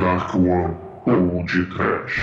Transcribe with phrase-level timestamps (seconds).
[0.00, 0.76] Dark One
[1.06, 2.22] ou de Trash.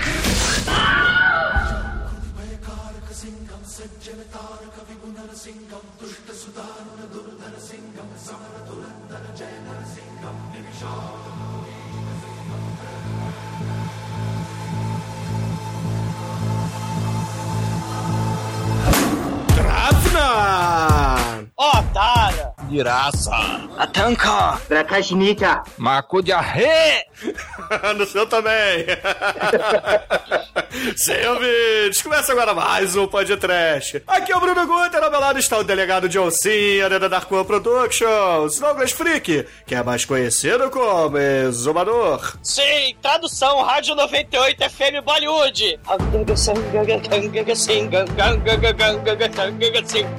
[19.56, 21.48] Drafna!
[21.56, 22.54] Otara!
[22.70, 23.64] Giraça.
[23.78, 24.60] Atanka!
[24.68, 25.62] Drakashnika!
[25.78, 27.06] Maco de arre!
[27.96, 28.86] no seu também.
[30.96, 34.02] Sem ouvintes, começa agora mais um podcast.
[34.06, 37.30] Aqui é o Bruno Guter, ao meu lado está o delegado John Cena da Dark
[37.30, 42.36] One Productions, Douglas Freak, que é mais conhecido como Exumador.
[42.42, 45.78] Sim, tradução, Rádio 98 FM Bollywood.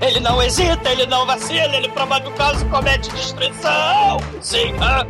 [0.01, 4.19] Ele não hesita, ele não vacila, ele prova do caso comete destruição.
[4.41, 5.05] Sim, ah.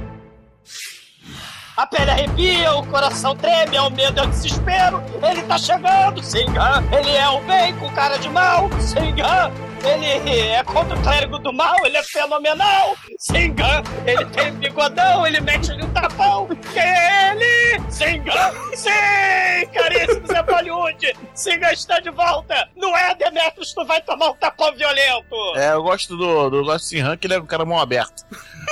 [1.78, 5.04] A pele arrepia, o coração treme, é o medo, é o desespero.
[5.22, 6.82] Ele tá chegando, Singa.
[6.98, 9.52] Ele é o bem com cara de mal, Singa.
[9.84, 13.84] Ele é contra o clérigo do mal, ele é fenomenal, Singa.
[14.06, 16.48] Ele tem bigodão, ele mete-lhe um tapão.
[16.74, 17.82] É ele?
[17.92, 18.54] Singa.
[18.74, 21.14] Sim, caríssimo Zé Bollywood.
[21.34, 22.70] Singa está de volta.
[22.78, 25.36] Não é, Demetrius, tu vai tomar um tapão violento.
[25.58, 28.24] É, eu gosto do, do de Sinhan, que ele é um cara mão aberta.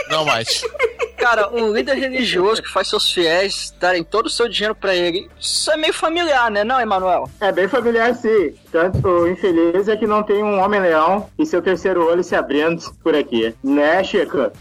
[0.09, 0.63] Não mais.
[1.17, 5.29] Cara, um líder religioso que faz seus fiéis darem todo o seu dinheiro pra ele,
[5.39, 7.29] isso é meio familiar, né, não, Emanuel?
[7.39, 8.53] É bem familiar, sim.
[8.71, 12.93] Tanto o infeliz é que não tem um homem-leão e seu terceiro olho se abrindo
[13.01, 13.55] por aqui.
[13.63, 14.51] Né, Chico?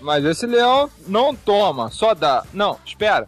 [0.00, 2.44] Mas esse leão não toma, só dá.
[2.52, 3.26] Não, espera.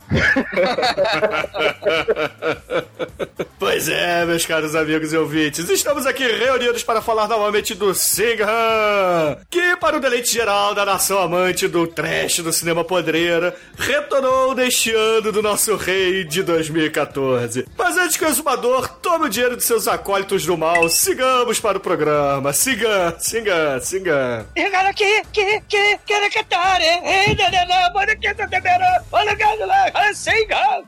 [3.58, 9.36] Pois é, meus caros amigos e ouvintes, estamos aqui reunidos para falar novamente do Singhan,
[9.50, 14.92] que, para o deleite geral da nação amante do trash do cinema podreira, retornou neste
[14.94, 17.66] ano do nosso rei de 2014.
[17.76, 21.78] Mas antes que o exumador tome o dinheiro de seus acólitos do mal, sigamos para
[21.78, 22.52] o programa.
[22.52, 24.46] Siga, siga, siga.
[24.56, 28.16] Olha aqui, que, que, que, que, cantare, ei, nanana, olha
[29.12, 30.82] olha que lá, siga,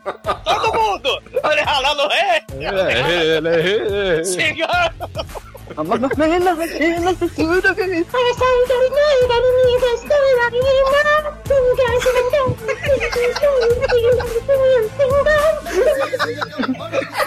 [0.45, 2.43] todo mundo, olha lá no rei,
[4.25, 4.67] siga.
[4.67, 5.50] É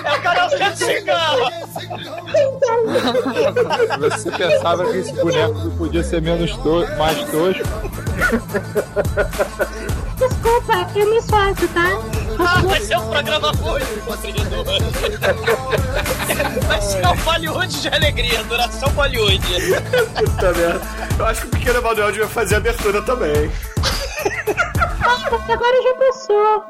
[0.05, 1.51] o canal de cigarro.
[3.99, 7.63] Você pensava que esse boneco podia ser menos to mais tosco?
[10.17, 11.89] Desculpa, eu me esforço, tá?
[12.39, 14.65] Ah, vai ser um programa hoje, constrangedor.
[16.67, 19.39] Vai ser um Bollywood de alegria, duração Bollywood.
[20.17, 20.81] Puta merda.
[21.19, 23.51] Eu acho que o pequeno Emanuel devia fazer a abertura também.
[25.49, 26.65] Agora já passou.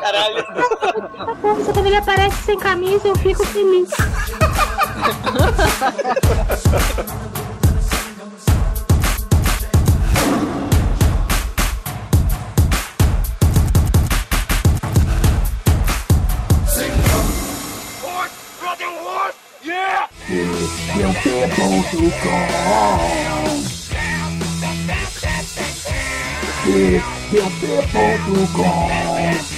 [0.00, 0.44] Caralho.
[1.42, 3.88] Nossa, quando ele aparece sem camisa, eu fico feliz.
[21.00, 23.00] your people to come.
[26.62, 27.02] Teach
[27.32, 29.49] your people to come.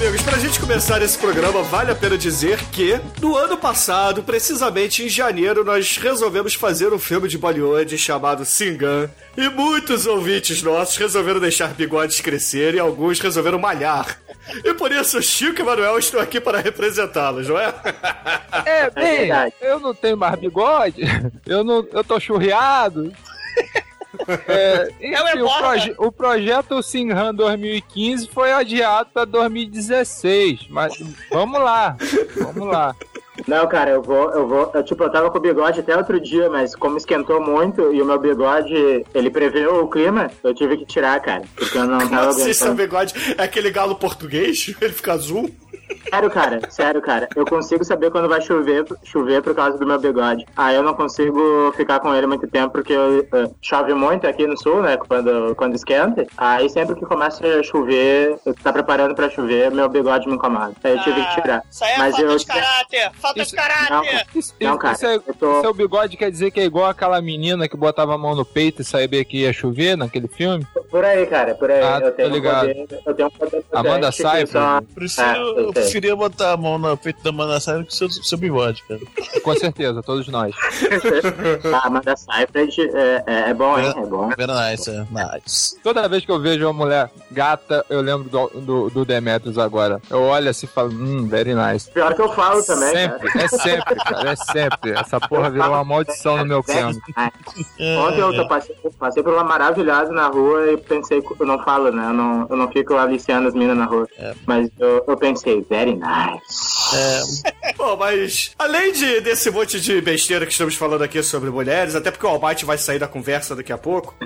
[0.00, 5.04] Amigos, pra gente começar esse programa, vale a pena dizer que no ano passado, precisamente
[5.04, 9.10] em janeiro, nós resolvemos fazer um filme de Bollywood chamado Singan.
[9.36, 14.18] E muitos ouvintes nossos resolveram deixar bigodes crescer e alguns resolveram malhar.
[14.64, 17.74] E por isso, Chico e Manuel estão aqui para representá-los, não é?
[18.64, 19.54] É, bem, verdade.
[19.60, 21.02] eu não tenho mais bigode,
[21.46, 23.12] eu não, eu tô churriado.
[24.48, 30.94] É, Eu enfim, o, proje- o projeto Sinhan 2015 foi adiado para 2016, mas
[31.30, 31.96] vamos lá,
[32.36, 32.94] vamos lá.
[33.48, 34.70] Não, cara, eu vou, eu vou.
[34.74, 38.02] Eu, tipo, eu tava com o bigode até outro dia, mas como esquentou muito e
[38.02, 41.42] o meu bigode, ele preveu o clima, eu tive que tirar, cara.
[41.56, 42.76] Porque eu não tava Nossa, esse é o aguentando.
[42.76, 43.34] bigode.
[43.38, 44.74] É aquele galo português?
[44.80, 45.50] Ele fica azul?
[46.10, 47.28] Sério, cara, sério, cara.
[47.36, 50.44] Eu consigo saber quando vai chover, chover por causa do meu bigode.
[50.56, 54.56] Aí eu não consigo ficar com ele muito tempo, porque eh, chove muito aqui no
[54.58, 54.96] sul, né?
[54.96, 56.26] Quando, quando esquenta.
[56.36, 60.72] Aí sempre que começa a chover, tá preparando pra chover, meu bigode me incomoda.
[60.82, 61.62] Aí eu tive que tirar.
[61.70, 62.36] Isso aí é Mas falta eu.
[62.38, 64.26] de caráter, falta Isso- de caráter.
[64.34, 66.86] Isso, Não, isso- cara, isso é, eu tô- seu bigode quer dizer que é igual
[66.86, 70.66] aquela menina que botava a mão no peito e sabia que ia chover naquele filme?
[70.90, 71.82] Por aí, cara, por aí.
[71.82, 72.66] Ah, eu tô tenho um ligado.
[72.68, 74.48] poder, eu tenho um poder Amanda Seyfried.
[74.50, 75.72] só- Prefiro, É, eu eu.
[75.82, 79.00] Preferia botar a mão no peito da Amanda Seyfried que seu, seu bigode, cara.
[79.42, 80.54] Com certeza, todos nós.
[81.72, 83.92] Ah, Amanda Seyfried é, é, é bom, hein?
[83.96, 84.28] É bom.
[84.36, 85.06] Very nice, é.
[85.10, 85.80] Nice.
[85.82, 90.00] Toda vez que eu vejo uma mulher gata, eu lembro do, do, do Demetrius agora.
[90.10, 91.90] Eu olho assim e falo, hum, very nice.
[91.90, 93.44] Pior que eu falo também, sempre, cara.
[93.44, 94.90] é sempre, cara, é sempre.
[94.92, 97.00] Essa porra virou uma maldição no meu nice.
[97.98, 102.06] Ontem eu passei, passei por uma maravilhosa na rua e pensei, eu não falo, né?
[102.08, 104.06] Eu não, eu não fico aliciando as minas na rua.
[104.46, 107.42] Mas eu, eu pensei, very nice.
[107.78, 112.10] Bom, mas além de, desse monte de besteira que estamos falando aqui sobre mulheres, até
[112.10, 114.14] porque o Almighty vai sair da conversa daqui a pouco,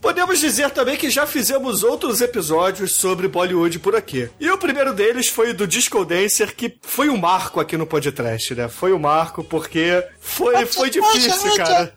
[0.00, 4.30] podemos dizer também que já fizemos outros episódios sobre Bollywood por aqui.
[4.38, 8.54] E o primeiro deles foi do Disco Dancer, que foi um marco aqui no podcast,
[8.54, 8.68] né?
[8.68, 11.92] Foi um marco porque foi, foi difícil, cara.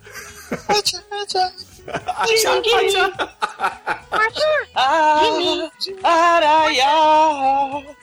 [4.76, 5.70] Ah,
[6.04, 7.97] Araiá,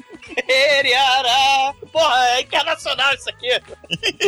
[0.48, 1.74] Eriará.
[1.92, 3.48] Porra, é internacional isso aqui.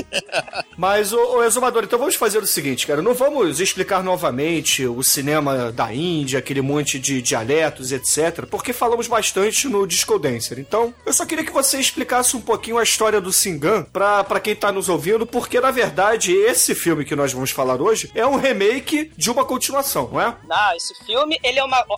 [0.76, 3.02] Mas, ô, ô Exumador, então vamos fazer o seguinte, cara.
[3.02, 8.46] Não vamos explicar novamente o cinema da Índia, aquele monte de dialetos, etc.
[8.50, 10.58] Porque falamos bastante no Disco Dancer.
[10.58, 14.40] Então, eu só queria que você explicasse um pouquinho a história do Singan pra, pra
[14.40, 18.26] quem tá nos ouvindo, porque, na verdade, esse filme que nós vamos falar hoje é
[18.26, 20.36] um remake de uma continuação, não é?
[20.46, 21.84] Não, esse filme, ele é uma.
[21.88, 21.96] ó,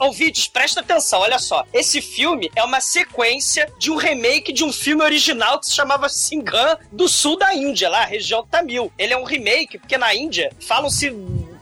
[0.00, 1.64] Ouvintes, presta atenção, olha só.
[1.72, 3.27] Esse filme é uma sequência
[3.78, 7.88] de um remake de um filme original que se chamava Singham do sul da Índia,
[7.88, 8.92] lá, região Tamil.
[8.98, 11.10] Ele é um remake, porque na Índia falam-se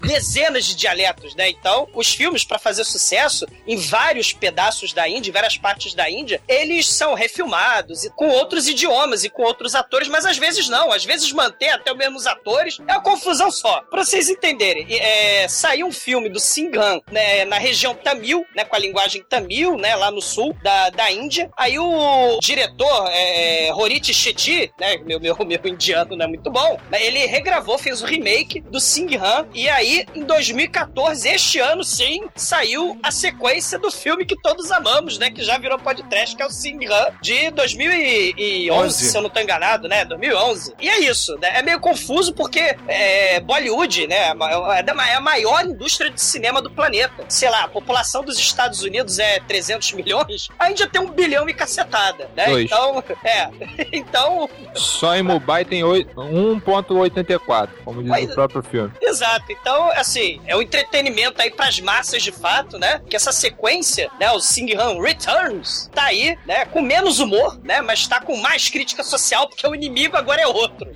[0.01, 1.49] dezenas de dialetos, né?
[1.51, 6.09] Então, os filmes, para fazer sucesso em vários pedaços da Índia, em várias partes da
[6.11, 10.69] Índia, eles são refilmados e com outros idiomas e com outros atores, mas às vezes
[10.69, 10.93] não.
[10.93, 12.79] Às vezes mantém até os mesmos atores.
[12.87, 13.83] É uma confusão só.
[13.83, 18.77] Pra vocês entenderem, é, saiu um filme do Singham, né, na região Tamil, né, com
[18.77, 21.51] a linguagem Tamil, né, lá no sul da, da Índia.
[21.57, 26.79] Aí o diretor, é, Horit Shetty, né, meu, meu, meu indiano não é muito bom,
[26.91, 32.25] né, ele regravou, fez o remake do Singham e aí em 2014, este ano sim,
[32.35, 35.31] saiu a sequência do filme que todos amamos, né?
[35.31, 39.11] Que já virou podcast, que é o Singham, de 2011, Onze.
[39.11, 40.05] se eu não tô enganado, né?
[40.05, 40.75] 2011.
[40.81, 41.59] E é isso, né?
[41.59, 44.33] É meio confuso porque é, Bollywood, né?
[44.77, 47.25] É da- é a maior indústria de cinema do planeta.
[47.29, 51.49] Sei lá, a população dos Estados Unidos é 300 milhões, a Índia tem um bilhão
[51.49, 52.47] e cacetada, né?
[52.47, 52.65] Dois.
[52.65, 53.51] Então, é.
[53.97, 58.93] Então, Só em Mumbai tem oito- 1.84, como diz Mas- o próprio filme.
[59.01, 59.45] Exato.
[59.51, 63.01] Então, assim, é um entretenimento aí pras massas de fato, né?
[63.09, 68.07] Que essa sequência, né, o Singham Returns, tá aí, né, com menos humor, né, mas
[68.07, 70.89] tá com mais crítica social porque o inimigo agora é outro.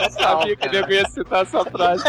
[0.00, 2.04] Eu sabia que eu ia citar essa frase.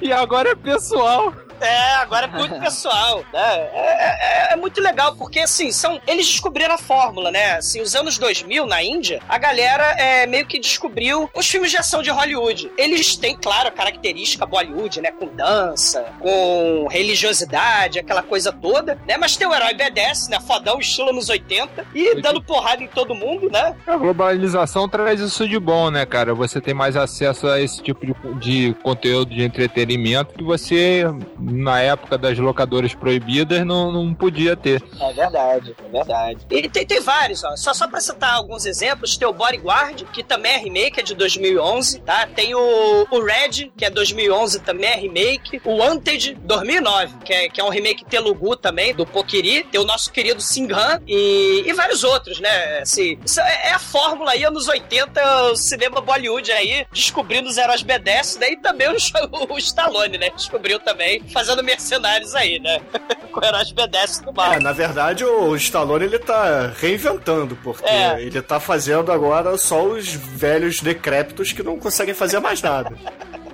[0.00, 1.32] e agora é pessoal.
[1.60, 3.68] É, agora é muito pessoal, né?
[3.72, 7.52] É, é- é muito legal, porque assim, são, eles descobriram a fórmula, né?
[7.52, 11.76] Assim, os anos 2000, na Índia, a galera é, meio que descobriu os filmes de
[11.76, 12.70] ação de Hollywood.
[12.76, 15.12] Eles têm, claro, a característica Bollywood, né?
[15.12, 19.16] Com dança, com religiosidade, aquela coisa toda, né?
[19.16, 20.38] Mas tem o herói BDS, né?
[20.40, 23.76] Fodão, estilo nos 80, e dando porrada em todo mundo, né?
[23.86, 26.34] A globalização traz isso de bom, né, cara?
[26.34, 31.04] Você tem mais acesso a esse tipo de, de conteúdo de entretenimento que você,
[31.50, 34.82] na época das locadoras proibidas, não, não podia ter.
[35.00, 36.46] É verdade, é verdade.
[36.50, 37.56] E tem, tem vários, ó.
[37.56, 41.14] Só, só pra citar alguns exemplos, tem o Bodyguard, que também é remake, é de
[41.14, 42.26] 2011, tá?
[42.26, 45.60] Tem o, o Red, que é 2011, também é remake.
[45.64, 49.64] O Wanted, 2009, que é, que é um remake telugu também, do Pokiri.
[49.64, 52.80] Tem o nosso querido Singham e, e vários outros, né?
[52.80, 57.82] Assim, é, é a fórmula aí, anos 80, o cinema Bollywood aí, descobrindo os heróis
[57.82, 58.52] B10, né?
[58.52, 58.96] E também o,
[59.50, 60.30] o Stallone, né?
[60.30, 62.80] Descobriu também, fazendo mercenários aí, né?
[63.32, 64.52] Com heróis B10 do mal.
[64.52, 68.20] É, na verdade, o Stallone ele tá reinventando, porque É.
[68.20, 72.92] ele tá fazendo agora só os velhos decrépitos que não conseguem fazer mais nada.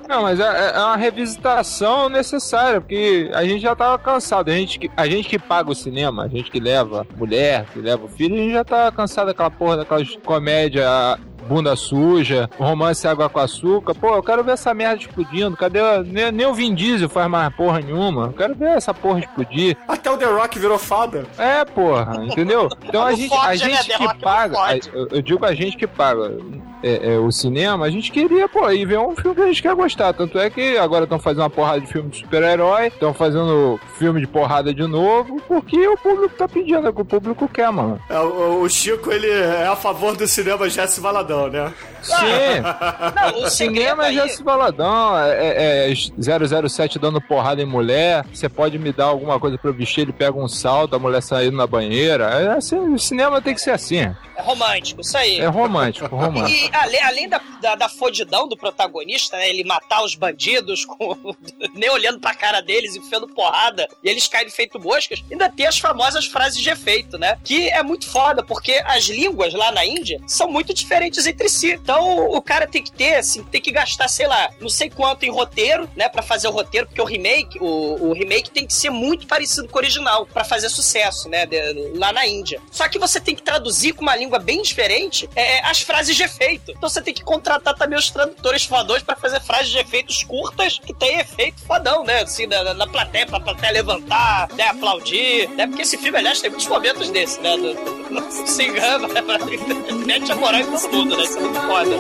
[0.09, 4.50] Não, mas é, é uma revisitação necessária, porque a gente já tava cansado.
[4.50, 7.81] A gente, que, a gente que paga o cinema, a gente que leva mulher, que
[7.81, 13.07] leva o filho, a gente já tá cansado daquela porra, daquelas comédia bunda suja, romance
[13.07, 13.95] água com açúcar.
[13.95, 15.57] Pô, eu quero ver essa merda explodindo.
[15.57, 15.81] Cadê?
[16.07, 18.26] Nem, nem o Vin Diesel faz mais porra nenhuma.
[18.26, 19.76] Eu quero ver essa porra explodir.
[19.88, 21.25] Até o The Rock virou fada.
[21.38, 22.69] É, porra, entendeu?
[22.85, 23.57] Então a gente, a né?
[23.57, 24.76] gente que paga, a-
[25.11, 26.37] eu digo a gente que paga.
[26.83, 29.62] é, é, o cinema, a gente queria, pô, ir ver um filme que a gente
[29.62, 30.12] quer gostar.
[30.12, 34.21] Tanto é que agora estão fazendo uma porrada de filme de super-herói, estão fazendo filme
[34.21, 37.71] de porrada de novo, porque o público tá pedindo, é o que o público quer,
[37.73, 37.99] mano.
[38.09, 41.73] É, o, o Chico, ele é a favor do cinema Jesse Valadão, né?
[42.02, 42.14] Sim,
[43.14, 44.14] Não, o cinema é aí...
[44.14, 49.40] Jesse Baladão, é, é, é 007 dando porrada em mulher, você pode me dar alguma
[49.40, 52.78] coisa pra eu vestir, ele pega um salto, a mulher saindo na banheira, é assim,
[52.78, 55.40] o cinema tem que ser assim, É romântico, isso aí.
[55.40, 56.49] é romântico, romântico.
[56.50, 59.49] E além, além da, da, da fodidão do protagonista, né?
[59.49, 61.16] Ele matar os bandidos com,
[61.75, 65.78] nem olhando pra cara deles, enfiando porrada, e eles caem feito moscas, ainda tem as
[65.78, 67.37] famosas frases de efeito, né?
[67.43, 71.73] Que é muito foda, porque as línguas lá na Índia são muito diferentes entre si.
[71.73, 75.25] Então o cara tem que ter, assim, tem que gastar, sei lá, não sei quanto
[75.25, 76.09] em roteiro, né?
[76.09, 79.68] Pra fazer o roteiro, porque o remake, o, o remake tem que ser muito parecido
[79.68, 81.47] com o original, pra fazer sucesso, né?
[81.47, 81.56] de-
[81.95, 82.61] lá na Índia.
[82.71, 86.23] Só que você tem que traduzir com uma língua bem diferente é, as frases de
[86.23, 86.71] efeito.
[86.73, 90.78] Então você tem que contratar também os tradutores fodões pra fazer frases de efeitos curtas
[90.78, 92.23] que tem efeito fodão, né?
[92.23, 94.64] Assim, na, na plateia, pra plateia levantar, né?
[94.68, 95.66] Aplaudir, né?
[95.66, 97.56] Porque esse filme, aliás, tem muitos momentos desses, né?
[97.56, 97.75] Do,
[98.21, 99.09] do, se engana,
[100.06, 101.96] mete a moral em todo mundo, é muito foda.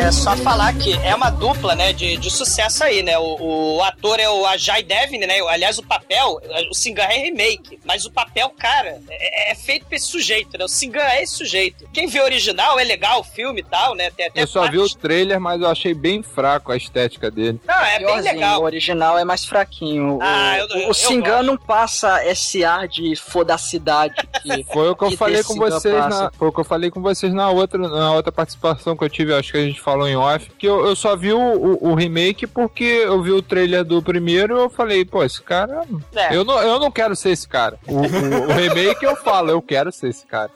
[0.00, 3.18] É só falar que é uma dupla, né, de, de sucesso aí, né?
[3.18, 5.38] O, o ator é o Ajay Devine, né?
[5.48, 6.40] Aliás, o papel,
[6.70, 10.64] o Singan é remake, mas o papel, cara, é, é feito pra esse sujeito, né?
[10.64, 11.86] O Singan é esse sujeito.
[11.92, 14.10] Quem vê o original é legal o filme e tal, né?
[14.16, 17.60] Tem até Eu só vi o trailer, mas eu achei bem fraco a estética dele.
[17.66, 18.62] Não, é bem legal.
[18.62, 20.18] O original é mais fraquinho.
[20.22, 21.42] Ah, o, eu- o, eu gosto.
[21.42, 25.56] não passa esse ar de fodacidade que Foi o que eu Que falei desse com
[25.56, 26.22] vocês passa.
[26.24, 29.10] na, foi o que eu falei com vocês na outra, na outra participação que eu
[29.10, 31.90] tive, acho que a gente falou em off, que eu, eu só vi o, o,
[31.90, 35.82] o remake porque eu vi o trailer do primeiro e eu falei, pô, esse cara.
[36.14, 36.36] É.
[36.36, 37.78] Eu, não, eu não quero ser esse cara.
[37.86, 40.50] O, o- o remake eu falo, eu quero ser esse cara.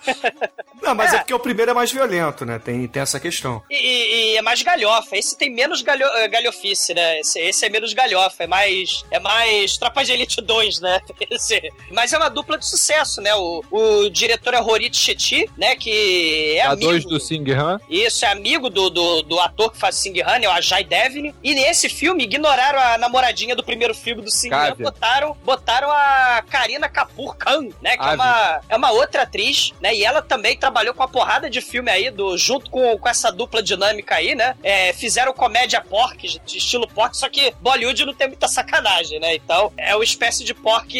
[0.82, 1.18] Não, mas é.
[1.18, 2.58] porque o primeiro é mais violento, né?
[2.58, 3.62] Tem, tem essa questão.
[3.70, 5.16] E, e- e é mais galhofa.
[5.16, 7.20] Esse tem menos galho, eh, galhofice, né?
[7.20, 8.44] Esse, esse é menos galhofa.
[8.44, 9.04] É mais.
[9.10, 11.00] É mais Tropa de Elite 2, né?
[11.30, 13.34] Esse- mas é uma dupla de sucesso, né?
[13.34, 15.74] O, o diretor é Horit Shetty, né?
[15.76, 16.90] Que é a amigo.
[16.90, 17.78] dois do Sing Han.
[17.88, 21.34] Isso, é amigo do, do, do ator que faz Sing Han, é o Ajay Devine.
[21.42, 26.42] E nesse filme, ignoraram a namoradinha do primeiro filme do Sing Han, botaram, botaram a
[26.48, 27.96] Karina Kapoor Khan, né?
[27.96, 29.94] Que é uma, é uma outra atriz, né?
[29.94, 33.30] E ela também trabalhou com uma porrada de filme aí, do, junto com, com essa
[33.30, 34.56] dupla dinâmica aí, né?
[34.62, 39.34] É, fizeram comédia pork, de estilo pork, só que Bollywood não tem muita sacanagem, né?
[39.34, 40.92] Então, é uma espécie de pork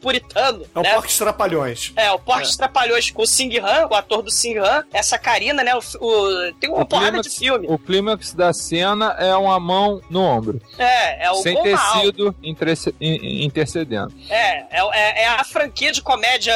[0.00, 0.92] puritano, É um né?
[0.94, 1.92] Porcos Trapalhões.
[1.96, 5.62] É, o Porcos Trapalhões com o Sing Han, o ator do Sing Han, essa Karina,
[5.62, 5.74] né?
[5.74, 7.65] O, o- tem uma O porrada de filme.
[7.68, 11.54] O clímax da cena é uma mão no ombro, É, é o sem
[12.42, 14.12] interce- in- intercedendo.
[14.28, 16.54] É, é, é- é a franquia de comédia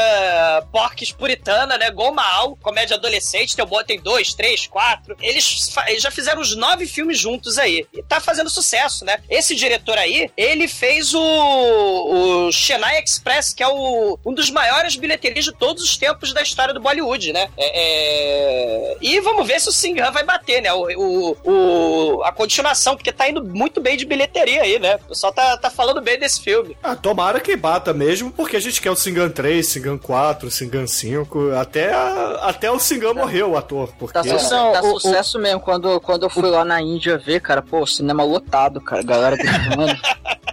[0.72, 1.90] porques puritana, né?
[1.90, 5.16] Gol Mahal, comédia adolescente, tem, tem dois, três, quatro.
[5.20, 7.86] Eles, eles já fizeram uns nove filmes juntos aí.
[7.92, 9.18] E tá fazendo sucesso, né?
[9.28, 11.20] Esse diretor aí, ele fez o,
[12.46, 16.42] o Chennai Express, que é o, um dos maiores bilheterias de todos os tempos da
[16.42, 17.48] história do Bollywood, né?
[17.56, 20.72] É, é, E vamos ver se o Singhan vai bater, né?
[20.72, 21.36] O, o,
[22.18, 24.96] o- a continuação, porque tá indo muito bem de bilheteria aí, né?
[24.96, 26.76] O pessoal tá, tá falando bem desse filme.
[26.82, 30.86] Ah, tomara que bata mesmo, porque a gente quer o Singan 3, Singan 4, Singan
[30.86, 33.90] 5, até, a- até o Singan morreu, o ator.
[33.98, 35.60] Porque Tá, su- Não, tá o- o- sucesso mesmo.
[35.60, 39.02] Quando, quando eu fui lá na Índia ver, cara, pô, cinema lotado, cara.
[39.02, 39.86] Galera gritando.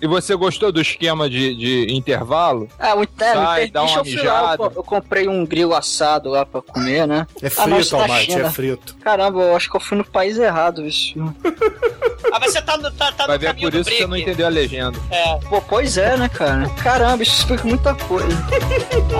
[0.00, 2.68] E você gostou do esquema de, de intervalo?
[2.78, 4.56] Ah, o interno, Sai, dá uma eu eu, mijada.
[4.56, 7.26] co- eu comprei um grilo assado lá pra comer, né?
[7.42, 8.96] é Ah, frito, da Almighty, é frito.
[9.02, 11.14] Caramba, eu acho que eu fui no país errado, bicho.
[12.30, 13.90] Ah, mas você tá, no- tá, tá Vai no ver é caminho por do isso
[13.90, 14.98] que você não entendeu a legenda.
[15.10, 15.36] É.
[15.48, 16.68] Pô, pois é, né, cara?
[16.82, 18.28] Caramba, isso explica muita coisa.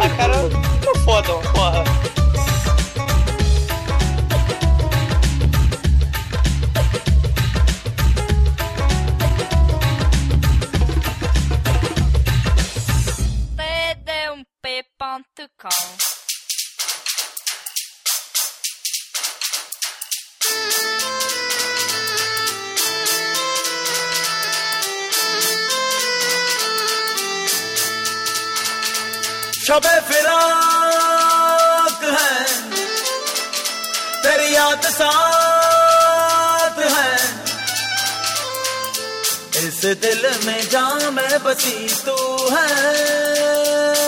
[0.03, 0.37] Ah, cara,
[0.85, 1.85] não fodam, porra.
[15.09, 15.89] td1p.com
[29.69, 32.45] Shabe फिराक है,
[34.23, 37.13] तेरी याद साथ है।
[39.67, 42.17] इस दिल में जा में बसी तू
[42.57, 44.08] है।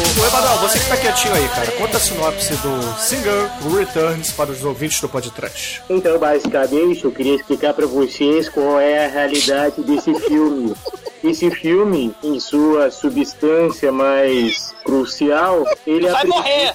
[0.00, 4.64] Emanuel, você que tá quietinho aí, cara, conta a sinopse do Singer Returns para os
[4.64, 5.82] ouvintes do podcast.
[5.90, 10.74] Então, basicamente, eu queria explicar pra vocês qual é a realidade desse filme.
[11.22, 16.74] Esse filme, em sua substância mais crucial, ele Vai apre- morrer!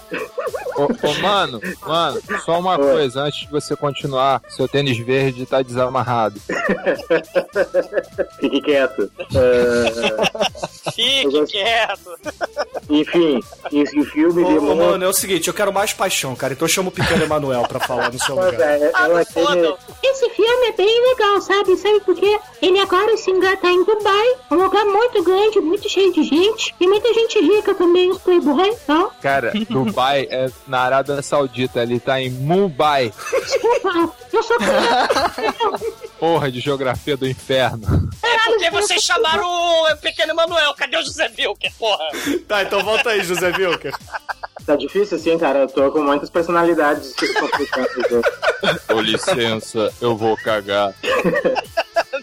[0.78, 5.62] Ô, ô, mano, mano, só uma coisa, antes de você continuar, seu tênis verde tá
[5.62, 6.40] desamarrado.
[8.40, 9.12] Fique quieto.
[9.36, 12.12] Ah, Fique quieto.
[12.90, 13.40] enfim,
[13.72, 16.92] esse filme Ô, mano, é o seguinte, eu quero mais paixão, cara, então chama o
[16.92, 18.82] pequeno Emanuel pra falar no seu Mas, lugar.
[18.82, 19.76] é, Ah, é aquele-.
[20.04, 21.76] Esse filme é bem legal, sabe?
[21.78, 22.40] Sabe por quê?
[22.62, 26.74] Ele agora, o Singar tá em Dubai, um lugar muito grande, muito cheio de gente,
[26.80, 29.10] e muita gente rica também, os playboys, tá?
[29.22, 33.14] Cara, Dubai é na Arábia Saudita, ele tá em Mumbai.
[36.20, 38.10] Porra de geografia do inferno.
[38.24, 40.74] É porque vocês chamaram o pequeno Emanuel.
[40.76, 42.06] Cadê o José Vilker, porra?
[42.48, 43.94] Tá, então volta aí, José Wilker.
[44.66, 45.60] Tá difícil assim, cara.
[45.60, 48.26] Eu tô com muitas personalidades complicadas.
[48.88, 50.94] Com licença, eu vou cagar.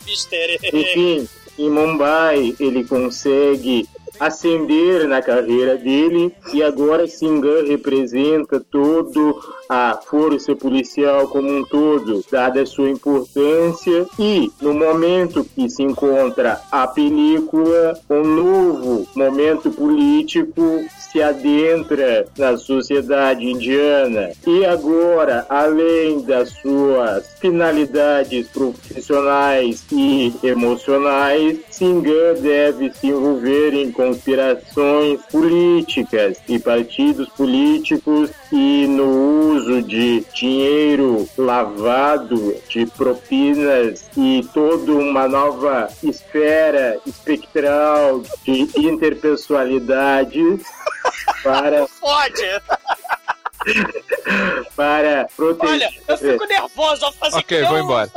[0.07, 0.59] Mister.
[0.73, 3.89] Enfim, em Mumbai ele consegue
[4.27, 6.33] ascender na carreira dele.
[6.53, 9.41] E agora Singan representa todo
[9.73, 15.83] a força policial como um todo, dada a sua importância e no momento que se
[15.83, 24.31] encontra a película, um novo momento político se adentra na sociedade indiana.
[24.47, 35.21] E agora, além das suas finalidades profissionais e emocionais, Singan deve se envolver em conspirações
[35.31, 45.29] políticas e partidos políticos e no uso de dinheiro lavado, de propinas e toda uma
[45.29, 50.43] nova esfera espectral de interpessoalidade
[51.45, 52.61] para, Fode!
[54.75, 55.71] para proteger.
[55.71, 58.11] Olha, eu fico nervoso ao fazer Ok, que vou embora.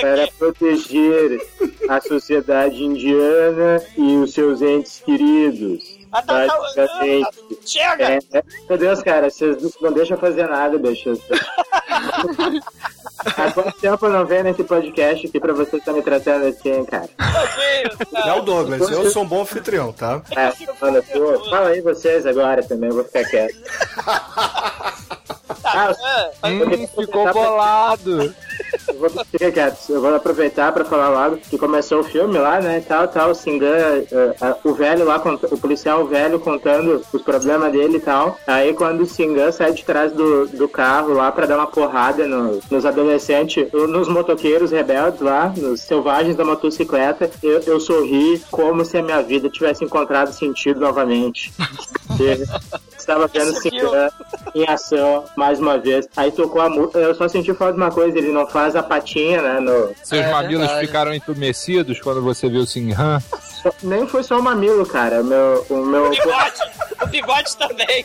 [0.00, 1.40] para proteger
[1.88, 5.95] a sociedade indiana e os seus entes queridos.
[6.12, 7.30] Ah, tá, tá.
[7.64, 8.04] Chega!
[8.12, 8.42] É, é.
[8.68, 11.12] Meu Deus, cara, vocês não deixam fazer nada, deixa.
[13.36, 16.84] Há quanto tempo eu não venho nesse podcast aqui pra você estar me tratando assim,
[16.84, 17.08] cara?
[18.24, 20.22] É o Douglas, eu sou um bom anfitrião, tá?
[20.36, 23.56] É, fala, pô, fala aí vocês agora também, eu vou ficar quieto.
[25.64, 25.92] Ah,
[26.44, 28.34] Hum, ficou bolado.
[28.88, 29.10] Eu vou,
[29.52, 29.76] quieto.
[29.90, 32.82] Eu vou aproveitar pra falar logo que começou o filme lá, né?
[32.86, 34.06] Tal, tal, Singan, eh,
[34.40, 35.16] eh, o velho lá,
[35.50, 38.38] o policial velho contando os problemas dele e tal.
[38.46, 42.26] Aí quando o Singan sai de trás do, do carro lá pra dar uma porrada
[42.26, 48.84] no- nos adolescentes, nos motoqueiros rebeldes lá, nos selvagens da motocicleta, eu, eu sorri como
[48.84, 51.52] se a minha vida tivesse encontrado sentido novamente.
[52.96, 53.54] Estava vendo?
[53.60, 54.08] Singan
[54.54, 56.08] em ação mais uma vez.
[56.16, 56.98] Aí tocou a música.
[56.98, 59.60] Eu só senti falta de uma coisa, ele não faz a patinha, né?
[59.60, 59.94] No...
[60.02, 63.20] Seus mamilos ficaram entumecidos quando você viu o Sinhan?
[63.82, 65.20] Nem foi só o mamilo, cara.
[65.20, 66.60] O meu, o meu, O bigode!
[67.02, 68.04] O bigode também!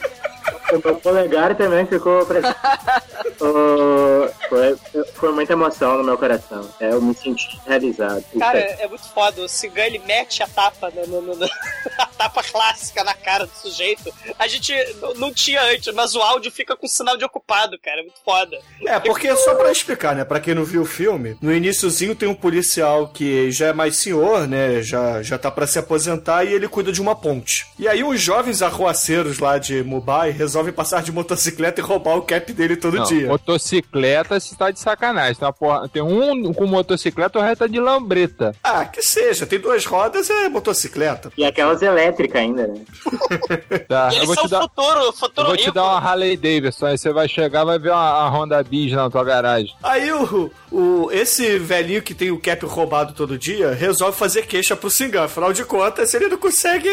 [0.71, 2.26] O meu polegar também ficou.
[2.26, 2.39] Pra...
[3.39, 4.78] Ô, foi,
[5.13, 6.67] foi muita emoção no meu coração.
[6.80, 8.24] É, eu me senti realizado.
[8.38, 9.41] Cara, é muito foda.
[9.41, 11.45] O Cigan ele mete a tapa, no, no- no- no-
[11.97, 14.13] a tapa clássica na cara do sujeito.
[14.38, 14.74] A gente
[15.17, 18.00] não tinha antes, mas o áudio fica com sinal de ocupado, cara.
[18.00, 18.58] É muito foda.
[18.86, 22.28] É, porque só pra explicar, né, pra quem não viu o filme, no iníciozinho tem
[22.30, 26.54] um policial que já é mais senhor, né, já, já tá pra se aposentar e
[26.54, 27.65] ele cuida de uma ponte.
[27.80, 32.21] E aí os jovens arruaceiros lá de Mumbai resolvem passar de motocicleta e roubar o
[32.23, 33.27] cap dele todo Não, dia.
[33.27, 35.35] motocicleta se tá de sacanagem.
[35.59, 38.53] Porra- tem um com motocicleta, o resto tá de lambreta.
[38.63, 41.31] Ah, que seja, tem duas rodas, é motocicleta.
[41.37, 42.81] E aquelas elétricas ainda, né?
[43.87, 44.61] Tá, E eu eles vou são te dar.
[44.61, 47.91] futuro, Eu futuro vou te dar uma Harley Davidson, aí você vai chegar vai ver
[47.91, 49.73] uma, uma Honda Bis na tua garagem.
[49.83, 54.75] Aí o, o, esse velhinho que tem o cap roubado todo dia resolve fazer queixa
[54.75, 55.23] pro Singan.
[55.25, 56.89] Afinal de contas, ele não consegue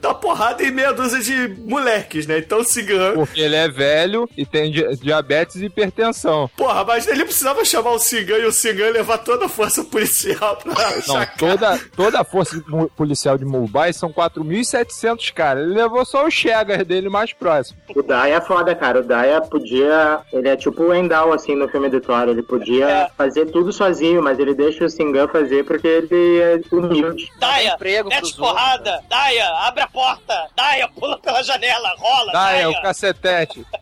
[0.00, 2.38] dar porrada em meia dúzia de moleques, né?
[2.38, 2.91] Então o Singan.
[3.14, 6.48] Porque ele é velho e tem di- diabetes e hipertensão.
[6.56, 10.56] Porra, mas ele precisava chamar o Singan e o Singan levar toda a força policial
[10.56, 10.72] pra
[11.06, 12.62] Não, toda, toda a força
[12.96, 15.64] policial de Mumbai são 4.700 caras.
[15.64, 17.78] Ele levou só o Chegas dele mais próximo.
[17.94, 19.00] O Daya é foda, cara.
[19.00, 20.20] O Daya podia.
[20.32, 22.28] Ele é tipo o Endal, assim, no filme do Thor.
[22.28, 23.08] Ele podia É.
[23.16, 27.30] fazer tudo sozinho, mas ele deixa o Singan fazer porque ele é humilde.
[27.38, 29.00] Daia, emprego mete porrada.
[29.08, 30.46] Daia, abre a porta.
[30.56, 31.94] Daia, pula pela janela.
[31.98, 32.94] Rola, Tá, é Daia.
[32.94, 33.66] cacetete.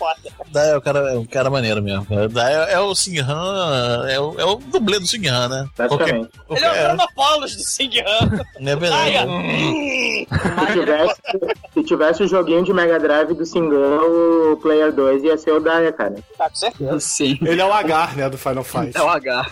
[0.00, 0.16] Foda.
[0.50, 2.06] Daí é o cara, é um cara maneiro mesmo.
[2.30, 5.68] Daí é, é o Sinhan, é o, é o dublê do Sinhan, né?
[5.76, 6.30] Basicamente.
[6.48, 8.42] Ele é o Cronopolos do Singan.
[8.58, 9.26] Não é Daia.
[9.26, 10.26] verdade.
[10.66, 11.20] Se tivesse,
[11.74, 15.60] se tivesse o joguinho de Mega Drive do Singão, o Player 2 ia ser o
[15.60, 16.14] Daya, cara.
[16.38, 17.00] Tá, com certeza.
[17.00, 17.38] Sim.
[17.42, 18.96] Ele é o Agar, né, do Final Fight.
[18.96, 19.50] É o H.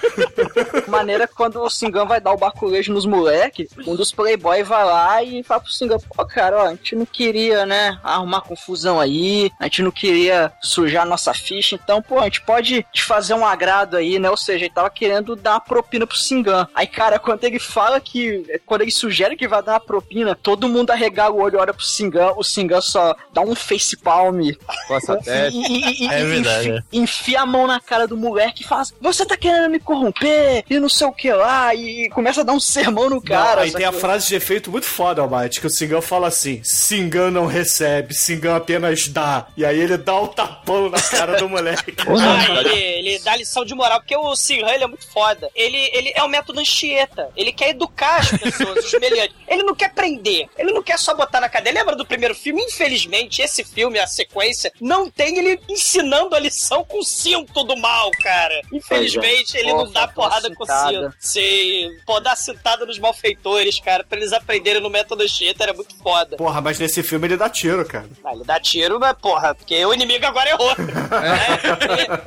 [0.88, 4.84] Maneira que quando o Singão vai dar o baculejo nos moleque, um dos playboy vai
[4.86, 9.00] lá e fala pro Singão, pô, cara, ó, a gente não queria, né, arrumar confusão
[9.00, 13.34] aí, a gente não queria sujar nossa ficha, então, pô, a gente pode te fazer
[13.34, 16.66] um agrado aí, né, ou seja, ele tava querendo dar uma propina pro Singão.
[16.74, 20.68] Aí, cara, quando ele fala que, quando ele sugere que vai dar uma propina, todo
[20.68, 24.40] mundo arregala o olho, olha pro Singão, o Singão só dá um face palm
[24.88, 25.50] Coça a testa.
[25.56, 26.82] e, e- e- É verdade, enfi- é.
[26.92, 30.64] enfia a mão na cara do moleque e fala assim, você tá querendo me corromper
[30.68, 33.62] e não sei o que lá, e começa a dar um sermão no Não, cara.
[33.62, 34.00] aí tem a sacou?
[34.00, 37.79] frase de efeito muito foda, Almighty, que o Singão fala assim: Singão não recebe,
[38.10, 39.46] Singão apenas dá.
[39.56, 41.94] E aí ele dá um tapão na cara do moleque.
[42.20, 45.48] Ah, ele, ele dá lição de moral, porque o Sinhan ele é muito foda.
[45.54, 47.30] Ele, ele é o método Anchieta.
[47.36, 49.34] Ele quer educar as pessoas, os meliantes.
[49.48, 50.48] Ele não quer prender.
[50.58, 51.74] Ele não quer só botar na cadeia.
[51.74, 52.62] Lembra do primeiro filme?
[52.62, 57.76] Infelizmente, esse filme, a sequência, não tem ele ensinando a lição com o cinto do
[57.76, 58.60] mal, cara.
[58.72, 61.14] Infelizmente, ele não dá a porrada com o cinto.
[61.18, 61.90] Sim.
[62.04, 66.36] Pô, dar cintada nos malfeitores, cara, pra eles aprenderem no método Anchieta era muito foda.
[66.36, 68.08] Porra, mas nesse filme ele dá tiro, cara.
[68.24, 70.84] Ah, ele dá tiro, mas porra, porque o inimigo agora é outro.
[70.86, 70.94] né?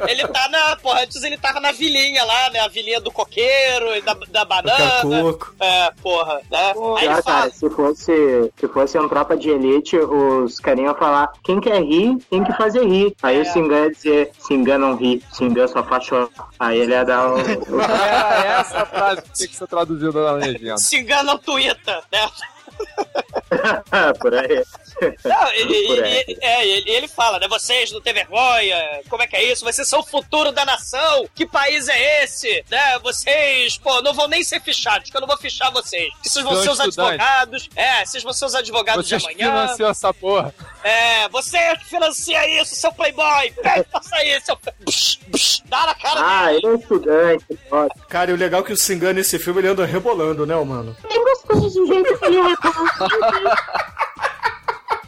[0.07, 0.75] ele, ele tá na.
[0.77, 2.59] Porra, antes ele tava na vilinha lá, né?
[2.59, 4.77] A vilinha do coqueiro e da, da banana.
[5.01, 5.55] Cacoco.
[5.59, 6.67] É, porra, né?
[6.67, 7.23] Aí Pior, ele fala.
[7.23, 11.81] cara, se fosse, se fosse um tropa de elite, os carinhas iam falar, quem quer
[11.81, 13.15] rir, tem que fazer rir.
[13.21, 16.29] Aí o Singan ia dizer, Singan não ri, Singan só faz chorar.
[16.59, 17.35] Aí ele ia dar o...
[17.37, 20.77] o- É essa frase que tem que ser traduzida na legenda.
[20.83, 22.29] Se engana o Twitter, né?
[24.19, 24.63] por aí.
[25.23, 27.47] Não, e, e- e- é, ele, ele fala, né?
[27.47, 29.63] Vocês não têm vergonha, como é que é isso?
[29.65, 32.63] Vocês são o futuro da nação, que país é esse?
[32.69, 32.99] Né?
[32.99, 36.09] Vocês, pô, não vão nem ser fichados, que eu não vou fichar vocês.
[36.23, 39.63] Vocês vão ser os advogados, é, vocês vão ser os advogados Vocês de amanhã.
[39.65, 40.53] financiam essa porra.
[40.83, 43.51] É, você é que financia isso, seu playboy!
[43.51, 44.57] Pega, faça isso, seu...
[44.57, 46.59] Psh, psh, dá na cara Ah, dele!
[46.63, 47.93] ele é estudante, pode.
[48.09, 50.95] Cara, e o legal é que o Singano nesse filme ele anda rebolando, né, mano?
[51.09, 52.83] É gostoso o jeito que ele recorre.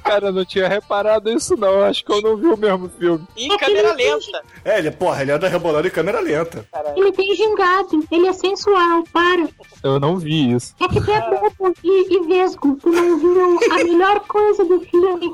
[0.05, 1.81] Cara, eu não tinha reparado isso não.
[1.83, 3.25] Acho que eu não vi o mesmo filme.
[3.35, 4.43] Em câmera lenta.
[4.63, 6.65] É, ele, porra, ele anda rebolando em câmera lenta.
[6.95, 9.47] Ele tem gingado, ele é sensual, para.
[9.83, 10.75] Eu não vi isso.
[10.79, 15.31] É que é bobo e, e vesgo, tu não viu a melhor coisa do filme.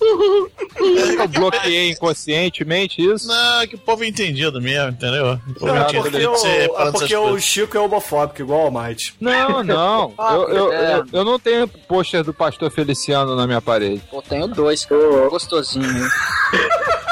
[0.00, 3.28] Eu bloqueei inconscientemente isso.
[3.28, 5.38] Não, é que o povo é entendido mesmo, entendeu?
[5.48, 7.38] O povo Não, é entende porque, é porque o.
[7.38, 9.14] Chico é homofóbico, igual o Might.
[9.20, 10.14] Não, não.
[10.18, 10.94] Ah, Eu, eu, é.
[10.98, 13.97] eu, eu não tenho pôster do pastor Feliciano na minha parede.
[14.10, 15.26] Pô, tenho dois, cara.
[15.26, 15.86] Ô, Gostosinho.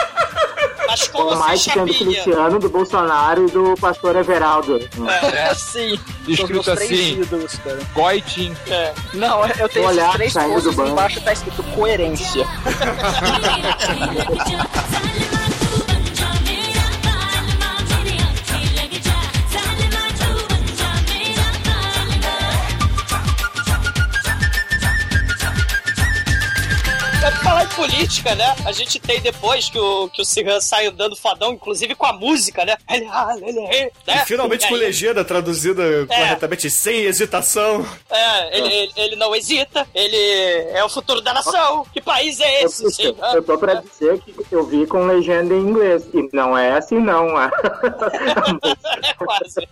[0.86, 2.22] Mas como O assim, Mike tendo chapinha?
[2.22, 4.78] Cristiano, do Bolsonaro e do pastor Everaldo.
[5.34, 5.98] É, sim.
[6.28, 7.20] Escrito São os três assim.
[7.20, 7.78] ídolos, cara.
[8.68, 8.94] É.
[9.12, 10.32] Não, eu tenho Olhar, esses três
[10.76, 10.90] banco.
[10.90, 12.46] embaixo tá escrito coerência.
[27.76, 28.56] política, né?
[28.64, 32.12] A gente tem depois que o, que o Cigan sai andando fadão, inclusive com a
[32.12, 32.76] música, né?
[32.90, 34.22] Ele, ah, ele, ele, né?
[34.22, 37.86] E finalmente E com aí, legenda traduzida corretamente, sem hesitação.
[38.10, 40.16] É, ele, ele, ele não hesita, ele
[40.72, 41.84] é o futuro da nação.
[41.92, 43.32] Que país é Eu, esse, Cigan?
[43.34, 46.08] eu tô pra dizer que eu vi com legenda em inglês.
[46.14, 47.26] E não é assim, não.
[49.02, 49.68] É quase.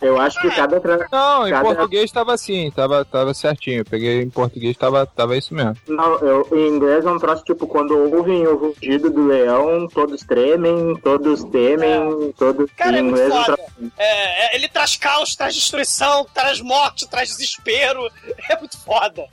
[0.00, 0.80] Eu acho que cada.
[0.80, 1.08] Tra...
[1.10, 1.64] Não, em cada...
[1.64, 3.80] português tava assim, tava, tava certinho.
[3.80, 5.76] Eu peguei em português, tava, tava isso mesmo.
[5.88, 10.22] Não, eu, em inglês é um troço tipo: quando ouvem o rugido do leão, todos
[10.22, 12.70] tremem, todos temem, todos.
[12.76, 13.58] Cara, é muito é foda.
[13.98, 18.08] É, é, ele traz caos, traz destruição, traz morte, traz desespero.
[18.50, 19.24] É muito foda.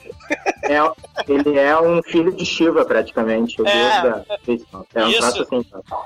[0.63, 0.79] é,
[1.27, 3.61] ele é um filho de Shiva, praticamente.
[3.61, 3.73] O É.
[3.73, 4.25] deus da.
[4.95, 5.41] É um Isso.
[5.41, 5.65] assim.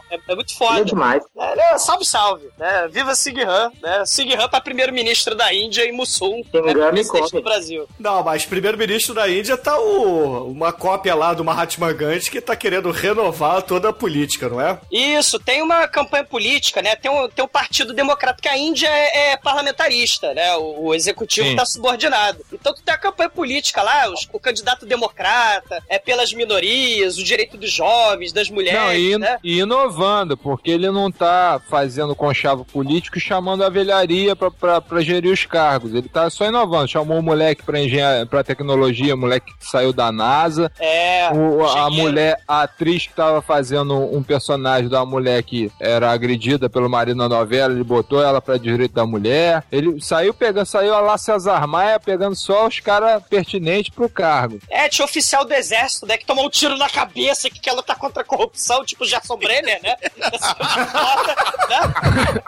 [0.10, 0.86] É, é muito Ele é foda.
[0.86, 1.24] demais.
[1.38, 2.48] É, né, salve, salve.
[2.58, 2.88] Né?
[2.90, 4.04] Viva Singhan, né?
[4.06, 6.72] Singhan pra primeiro-ministro da Índia e Mussum, né?
[6.72, 7.88] E presidente do Brasil.
[8.00, 12.56] Não, mas primeiro-ministro da Índia tá o, uma cópia lá do Mahatma Gandhi que tá
[12.56, 14.80] querendo renovar toda a política, não é?
[14.92, 16.96] Isso, tem uma campanha política, né?
[16.96, 20.56] Tem um, tem um partido democrata, porque a Índia é, é parlamentarista, né?
[20.56, 21.56] O, o executivo Sim.
[21.56, 22.40] tá subordinado.
[22.54, 27.24] Então tu tem a campanha política lá, os- o candidato democrata, é pelas minorias, o
[27.24, 29.38] direito dos jovens, das mulheres, Não, e, né?
[29.44, 34.82] e inovando, porque ele não tá fazendo conchavo político e chamando a velharia pra, pra,
[34.82, 35.94] pra gerir os cargos.
[35.94, 36.88] Ele tá só inovando.
[36.88, 40.72] Chamou o moleque pra, engenharia, pra tecnologia, o moleque que saiu da NASA.
[40.80, 41.30] É.
[41.32, 46.70] O- a mulher, a atriz que tava fazendo um personagem da mulher que era agredida
[46.70, 49.64] pelo marido na novela, ele botou ela pra direito da mulher.
[49.72, 54.60] Ele saiu pegando, saiu a lá Cesar Maia pegando só os caras pertinentes pro cargo.
[54.70, 56.18] É, tinha oficial do exército, né?
[56.18, 59.82] Que tomou um tiro na cabeça que quer lutar contra a corrupção, tipo Gerson Brenner,
[59.82, 59.96] né?
[60.02, 60.40] De
[60.92, 61.36] foda,
[61.70, 62.44] né?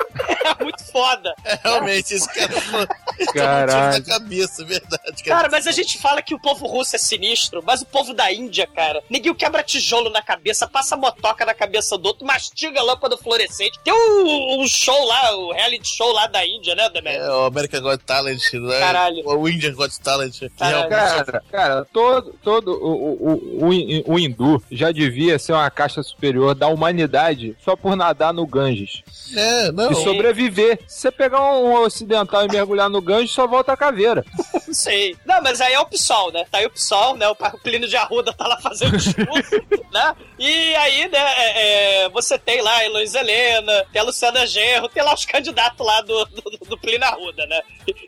[0.46, 1.36] É muito foda.
[1.64, 4.00] Realmente, esse cara um tiro Caralho.
[4.00, 5.24] na cabeça, é verdade.
[5.24, 8.32] Cara, mas a gente fala que o povo russo é sinistro, mas o povo da
[8.32, 13.18] Índia, cara, ninguém quebra tijolo na cabeça, passa motoca na cabeça do outro, mastiga lâmpada
[13.18, 13.80] fluorescente.
[13.84, 17.24] Tem um, um show lá, o reality show lá da Índia, né, Demetrio?
[17.24, 18.80] É, o American Got Talent, né?
[18.80, 19.24] Caralho.
[19.26, 20.40] O Indian Got Talent.
[20.58, 20.90] Caralho.
[20.90, 26.04] Cara, cara, todo, todo o, o, o, o, o hindu já devia ser uma caixa
[26.04, 29.02] superior da humanidade só por nadar no Ganges.
[29.36, 29.92] É, não.
[29.92, 30.80] E sobreviver.
[30.88, 34.26] Se você pegar um ocidental e mergulhar no Ganges, só volta a caveira.
[34.76, 35.16] Não sei.
[35.26, 36.46] Não, mas aí é o PSOL, né?
[36.52, 37.26] Tá aí o PSOL, né?
[37.30, 39.56] O Plínio de Arruda tá lá fazendo discurso,
[39.90, 40.14] né?
[40.38, 44.90] E aí, né, é, é, você tem lá a Heloísa Helena, tem a Luciana Genro,
[44.90, 47.62] tem lá os candidatos lá do, do, do Plínio Arruda, né?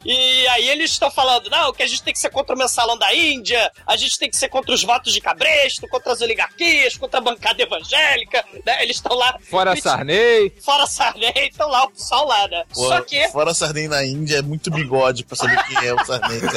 [0.03, 2.97] E aí eles estão falando, não, que a gente tem que ser contra o mensalão
[2.97, 6.97] da Índia, a gente tem que ser contra os votos de cabresto, contra as oligarquias,
[6.97, 8.83] contra a bancada evangélica, né?
[8.83, 9.37] Eles estão lá...
[9.49, 10.53] Fora Sarney.
[10.61, 12.65] Fora Sarney, estão lá o PSOL lá, né?
[12.73, 13.25] Pô, Só que...
[13.29, 16.56] Fora Sarney na Índia, é muito bigode pra saber quem é o Sarney, cara.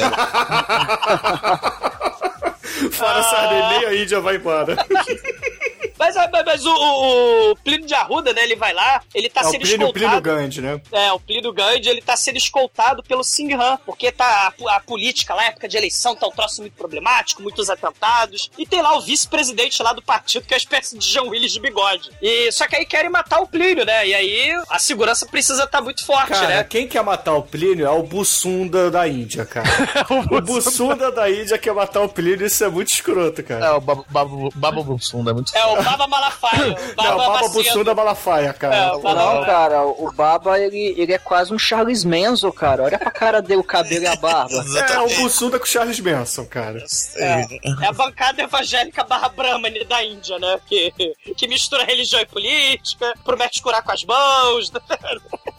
[2.91, 4.75] Fora Sarney, nem a Índia vai embora.
[6.01, 9.41] Mas, mas, mas o, o- o Plínio de Arruda, né, ele vai lá, ele tá
[9.41, 10.21] é o sendo Plínio, Plínio escoltado...
[10.21, 10.81] Gandhi, né?
[10.91, 15.35] É, o Plínio Gandhi, ele tá sendo escoltado pelo Singhan, porque tá a, a política
[15.35, 18.49] lá, época de eleição, tá um troço muito problemático, muitos atentados.
[18.57, 21.51] E tem lá o vice-presidente lá do partido, que é uma espécie de Jean Willis
[21.53, 22.09] de bigode.
[22.19, 24.07] E só que aí querem matar o Plínio, né?
[24.07, 26.63] E aí a segurança precisa estar muito forte, Cara, né?
[26.63, 29.67] quem quer matar o Plínio é o Bussunda da Índia, cara.
[30.31, 33.65] o Bussunda da Índia quer matar o Plínio, isso é muito escroto, cara.
[33.67, 36.71] É, o Babo Bussunda, é muito É o Baba Malafaia.
[36.73, 37.49] o Baba Não, o Baba.
[37.49, 38.75] Bussunda Malafaia, cara.
[38.75, 42.83] É, o Baba- Não, cara, o Baba, ele, ele é quase um Charles Manson, cara.
[42.83, 44.51] Olha pra cara dele, o cabelo e a barba.
[44.91, 46.83] É, o Bussunda com o Charles Manson, cara.
[47.15, 50.59] É a bancada evangélica barra Brahmani da Índia, né?
[50.67, 50.91] Que,
[51.37, 54.71] que mistura religião e política, promete curar com as mãos.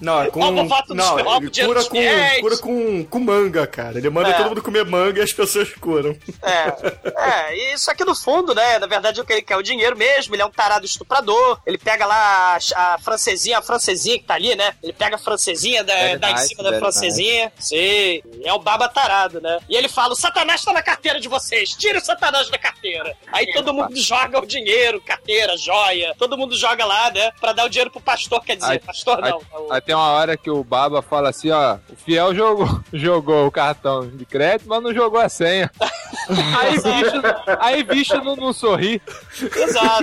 [0.00, 0.40] Não, é com.
[0.40, 3.98] Não, ele cura com, cura com, com manga, cara.
[3.98, 4.32] Ele manda É.
[4.32, 6.16] todo mundo comer manga e as pessoas curam.
[6.42, 8.78] É, é, e isso aqui no fundo, né?
[8.80, 10.21] Na verdade, o que ele quer é o dinheiro mesmo.
[10.30, 11.58] Ele é um tarado estuprador.
[11.66, 14.74] Ele pega lá a, a francesinha, a francesinha que tá ali, né?
[14.82, 17.52] Ele pega a francesinha, da, Very dá em nice, cima da francesinha.
[17.58, 19.58] Sim, é o baba tarado, né?
[19.68, 23.16] E ele fala: o Satanás tá na carteira de vocês, tira o Satanás da carteira.
[23.32, 26.14] Aí todo mundo joga o dinheiro, carteira, joia.
[26.18, 27.30] Todo mundo joga lá, né?
[27.40, 29.40] Pra dar o dinheiro pro pastor, quer dizer, Aí- pastor Aí, não.
[29.52, 32.68] é o- aí tem uma hora que o Baba fala assim, ó, o fiel jogou,
[32.92, 35.70] jogou o cartão de crédito, mas não jogou a senha.
[36.58, 37.22] aí bicho,
[37.60, 39.00] aí bicho não, não sorri.
[39.40, 40.01] Exato,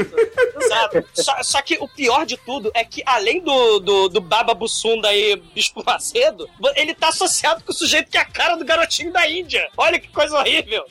[0.62, 1.06] exato.
[1.14, 5.10] Só, só que o pior de tudo é que, além do, do, do Baba Bussunda
[5.10, 9.12] aí, Bispo Macedo, ele tá associado com o sujeito que é a cara do garotinho
[9.12, 9.70] da Índia.
[9.78, 10.86] Olha que coisa horrível.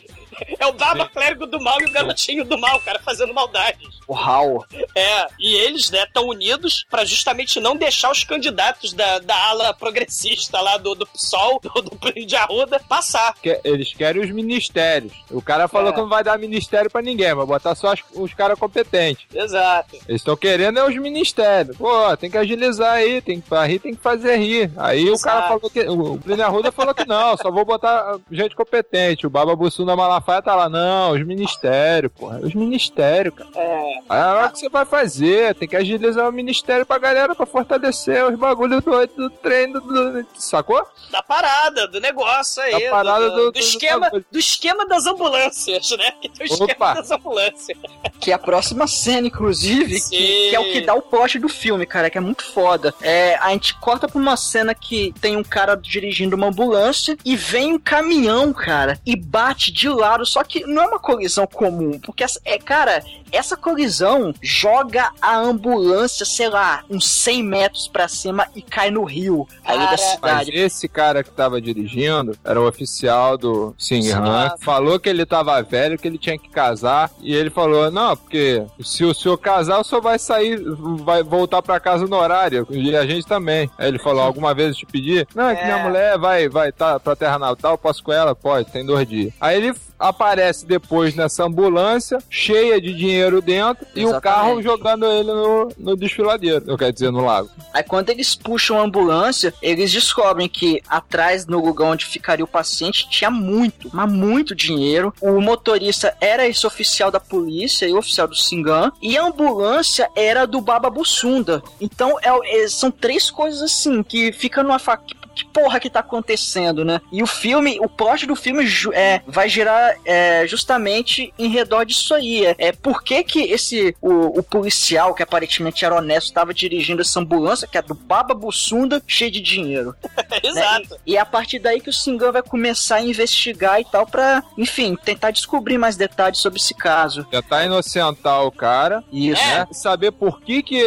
[0.58, 3.86] É o Baba Clérigo do Mal e o garotinho do mal, cara, fazendo maldades.
[4.06, 4.64] O Hal.
[4.94, 9.74] É, e eles, né, estão unidos pra justamente não deixar os candidatos da, da ala
[9.74, 13.34] progressista lá do, do PSOL, do, do Plínio de Arruda, passar.
[13.42, 15.12] Que- eles querem os ministérios.
[15.30, 15.92] O cara falou É.
[15.92, 19.26] que não vai dar ministério pra ninguém, vai botar só as- os caras competentes.
[19.34, 19.96] Exato.
[20.08, 21.76] Eles estão querendo é os ministérios.
[21.76, 24.70] Pô, tem que agilizar aí, tem que rir, tem que fazer rir.
[24.76, 25.48] Aí o cara Exato.
[25.48, 25.80] falou que.
[25.88, 29.26] O Plínio Arruda falou que não, só vou botar gente competente.
[29.26, 32.38] O Baba Bussunda Malafaia tá lá, não, os ministérios, porra.
[32.40, 33.50] Os ministérios, cara.
[33.54, 37.34] É, Aí é o que você vai fazer, tem que agilizar o ministério pra galera
[37.34, 40.86] pra fortalecer os bagulhos do, do treino, do, sacou?
[41.10, 42.84] da parada, do negócio aí.
[42.84, 46.12] Da parada do, do- do do- esquema, do- do esquema das ambulâncias, né?
[46.20, 46.94] Que tem o esquema Opa.
[46.94, 47.78] das ambulâncias.
[48.20, 51.48] Que é a próxima cena, inclusive, que, que é o que dá o plot do
[51.48, 52.92] filme, cara, que é muito foda.
[53.00, 57.36] É, a gente corta pra uma cena que tem um cara dirigindo uma ambulância e
[57.36, 60.17] vem um caminhão, cara, e bate de lado.
[60.26, 63.02] Só que não é uma colisão comum, porque, essa, é, cara,
[63.32, 69.04] essa colisão joga a ambulância, sei lá, uns 100 metros pra cima e cai no
[69.04, 70.50] rio ali Cara, da Mas cidade.
[70.52, 74.54] esse cara que tava dirigindo era o oficial do Singhan.
[74.60, 77.10] Falou que ele tava velho, que ele tinha que casar.
[77.20, 80.58] E ele falou: Não, porque se o senhor casar, o senhor vai sair,
[81.00, 82.66] vai voltar pra casa no horário.
[82.70, 83.70] E a gente também.
[83.78, 85.26] Aí ele falou: Alguma vez eu te pedi?
[85.34, 85.64] Não, é que É.
[85.66, 88.34] minha mulher vai vai tá pra terra natal, posso com ela?
[88.34, 89.32] Pode, tem dois dias.
[89.40, 89.74] Aí ele.
[90.08, 94.22] Aparece depois nessa ambulância, cheia de dinheiro dentro, e o Exatamente.
[94.22, 96.64] carro jogando ele no, no desfiladeiro.
[96.66, 97.48] Eu quero dizer, no lago.
[97.72, 102.48] Aí quando eles puxam a ambulância, eles descobrem que atrás no lugar onde ficaria o
[102.48, 105.12] paciente tinha muito, mas muito dinheiro.
[105.20, 108.90] O motorista era esse oficial da polícia e o oficial do Singan.
[109.02, 111.62] E a ambulância era do Baba Bussunda.
[111.80, 115.04] Então é- é- são três coisas assim que fica numa faca.
[115.34, 117.00] Que porra que tá acontecendo, né?
[117.12, 122.14] E o filme, o plot do filme é, vai girar é, justamente em redor disso
[122.14, 122.44] aí.
[122.44, 127.02] É, é por que que esse, o, o policial, que aparentemente era honesto, estava dirigindo
[127.02, 129.94] essa ambulância, que é do Baba Bussunda, cheio de dinheiro.
[130.42, 130.90] Exato.
[130.90, 130.96] Né?
[131.06, 134.06] E, e é a partir daí que o Singan vai começar a investigar e tal,
[134.06, 137.24] pra, enfim, tentar descobrir mais detalhes sobre esse caso.
[137.24, 139.02] Tentar inocentar o cara.
[139.12, 139.42] Isso.
[139.42, 139.66] né?
[139.72, 140.84] Saber por que que...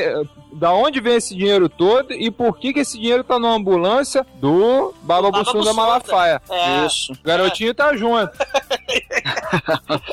[0.53, 4.27] Da onde vem esse dinheiro todo e por que que esse dinheiro tá numa ambulância
[4.35, 5.73] do Baba Baba Bussunda.
[5.73, 6.41] Malafaia.
[6.49, 6.85] É.
[6.85, 7.13] Isso.
[7.13, 8.31] O garotinho tá junto.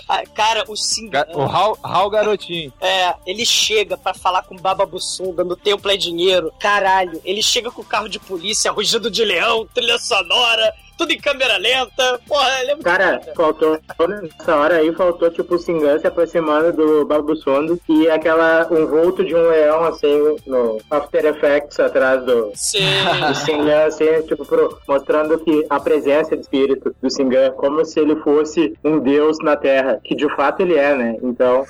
[0.08, 0.74] Ah, Cara, o.
[1.10, 2.72] Ga- O Raul, Garotinho.
[2.80, 6.52] É, ele chega pra falar com Baba Bussunda no Templo é Dinheiro.
[6.58, 11.18] Caralho, ele chega com o carro de polícia, rugido de leão, trilha sonora, tudo em
[11.18, 12.20] câmera lenta.
[12.26, 13.32] Porra, ele é muito Cara, foda.
[13.34, 18.86] faltou, nessa hora aí, faltou tipo o Singan se aproximando do Babuçondo e aquela, um
[18.86, 22.80] vulto de um leão assim no After Effects atrás do, Sim.
[23.28, 28.00] do Singan, assim, tipo, pro- mostrando que a presença de espírito do Singan, como se
[28.00, 31.16] ele fosse um deus na Terra, que de fato ele é, né?
[31.22, 31.64] Então,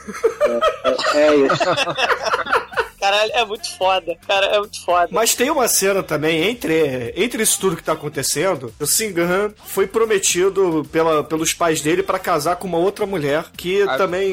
[1.15, 1.65] é, é- é isso.
[3.01, 4.17] Caralho, é muito foda.
[4.27, 5.09] Cara, é muito foda.
[5.11, 8.73] Mas tem uma cena também entre, entre isso tudo que tá acontecendo.
[8.81, 13.83] O Singan foi prometido pela, pelos pais dele pra casar com uma outra mulher que
[13.83, 14.33] A- também.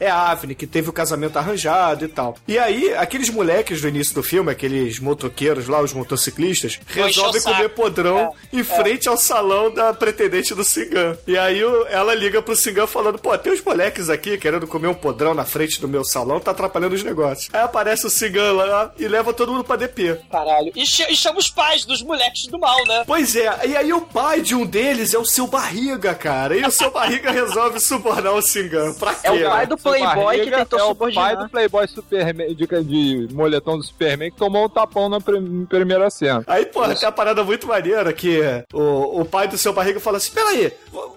[0.00, 2.36] É a Avni, que teve o casamento arranjado e tal.
[2.46, 7.68] E aí, aqueles moleques do início do filme, aqueles motoqueiros lá, os motociclistas, resolvem comer
[7.70, 11.16] podrão É, em frente ao salão da pretendente do Singan.
[11.26, 14.94] E aí ela liga pro Singan falando: pô, tem uns moleques aqui querendo comer um
[14.94, 17.48] podrão na frente do meu salão, tá atrapalhando os negócios.
[17.52, 20.18] Aí aparece o Singan lá e leva todo mundo pra DP.
[20.30, 20.72] Caralho.
[20.74, 23.04] E, ch- e chama os pais dos moleques do mal, né?
[23.06, 26.56] Pois é, e aí o pai de um deles é o seu barriga, cara.
[26.56, 28.92] E o seu barriga resolve subornar o Singan.
[28.94, 29.26] Pra quê?
[29.28, 31.24] É o pai do Playboy que tentou é o subordinar.
[31.24, 35.66] pai do Playboy Superman, de, de moletom do Superman, que tomou um tapão na prim-
[35.66, 36.42] primeira cena.
[36.46, 38.40] Aí, porra, tem uma parada muito maneira que
[38.72, 40.72] o, o pai do seu barriga fala assim: peraí,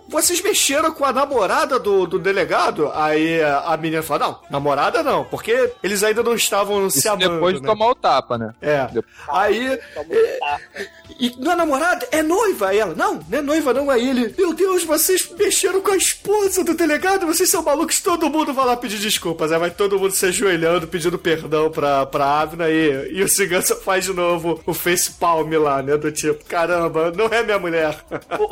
[0.08, 2.92] vocês mexeram com a namorada do, do delegado?
[2.94, 7.34] Aí a, menina fala: não, namorada não, porque eles ainda não estavam se Isso amando.
[7.36, 7.68] depois de né?
[7.68, 8.54] tomar o tapa, né?
[8.62, 8.86] É.
[8.86, 9.68] Depois- Aí.
[9.96, 10.88] é,
[11.20, 12.08] e não é namorada?
[12.12, 12.70] É noiva?
[12.70, 13.90] Aí ela, não, não é noiva, não.
[13.90, 18.30] Aí ele, meu Deus, vocês mexeram com a esposa do delegado, vocês são malucos, todo
[18.30, 19.52] mundo vai lá pedir desculpas.
[19.52, 23.76] Aí vai todo mundo se ajoelhando, pedindo perdão pra, pra Avna e, e o Cigança
[23.76, 25.98] faz de novo o face palm lá, né?
[25.98, 27.98] Do tipo, caramba, não é minha mulher.
[28.38, 28.44] O,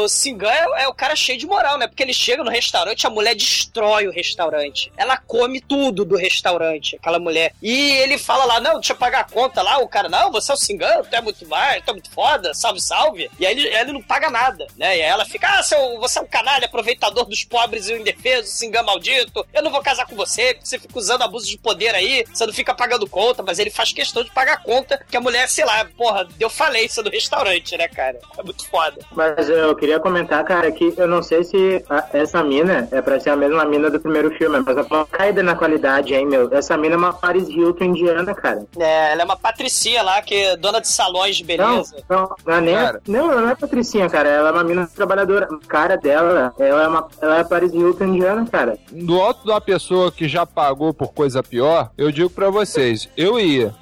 [0.00, 1.86] o, o Singan é, é o cara cheio de moral, né?
[1.86, 4.92] Porque ele chega no restaurante, a mulher destrói o restaurante.
[4.96, 7.54] Ela come tudo do restaurante, aquela mulher.
[7.62, 9.78] E ele fala lá, não, deixa eu pagar a conta lá.
[9.78, 12.52] O cara, não, você é o Singan, tu é muito mais, tu é muito foda,
[12.54, 13.30] salve, salve.
[13.38, 14.98] E aí ele, ele não paga nada, né?
[14.98, 17.96] E aí ela fica, ah, seu, você é um canalha, aproveitador dos pobres e o
[17.96, 19.46] indefeso, Singan maldito.
[19.52, 22.46] Eu não vou casar com você, porque você fica usando abuso de poder aí, você
[22.46, 25.64] não fica pagando conta, mas ele faz questão de pagar conta que a mulher, sei
[25.64, 28.18] lá, porra, deu falência do restaurante, né, cara?
[28.38, 29.00] É muito foda.
[29.12, 33.18] Mas eu queria comentar, cara, que eu não sei se a- essa mina é pra
[33.20, 36.48] ser a mesma mina do primeiro filme, mas é uma caída na qualidade, hein, meu?
[36.52, 38.64] Essa mina é uma Paris Hilton indiana, cara.
[38.78, 41.96] É, ela é uma patricia lá, que é dona de salões de Não, beleza.
[42.08, 42.74] não, não é nem.
[42.74, 43.00] Cara.
[43.06, 44.28] Não, ela não é Patricinha, cara.
[44.28, 45.48] Ela é uma mina trabalhadora.
[45.50, 47.08] A cara dela, ela é uma.
[47.20, 48.78] Ela é Paris Hilton indiana, cara.
[48.90, 53.08] Do alto de uma pessoa que já pagou por coisa pior, eu digo pra vocês,
[53.16, 53.74] eu ia.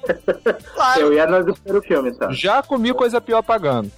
[0.75, 0.99] Claro.
[1.09, 2.31] Eu ia no primeiro filme, só.
[2.31, 3.89] Já comi coisa pior pagando.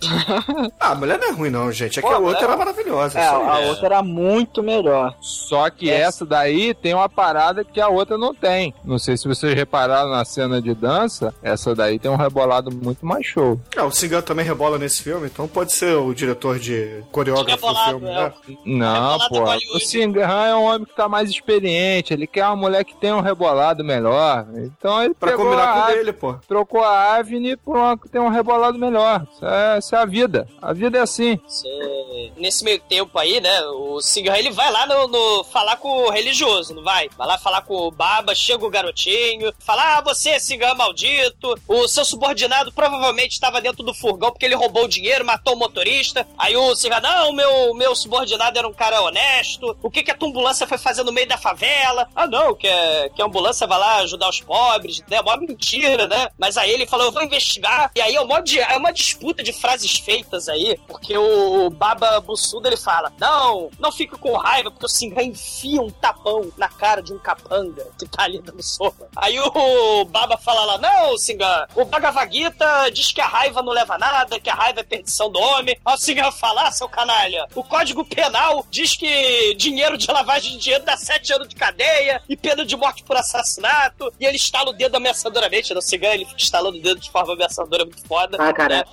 [0.79, 1.99] ah, a mulher não é ruim, não, gente.
[1.99, 2.90] É que Pô, a outra mulher- era maravilhosa.
[2.99, 3.69] É, só a isso.
[3.69, 5.15] outra era muito melhor.
[5.21, 8.73] Só que Essa- essa daí tem uma parada que a outra não tem.
[8.83, 13.05] Não sei se vocês repararam na cena de dança, essa daí tem um rebolado muito
[13.05, 13.59] mais show.
[13.77, 17.75] Ah, o Singan também rebola nesse filme, então pode ser o diretor de coreógrafo do
[17.85, 18.13] filme, é.
[18.13, 18.33] né?
[18.65, 19.73] Não, Rebolado pô.
[19.73, 19.77] é.
[19.77, 22.13] O Singan é um homem que tá mais experiente.
[22.13, 24.45] Ele quer uma mulher que tem um rebolado melhor.
[24.55, 26.33] Então ele Pra pegou combinar a com ele, pô.
[26.47, 29.25] trocou a Avni por uma que tem um rebolado melhor.
[29.33, 30.47] Isso é, isso é a vida.
[30.61, 31.39] A vida é assim.
[31.47, 35.89] Cê- Nesse meio tempo aí, né, o Singan, ele vai lá no, no- falar com
[35.89, 37.09] o religioso, não vai?
[37.17, 41.87] Vai lá falar com o Baba, chega o garotinho, fala, ah, você, Singan maldito, o
[41.87, 46.27] seu subordinado provavelmente estava dentro do furgão porque ele roubou o dinheiro, matou o motorista.
[46.37, 50.15] Aí o Singan, não, meu, meu subordinado era um cara honesto, o que que a
[50.15, 52.07] tua ambulância foi fazer no meio da favela?
[52.15, 56.07] Ah, não, que, é- que a ambulância vai lá ajudar os pobres, né, mó mentira,
[56.07, 56.29] né?
[56.37, 59.51] Mas aí ele falou, eu vou investigar, e aí é uma, é uma disputa de
[59.53, 64.71] frases feitas aí, porque o Baba Bussunda tudo, ele fala: Não, não fique com raiva,
[64.71, 68.63] porque o Singan enfia um tapão na cara de um capanga que tá ali dando
[68.63, 69.07] sopa.
[69.15, 73.73] Aí o Baba fala lá: Não, Singan, o Bhagavad Gita diz que a raiva não
[73.73, 75.77] leva a nada, que a raiva é perdição do homem.
[75.85, 80.51] Aí o Singan fala: Ah, seu canalha, o Código Penal diz que dinheiro de lavagem
[80.51, 84.11] de dinheiro dá sete anos de cadeia e pena de morte por assassinato.
[84.19, 85.73] E ele estala o dedo ameaçadoramente.
[85.73, 88.37] No Singan, ele fica estalando o dedo de forma ameaçadora muito foda.
[88.39, 88.85] Ah, cara,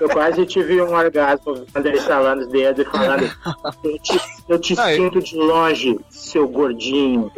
[0.00, 2.88] eu quase tive um orgasmo quando ele estalando os dedos e
[3.84, 7.30] Eu te, eu te sinto de longe, seu gordinho.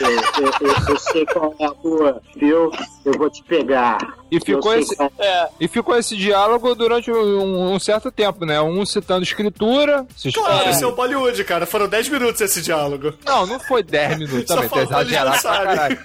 [0.00, 2.70] Eu, eu- eu- eu sei qual é a rua, viu?
[3.04, 3.98] Eu vou te pegar.
[4.30, 5.48] E ficou esse, É.
[5.60, 8.60] e ficou esse diálogo durante um, um certo tempo, né?
[8.60, 10.06] Um citando escritura.
[10.34, 10.70] Claro, é.
[10.70, 11.66] esse é o Bollywood, cara.
[11.66, 13.12] Foram 10 minutos esse diálogo.
[13.24, 15.64] Não, não foi 10 minutos Só também, tá faltou ele exagerado pra dançar.
[15.66, 15.98] caralho.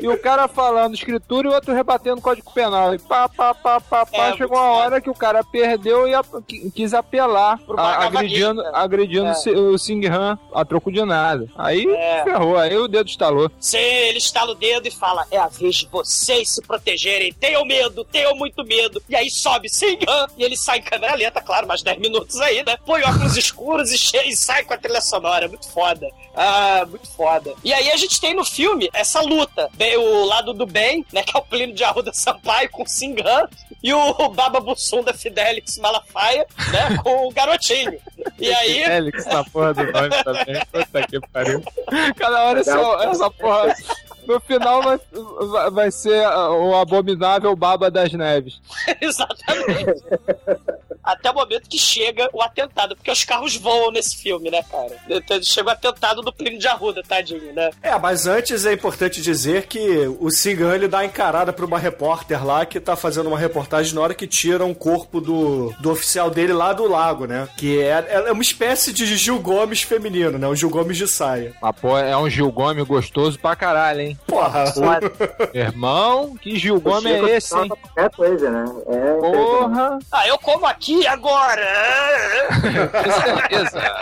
[0.00, 2.94] E o cara falando escritura e o outro rebatendo código penal.
[2.94, 4.26] E pá, pá, pá, pá, pá.
[4.28, 4.84] É, chegou uma foda.
[4.84, 6.12] hora que o cara perdeu e
[6.46, 8.76] qui- quis apelar, Pro a- agredindo, Gita.
[8.76, 9.50] agredindo É.
[9.58, 11.48] o Singhan a troco de nada.
[11.58, 12.22] Aí É.
[12.22, 13.50] ferrou, aí o dedo estalou.
[13.58, 16.62] Sim, ele estala o dedo e fala: É a vez de vocês se
[17.08, 17.32] protegerem.
[17.32, 19.02] Tenham medo, tenham muito medo.
[19.08, 22.62] E aí sobe Singan e ele sai em câmera lenta, claro, mais 10 minutos aí,
[22.64, 22.76] né?
[22.84, 25.48] Põe óculos escuros e, che- e sai com a trilha sonora.
[25.48, 26.08] Muito foda.
[26.36, 27.52] Ah, muito foda.
[27.64, 29.68] E aí a gente tem no filme essa luta.
[29.74, 31.22] Bem, o lado do bem, né?
[31.22, 33.48] Que é o Plínio de Arruda Sampaio com o Singan.
[33.82, 36.98] E o Baba Bussum da Fidelix Malafaia, né?
[37.02, 37.98] Com o garotinho.
[38.38, 38.84] E aí.
[38.84, 40.60] Félix na porra do nome também.
[40.72, 41.62] Puta que pariu.
[42.16, 42.76] Cada hora essa,
[43.08, 43.74] essa porra.
[44.28, 45.00] No final vai,
[45.70, 48.60] vai- ser ah, o abominável Baba das Neves.
[49.00, 50.04] Exatamente.
[51.08, 54.94] Até o momento que chega o atentado, porque os carros voam nesse filme, né, cara?
[55.08, 57.70] Então, Chega o atentado do Plínio de Arruda, tadinho, né?
[57.82, 62.44] É, mas antes é importante dizer que o Singan ele dá encarada pra uma repórter
[62.44, 66.30] lá que tá fazendo uma reportagem na hora que tira um corpo do, do oficial
[66.30, 67.48] dele lá do lago, né?
[67.56, 70.46] Que é, é uma espécie de Gil Gomes feminino, né?
[70.46, 71.54] Um Gil Gomes de saia.
[71.62, 74.18] Mas, pô, é um Gil Gomes gostoso pra caralho, hein?
[74.26, 74.64] Porra!
[75.54, 77.68] Irmão, que Gil Gomes é esse, hein?
[77.68, 78.64] qualquer coisa, né?
[78.88, 79.98] É, Porra!
[80.12, 81.66] Ah, eu como aqui agora!
[82.90, 83.92] Com certeza.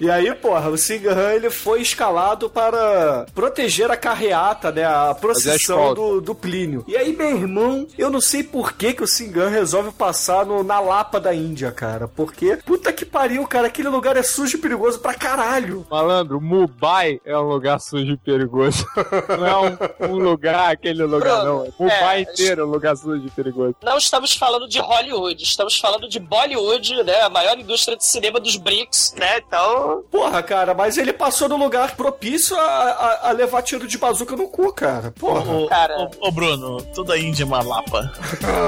[0.00, 4.84] E aí, porra, o Singan ele foi escalado para proteger a carreata, né?
[4.84, 6.84] A procissão do, do Plínio.
[6.88, 10.62] E aí, meu irmão, eu não sei por que, que o Singan resolve passar no,
[10.62, 12.08] na Lapa da Índia, cara.
[12.08, 15.86] Porque, puta que pariu, cara, aquele lugar é sujo e perigoso pra caralho.
[15.90, 18.86] Malandro, Mumbai é um lugar sujo e perigoso.
[19.28, 21.70] Não é um, um lugar, aquele lugar, não.
[21.78, 23.74] Mumbai É, inteiro é um lugar sujo e perigoso.
[23.82, 27.20] Não estamos falando de Hollywood, estamos falando de Bollywood, né?
[27.22, 29.38] A maior indústria de cinema dos BRICS, né?
[29.38, 30.02] Então.
[30.10, 34.34] Porra, cara, mas ele passou no lugar propício a, a- a levar tiro de bazuca
[34.36, 35.12] no cu, cara.
[35.18, 35.50] Porra.
[35.52, 35.96] Ô, Cara.
[36.20, 38.12] ô, ô, Bruno, toda a Índia é uma lapa.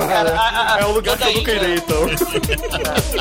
[0.09, 3.13] Cara, a- É um lugar que toda eu nunca Índia- irei, então.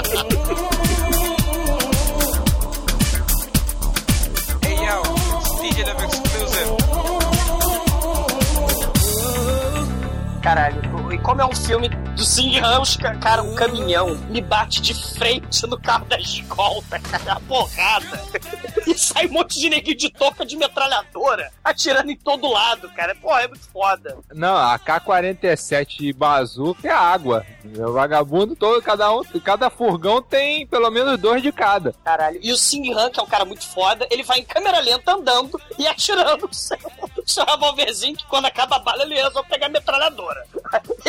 [4.64, 5.02] Hey yo,
[5.38, 6.72] it's DJ Love Exclusive.
[10.42, 10.82] Caralho,
[11.24, 15.66] como é um filme do Sing Ramos, ca- cara, um caminhão me bate de frente
[15.68, 18.22] no carro da escolta, cara, a porrada.
[18.88, 23.14] E sai um monte de neguinho de toca de metralhadora, atirando em todo lado, cara.
[23.16, 24.18] Pô, é muito foda.
[24.34, 27.46] Não, a K-47 de bazuca é água.
[27.64, 31.94] O vagabundo todo, cada um, cada furgão tem pelo menos dois de cada.
[32.04, 32.40] Caralho.
[32.42, 35.14] E o Sing Han, que é um cara muito foda, ele vai em câmera lenta
[35.14, 36.78] andando e atirando o seu,
[37.18, 40.44] o seu revolverzinho, que quando acaba a bala ele resolve pegar a metralhadora.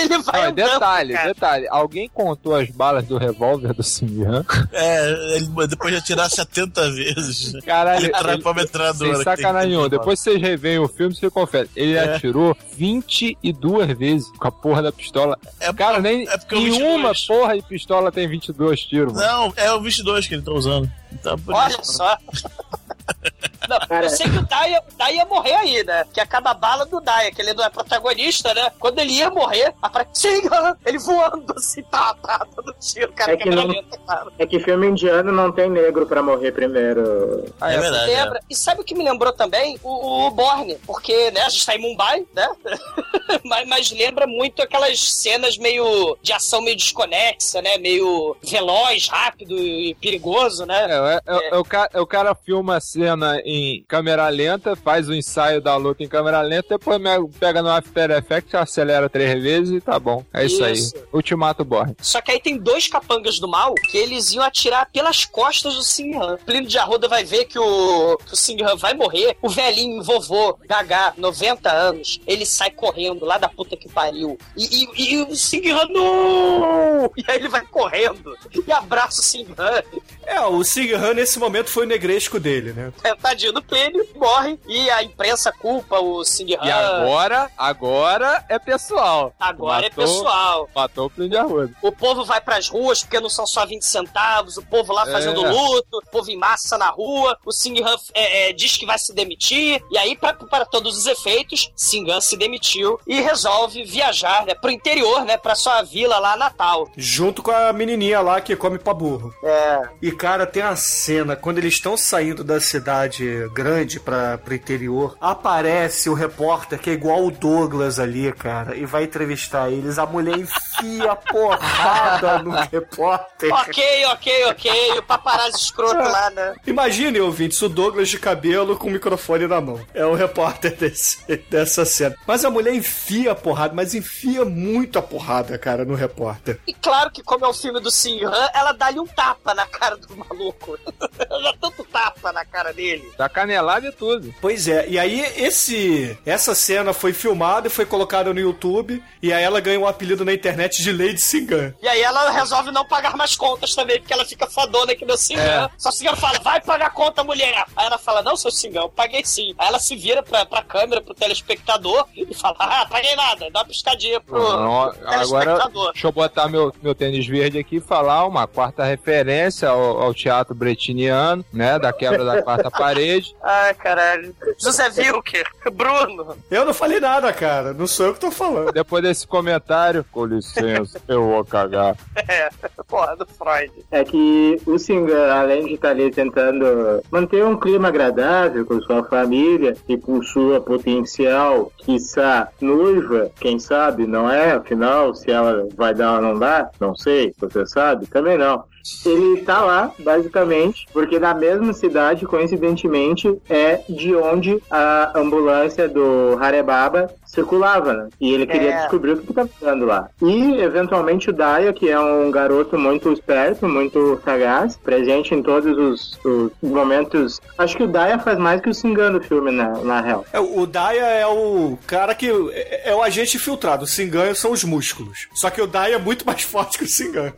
[0.02, 1.28] Ele vai Não, detalhe, cara.
[1.28, 1.68] detalhe.
[1.70, 4.44] Alguém contou as balas do revólver do Simian?
[4.72, 9.14] É, ele, depois de atirar 70 vezes, Caralho, ele ele- pra metralhadora.
[9.16, 9.88] Sem sacanagem nenhuma.
[9.88, 11.68] Depois vocês reveem o filme, você confere.
[11.76, 12.14] Ele É.
[12.16, 15.38] atirou 22 vezes com a porra da pistola.
[15.60, 16.94] É Cara, nem é porque o em 22.
[16.96, 19.26] uma porra de pistola tem 22 tiros, mano.
[19.26, 20.90] Não, é o 22 que ele tá usando.
[21.12, 21.92] Então, Olha isso.
[21.94, 22.16] só.
[23.68, 26.04] Não, eu sei que o Daya, o Daya ia morrer aí, né?
[26.12, 28.70] Que acaba a bala do Daya, que ele não é protagonista, né?
[28.78, 33.50] Quando ele ia morrer, Han, ele voando assim, tá, tá, dando tiro, cara, É que
[33.50, 33.68] não-
[34.06, 34.30] cara.
[34.38, 37.52] É que filme indiano não tem negro pra morrer primeiro.
[37.60, 38.10] Ah, É verdade.
[38.10, 38.22] é.
[38.24, 38.40] Lembra?
[38.48, 39.78] E sabe o que me lembrou também?
[39.82, 42.48] O, o Borne, porque, né, a gente tá em Mumbai, né?
[43.44, 47.78] mas, mas lembra muito aquelas cenas meio de ação meio desconexa, né?
[47.78, 50.86] Meio veloz, rápido e perigoso, né?
[50.88, 54.26] É, é, é- é o cara, é o cara filma a cena em em câmera
[54.30, 56.98] lenta, faz o ensaio da luta em câmera lenta, depois
[57.38, 60.24] pega no After Effects, acelera três vezes e tá bom.
[60.32, 60.96] É isso, Isso.
[60.96, 61.02] aí.
[61.12, 61.94] Ultimato Borne.
[62.00, 65.82] Só que aí tem dois capangas do mal que eles iam atirar pelas costas do
[65.82, 66.38] Singhan.
[66.46, 69.36] Plínio de Arruda vai ver que o, que o Singhan vai morrer.
[69.42, 74.38] O velhinho, vovô, Gagá, 90 anos, ele sai correndo lá da puta que pariu.
[74.56, 77.10] E, e, e o Singhan, não!
[77.16, 78.34] E aí ele vai correndo
[78.66, 79.82] e abraça o Singhan.
[80.24, 82.92] É, o Singhan nesse momento foi o negresco dele, né?
[83.04, 84.58] É, tadinho do Plínio, morre.
[84.68, 86.58] E a imprensa culpa o Singhan.
[86.62, 89.34] E agora, agora é pessoal.
[89.40, 90.68] Agora é Matou- pessoal.
[90.74, 91.72] Matou o Plínio de Arruda.
[91.82, 94.56] O povo vai pras ruas porque não são só 20 centavos.
[94.56, 95.50] O povo lá fazendo É.
[95.50, 95.98] luto.
[95.98, 97.36] O povo em massa na rua.
[97.44, 99.82] O Singhan é, é, diz que vai se demitir.
[99.90, 105.24] E aí, para todos os efeitos, Singhan se demitiu e resolve viajar né, pro interior,
[105.24, 105.36] né?
[105.36, 106.88] Pra sua vila lá natal.
[106.96, 109.32] Junto com a menininha lá que come pra burro.
[109.42, 109.88] É.
[110.02, 115.16] E, cara, tem a cena, quando eles estão saindo da cidade grande pra, pro interior,
[115.20, 119.98] aparece o repórter, que é igual o Douglas ali, cara, e vai entrevistar eles.
[119.98, 123.52] A mulher enfia a porrada no repórter.
[123.52, 124.98] Ok, ok, ok.
[124.98, 126.54] O paparazzi escroto lá, né?
[126.66, 129.80] Imagine, ouvintes, o Douglas de cabelo com o microfone na mão.
[129.94, 131.18] É o repórter desse,
[131.50, 132.16] dessa cena.
[132.26, 136.58] Mas a mulher enfia a porrada, mas enfia muito a porrada, cara, no repórter.
[136.66, 139.96] E claro que, como é o filme do Singhan, ela dá-lhe um tapa na cara
[139.96, 140.78] do maluco.
[141.18, 143.10] ela dá tanto tapa na cara dele.
[143.22, 144.34] Tá canelado e tudo.
[144.40, 149.32] Pois é, e aí esse essa cena foi filmada e foi colocada no YouTube, e
[149.32, 151.72] aí ela ganha um apelido na internet de Lady Singan.
[151.80, 155.16] E aí ela resolve não pagar mais contas também, porque ela fica fodona aqui no
[155.16, 155.70] Singão.
[155.78, 157.64] Só o Singão fala, vai pagar conta, mulher!
[157.76, 159.54] Aí ela fala, não, seu Singão, eu paguei sim.
[159.56, 163.60] Aí ela se vira pra, pra câmera, pro telespectador, e fala, ah, paguei nada, dá
[163.60, 165.92] uma piscadinha pro Não, agora, telespectador.
[165.92, 170.12] deixa eu botar meu, meu tênis verde aqui e falar uma quarta referência ao, ao
[170.12, 171.78] teatro bretiniano, né?
[171.78, 173.11] Da quebra da quarta parede.
[173.42, 174.34] Ai, caralho.
[174.58, 176.36] José Wilker, Bruno.
[176.50, 178.72] Eu não falei nada, cara, não sou eu que tô falando.
[178.72, 181.96] Depois desse comentário, com licença, eu vou cagar.
[182.28, 182.48] É,
[182.86, 183.72] porra, do Freud.
[183.90, 189.04] É que o Singan, além de estar ali tentando manter um clima agradável com sua
[189.04, 194.52] família e com sua potencial, quiçá, noiva, quem sabe, não é?
[194.52, 198.06] Afinal, se ela vai dar ou não dá, não sei, você sabe?
[198.06, 198.64] Também não.
[199.04, 206.36] Ele tá lá, basicamente, porque na mesma cidade, coincidentemente, é de onde a ambulância do
[206.40, 208.08] Harebaba circulava, né?
[208.20, 208.76] E ele queria É.
[208.82, 210.08] descobrir o que tá fazendo lá.
[210.20, 215.76] E, eventualmente, o Daya, que é um garoto muito esperto, muito sagaz, presente em todos
[215.78, 216.18] os,
[216.62, 217.40] os momentos.
[217.56, 220.26] Acho que o Daya faz mais que o Singan no filme, na, na real.
[220.30, 224.52] É, o Daya é o cara que é, é o agente infiltrado, o Singan são
[224.52, 225.26] os músculos.
[225.34, 227.32] Só que o Daya é muito mais forte que o Singan.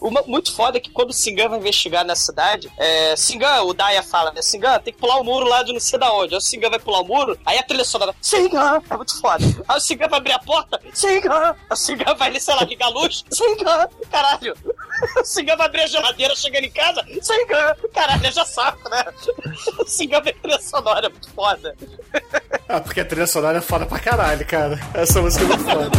[0.00, 3.74] Uma muito foda é que quando o Singan vai investigar na cidade, é, Singan, o
[3.74, 4.42] Daya fala, né?
[4.42, 6.34] Singan, tem que pular o muro lá de não sei da onde.
[6.34, 9.44] Aí o Singan vai pular o muro, aí a trilha sonora, Singan, é muito foda.
[9.66, 12.90] Aí o Singan vai abrir a porta, Singan, o Singan vai, sei lá, ligar a
[12.90, 14.54] luz, Singan, caralho.
[15.20, 19.04] O Singan vai abrir a geladeira chegando em casa, Singan, caralho, eu já saco, né?
[19.78, 21.76] O Singan vai trilha sonora, é muito foda.
[22.68, 24.78] Ah, porque a trilha sonora é foda pra caralho, cara.
[24.94, 25.90] Essa música é muito foda.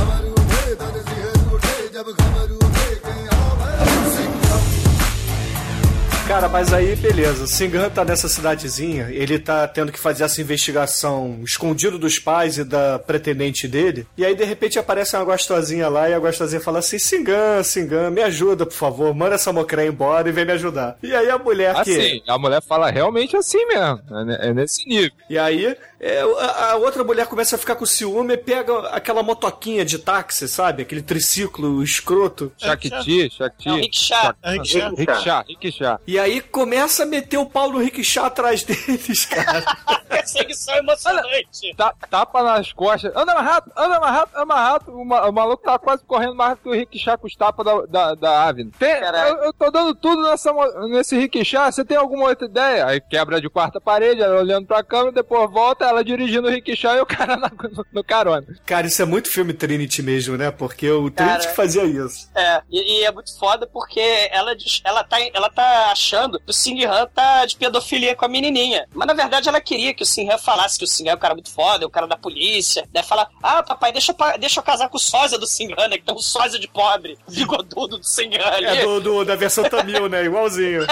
[6.28, 7.46] Cara, mas aí, beleza.
[7.46, 12.58] O Singan tá nessa cidadezinha, ele tá tendo que fazer essa investigação escondido dos pais
[12.58, 14.06] e da pretendente dele.
[14.18, 18.10] E aí, de repente, aparece uma gostosinha lá e a gostosinha fala assim: Singan, Singan,
[18.10, 19.16] me ajuda, por favor.
[19.16, 20.98] Manda essa mocré embora e vem me ajudar.
[21.02, 21.98] E aí a mulher que.
[21.98, 24.02] Assim, a mulher fala realmente assim mesmo.
[24.30, 25.14] É É nesse nível.
[25.30, 29.84] E aí, é, a, outra mulher começa a ficar com ciúme e pega aquela motoquinha
[29.84, 30.84] de táxi, sabe?
[30.84, 32.52] Aquele triciclo escroto.
[32.58, 33.70] Shakti, Shakti.
[33.70, 34.34] É um rickshaw.
[34.44, 36.00] Rickshaw, rickshaw, rickshaw.
[36.18, 39.64] E aí começa a meter o pau no rickshaw atrás deles, cara.
[40.10, 41.76] Perseguição emocionante.
[41.78, 43.16] Ta- tapa nas costas.
[43.16, 45.00] Anda mais rápido, anda mais rápido, anda mais rápido.
[45.00, 47.64] O, ma- o maluco tá quase correndo mais rápido que o rickshaw com os tapas
[47.64, 48.72] da, da, da Avin.
[48.80, 50.52] Tem, eu, eu tô dando tudo nessa,
[50.90, 51.72] nesse rickshaw.
[51.72, 52.88] Você tem alguma outra ideia?
[52.88, 56.96] Aí quebra de quarta parede, ela olhando pra câmera, depois volta, ela dirigindo o rickshaw
[56.96, 58.48] e o cara na- no, no carona.
[58.66, 60.50] Cara, isso é muito filme Trinity mesmo, né?
[60.50, 61.28] Porque o Cara.
[61.30, 62.28] Trinity que fazia isso.
[62.34, 64.00] É, e, e é muito foda porque
[64.32, 68.28] ela, ela, tá, ela tá achando que o Sing Han tá de pedofilia com a
[68.28, 68.88] menininha.
[68.94, 71.16] Mas na verdade ela queria que o Sing Han falasse que o Sing Han é
[71.16, 72.88] um cara muito foda, é um cara da polícia.
[72.92, 75.88] Daí falar: Ah, papai, deixa eu, deixa eu casar com o sósia do Sing Han,
[75.90, 75.98] né?
[75.98, 78.66] Que tem um sósia de pobre, bigodudo do Sing Han ali.
[78.66, 80.24] É do, do- da versão Tamil, né?
[80.26, 80.84] Igualzinho.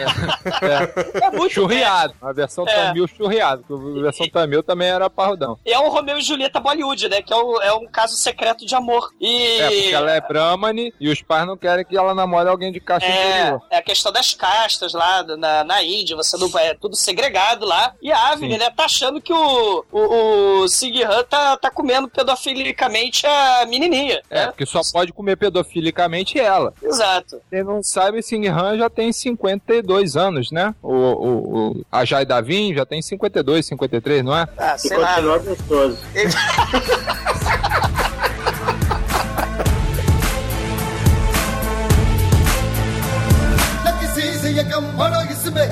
[0.00, 2.14] É, É muito churriado.
[2.20, 2.74] A versão É.
[2.86, 3.64] Tamil churriado.
[3.98, 5.58] A versão Tamil também era parrudão.
[5.64, 7.22] E é um Romeu e Julieta Bollywood, né?
[7.22, 9.10] Que é, o- é um caso secreto de amor.
[9.20, 9.58] E.
[9.60, 12.80] É, porque ela é Brahmani e os pais não querem que ela namore alguém de
[12.80, 13.62] caixa É, interior.
[13.70, 17.92] é a questão das castas lá na, na Índia, você não é tudo segregado lá.
[18.00, 22.08] E a Avni, né, tá achando que o, o, o Singh Han tá, tá comendo
[22.08, 24.22] pedofilicamente a menininha.
[24.30, 26.72] É, porque só pode comer pedofilicamente ela.
[26.82, 27.40] Exato.
[27.50, 30.74] Quem não sabe, Singh Han já tem 52 anos, né?
[30.82, 34.48] O, o, o Ajay Davin já tem 52, 53, não é?
[34.56, 35.98] Ah, E continua gostoso.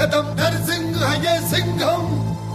[0.07, 2.03] है नर सिंह है ये सिंघम।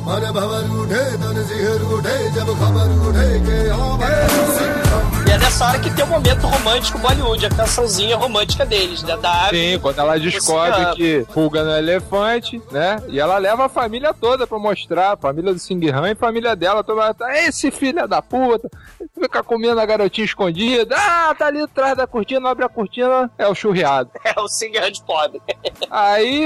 [0.06, 3.97] मन भवर उठे, धन सिंह उठे, जब खबर उठे के हाँ
[5.50, 9.18] nessa hora que tem o momento romântico Bollywood, a cançãozinha romântica deles, né?
[9.18, 9.58] Da Avni.
[9.58, 13.02] Sim, quando ela descobre que fuga no elefante, né?
[13.08, 16.16] E ela leva a família toda pra mostrar, a família do Singh Han e a
[16.16, 17.16] família dela toda.
[17.16, 18.70] Tá, esse filho da puta,
[19.20, 20.95] fica comendo a garotinha escondida.
[20.95, 24.12] Ah, tá ali atrás da cortina, abre a cortina, é o churriado.
[24.30, 25.41] É o Singh Han de pobre.
[25.89, 26.45] Aí,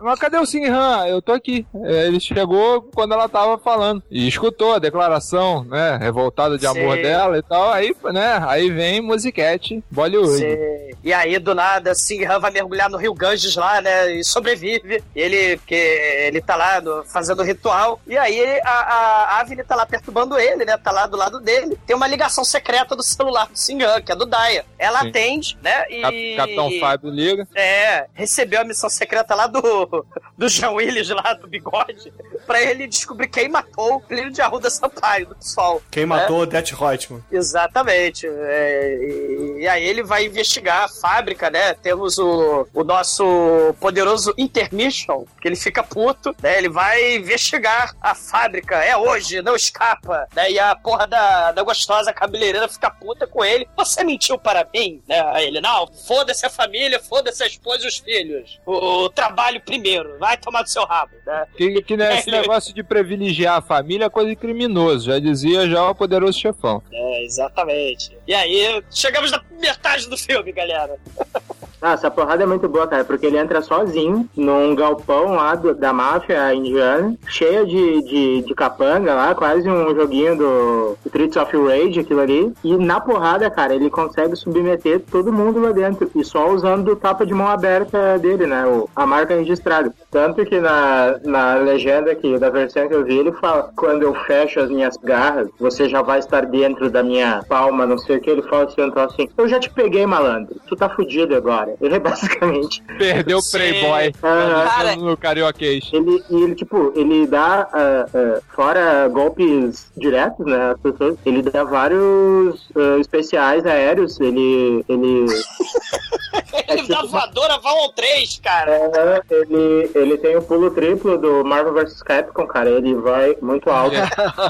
[0.00, 1.06] mas cadê o Singh Han?
[1.08, 1.66] Eu tô aqui.
[1.82, 5.96] É, Ele chegou quando ela tava falando e escutou a declaração, né?
[5.96, 7.02] Revoltada de amor Sim.
[7.02, 7.72] dela e tal.
[7.72, 8.35] Aí, né?
[8.48, 10.38] Aí vem musiquete Bollywood.
[10.38, 10.96] Sim.
[11.04, 14.10] E aí, do nada, Singh Han vai mergulhar no rio Ganges lá, né?
[14.12, 15.02] E sobrevive.
[15.14, 18.00] E ele, porque ele tá lá no- fazendo o ritual.
[18.06, 20.76] E aí a, a Avni tá lá perturbando ele, né?
[20.76, 21.78] Tá lá do lado dele.
[21.86, 24.64] Tem uma ligação secreta do celular do Singh Han, que é do Daya.
[24.78, 25.08] Ela Sim.
[25.08, 25.84] atende, né?
[25.88, 26.00] E.
[26.02, 27.46] Cap- Capitão Fábio liga.
[27.54, 29.60] É, recebeu a missão secreta lá do,
[30.36, 32.12] do Jean Willis, lá do bigode,
[32.46, 35.82] pra ele descobrir quem matou o Plínio de Arruda Sampaio, do PSOL.
[35.90, 36.08] Quem né?
[36.16, 37.22] matou o Det Reutemann.
[37.30, 38.25] Exatamente.
[38.28, 41.74] É, e, e aí ele vai investigar a fábrica, né?
[41.74, 46.58] Temos o, o nosso poderoso Intermission, que ele fica puto, né?
[46.58, 48.76] Ele vai investigar a fábrica.
[48.76, 50.26] É hoje, não escapa.
[50.34, 50.52] Né?
[50.52, 53.66] E a porra da, da gostosa cabeleireira fica puta com ele.
[53.76, 55.00] Você mentiu para mim?
[55.08, 55.20] Né?
[55.32, 58.60] Aí ele, não, foda-se a família, foda-se a esposa e os filhos.
[58.66, 61.12] O, o trabalho primeiro, vai tomar do seu rabo.
[61.26, 61.46] Né?
[61.56, 65.18] Que, que né, esse Ele- negócio de privilegiar a família é coisa de criminoso, já
[65.18, 66.82] dizia já o poderoso chefão.
[66.92, 68.15] É, exatamente.
[68.26, 70.96] E aí, chegamos na metade do filme, galera.
[71.86, 75.72] Ah, essa porrada é muito boa, cara, porque ele entra sozinho num galpão lá do-
[75.72, 81.56] da máfia indiana, cheia de, de, de capanga lá, quase um joguinho do Streets of
[81.56, 82.52] Rage, aquilo ali.
[82.64, 86.96] E na porrada, cara, ele consegue submeter todo mundo lá dentro, e só usando o
[86.96, 88.66] tapa de mão aberta dele, né?
[88.66, 89.94] O, a marca registrada.
[90.10, 94.12] Tanto que na, na legenda aqui, da versão que eu vi, ele fala: quando eu
[94.26, 98.20] fecho as minhas garras, você já vai estar dentro da minha palma, não sei o
[98.20, 98.28] que.
[98.30, 100.56] Ele fala assim, então assim, eu já te peguei, malandro.
[100.66, 101.75] Tu tá fudido agora.
[101.80, 102.82] Ele é basicamente.
[102.98, 104.96] Perdeu o Playboy Aham.
[104.96, 105.88] no, no carioquês.
[105.92, 111.42] Ele, e ele, tipo, ele dá, ah, ah, fora golpes diretos, né, às pessoas, ele
[111.42, 115.26] dá vários ah, especiais aéreos, ele, ele,
[116.68, 118.72] Ele dá voadora Val 3, cara.
[118.72, 123.70] é, ele, ele tem o pulo triplo do Marvel vs Capcom, cara, ele vai muito
[123.70, 123.96] alto.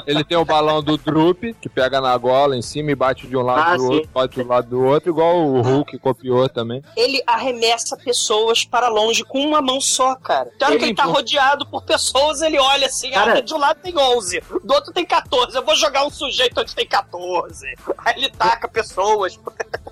[0.07, 3.37] Ele tem o balão do Droop, que pega na gola em cima e bate de
[3.37, 3.95] um lado Ah, do sim.
[3.95, 6.83] outro, bate do lado do outro, igual o Hulk copiou também.
[6.97, 10.51] Ele arremessa pessoas para longe com uma mão só, cara.
[10.59, 13.53] Tem hora que Ele ele tá rodeado por pessoas, ele olha assim, Cara- ah, de
[13.55, 15.57] um lado tem 11, do outro tem 14.
[15.57, 17.67] Eu vou jogar um sujeito onde tem 14.
[18.05, 19.39] Aí ele taca pessoas.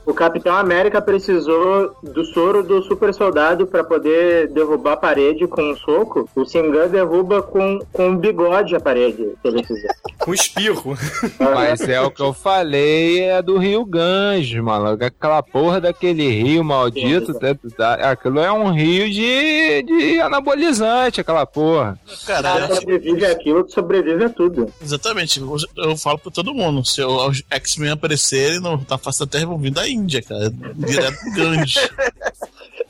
[0.07, 5.63] O Capitão América precisou do soro do super soldado pra poder derrubar a parede com
[5.63, 6.29] um soco.
[6.37, 9.95] O Singan derruba com, com um bigode a parede, se ele fizer.
[10.19, 10.97] Com espirro.
[11.41, 14.99] Mas é o que eu falei, é do Rio Ganges, mano.
[15.05, 21.47] Aquela porra daquele rio maldito, tá- tá- aquilo é um rio de, de anabolizante, aquela
[21.47, 21.99] porra.
[22.27, 24.71] Cara, Tu sobrevive àquilo, tu sobrevive a tudo.
[24.83, 28.61] Exatamente, eu, eu falo pra todo mundo: se o- os X-Men aparecerem
[29.01, 30.51] face da Terra, vão vir da Índia, cara.
[30.51, 31.75] Direto do Ganges.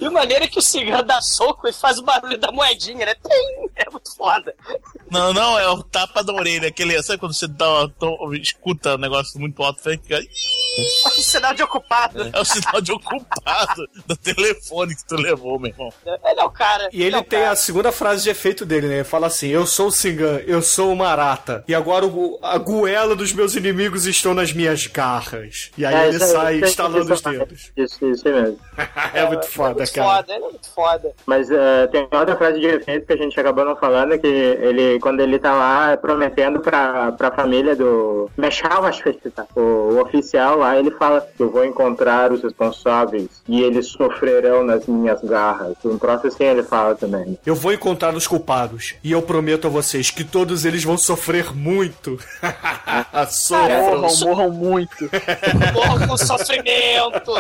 [0.01, 3.15] E maneira que o cigarro dá soco e faz o barulho da moedinha, né?
[3.77, 4.53] É muito foda.
[5.09, 6.69] Não, não, é o tapa da orelha.
[6.69, 10.19] Aquele, sabe quando você dá, to- escuta um negócio muito alto, fica.
[10.19, 10.27] "Ih!"
[11.05, 12.31] É um sinal de ocupado.
[12.33, 15.93] É o sinal de ocupado do telefone que tu levou, meu irmão.
[16.05, 16.89] Ele é o cara.
[16.93, 17.53] E ele é o tem cara.
[17.53, 18.95] a segunda frase de efeito dele, né?
[18.97, 21.65] Ele fala assim: Eu sou o Singan, eu sou o Marata.
[21.69, 25.71] E agora o- a goela dos meus inimigos estão nas minhas garras.
[25.79, 27.39] E aí É, ele sai isso estalando os isso aí.
[27.39, 27.73] dedos.
[27.77, 28.59] Isso, isso aí mesmo.
[29.15, 30.09] É muito foda, muito cara.
[30.17, 31.13] foda, ele é muito foda.
[31.27, 34.99] Mas eh, tem outra frase de efeito que a gente acabou não falando, que ele,
[35.01, 39.47] quando ele tá lá prometendo pra, pra família do Meshal, acho que é tá?
[39.55, 44.87] o, o oficial Aí ele fala: Eu vou encontrar os responsáveis e eles sofrerão nas
[44.87, 45.77] minhas garras.
[45.85, 47.39] Um troço assim ele fala também.
[47.45, 48.95] Eu vou encontrar os culpados.
[49.03, 52.19] E eu prometo a vocês que todos eles vão sofrer muito.
[53.31, 54.01] Sofram.
[54.01, 55.11] Morram, morram muito.
[55.73, 57.33] Morram com sofrimento.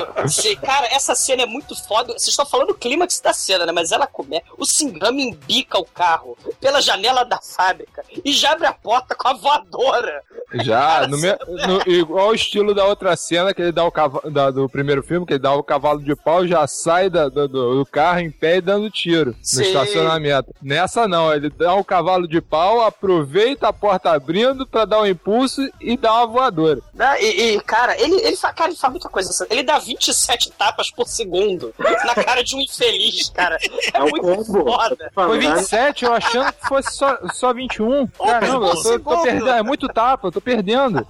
[0.62, 2.12] Cara, essa cena é muito foda.
[2.12, 3.72] Vocês estão falando do clímax da cena, né?
[3.72, 4.44] Mas ela começa.
[4.58, 9.28] O Singami embica o carro pela janela da fábrica e já abre a porta com
[9.28, 10.22] a voadora.
[10.62, 11.36] Já, no me-
[11.66, 15.26] no- igual o estilo da outra cena que ele dá o cavalo do primeiro filme,
[15.26, 18.56] que ele dá o cavalo de pau, já sai da- do, do- carro em pé
[18.56, 19.62] e dando tiro no Sim.
[19.62, 20.52] estacionamento.
[20.62, 25.06] Nessa não, ele dá o cavalo de pau, aproveita a porta abrindo pra dar um
[25.06, 26.80] impulso e dá uma voadora.
[26.94, 27.22] Né?
[27.22, 29.46] E, e, cara, ele, ele, fa- cara, ele faz muita coisa.
[29.50, 33.58] Ele dá 27 tapas por segundo na cara de um infeliz, cara.
[33.92, 34.44] É, o muito combo.
[34.64, 35.10] foda.
[35.14, 38.06] Foi 27, eu achando que fosse só, só 21.
[38.08, 39.48] Caramba, eu tô, tô perdendo.
[39.48, 41.06] É muito tapa, eu tô perdendo.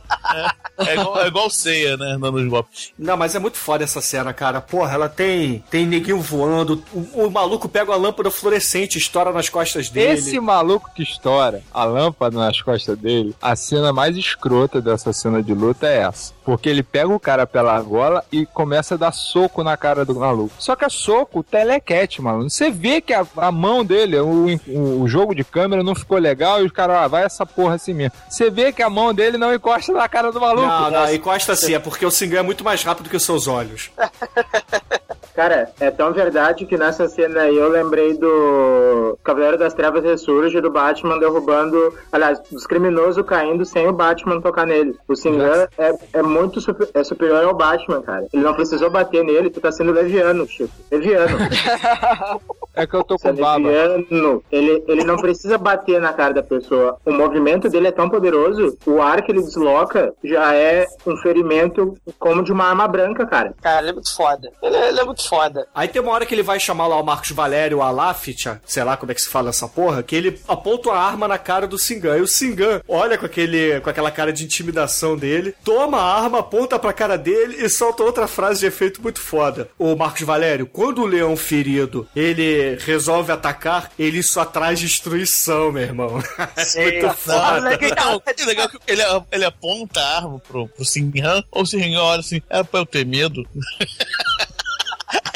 [0.79, 2.17] É igual, é igual ceia, né?
[2.21, 2.93] Dando os golpes.
[2.99, 4.61] Não, mas é muito foda essa cena, cara.
[4.61, 9.49] Porra, ela tem tem neguinho voando, o, o maluco pega uma lâmpada fluorescente, estoura nas
[9.49, 10.19] costas dele.
[10.19, 15.43] Esse maluco que estoura a lâmpada nas costas dele, a cena mais escrota dessa cena
[15.43, 16.33] de luta é essa.
[16.45, 20.15] Porque ele pega o cara pela gola e começa a dar soco na cara do
[20.15, 20.55] maluco.
[20.59, 22.51] Só que é soco telequete, mano.
[22.51, 26.19] Você vê que a, a mão dele, o, o, o jogo de câmera não ficou
[26.19, 28.13] legal e os caras, ah, vai essa porra assim mesmo.
[28.29, 30.67] Você vê que a mão dele não encosta na cara do maluco.
[30.67, 33.47] Não, não, encosta sim, é porque o Singan é muito mais rápido que os seus
[33.47, 33.91] olhos.
[35.35, 40.61] Cara, é tão verdade que nessa cena aí eu lembrei do Cavaleiro das Trevas Ressurge
[40.61, 44.95] do Batman derrubando, aliás, dos criminosos caindo sem o Batman tocar nele.
[45.09, 48.27] O Singan é, é muito super- é superior ao Batman, cara.
[48.33, 50.71] Ele não precisou bater nele, tu tá sendo leviano, Chico.
[50.91, 51.37] Leviano.
[52.77, 53.69] É que eu tô é com baba.
[53.69, 54.43] leviano.
[54.51, 56.97] Ele, ele não precisa bater na cara da pessoa.
[57.07, 61.97] O movimento dele é tão poderoso, o ar que ele desloca já é um ferimento
[62.19, 63.55] como de uma arma branca, cara.
[63.63, 64.51] Cara, ele é muito foda.
[64.61, 65.67] Ele, é- ele é muito foda.
[65.75, 68.85] Aí tem uma hora que ele vai chamar lá o Marcos Valério, o Alafit, sei
[68.85, 71.67] lá como é que se fala essa porra, que ele aponta a arma na cara
[71.67, 72.17] do Singan.
[72.19, 76.41] E o Singan olha com, aquele, com aquela cara de intimidação dele, toma a arma,
[76.41, 79.69] aponta pra cara dele e solta outra frase de efeito muito foda.
[79.79, 85.83] O Marcos Valério, quando o leão ferido, ele resolve atacar, ele só traz destruição, meu
[85.83, 86.23] irmão.
[86.77, 87.61] É muito Não, foda.
[87.61, 92.01] legal, é legal que ele, ele aponta a arma pro, pro Sinhan, ou o Sinhan
[92.03, 93.47] olha assim, era pra eu ter medo.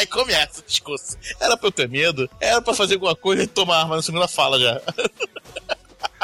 [0.13, 1.17] Começa o discurso.
[1.41, 4.29] Era pra eu ter medo, era pra fazer alguma coisa e tomar arma na segunda
[4.29, 4.81] fala já.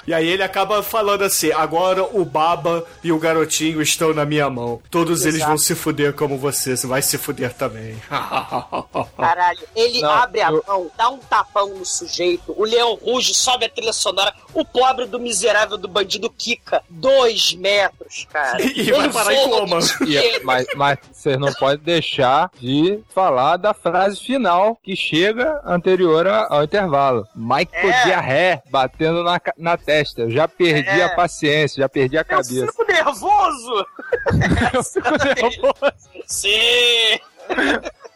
[0.07, 4.49] E aí ele acaba falando assim: agora o Baba e o garotinho estão na minha
[4.51, 4.81] mão.
[4.91, 5.49] Todos eles Exato.
[5.51, 6.77] vão se fuder como você.
[6.77, 7.97] Você vai se fuder também.
[9.17, 13.35] Caralho, ele Não, abre a eu- mão, dá um tapão no sujeito, o leão ruge,
[13.35, 18.59] sobe a trilha sonora, o pobre do miserável do bandido quica dois metros, cara.
[18.75, 19.79] E vai parar em coma.
[20.07, 25.61] E é- mas, mas você não pode deixar de falar da frase final que chega
[25.65, 27.27] anterior ao intervalo.
[27.35, 28.05] Michael É.
[28.05, 30.22] Diarré batendo na, na testa.
[30.22, 31.05] Eu já perdi É.
[31.05, 32.66] a paciência, já perdi a Eu cabeça.
[32.66, 33.86] fico nervoso!
[34.74, 36.09] Eu fico nervoso.
[36.26, 37.20] Sim!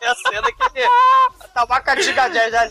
[0.01, 0.89] É a cena que ele
[1.53, 1.81] tá uma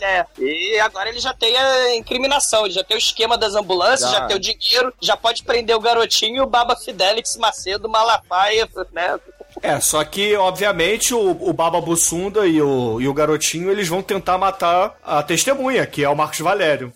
[0.00, 0.26] né?
[0.38, 4.20] E agora ele já tem a incriminação, ele já tem o esquema das ambulâncias, já,
[4.20, 4.26] Já.
[4.26, 9.20] tem o dinheiro, já pode prender o garotinho e o Baba Fidelix Macedo Malafaia, né?
[9.62, 14.02] É, só que, obviamente, o, o Baba Bussunda e o, e o garotinho eles vão
[14.02, 16.92] tentar matar a testemunha, que é o Marcos Valério.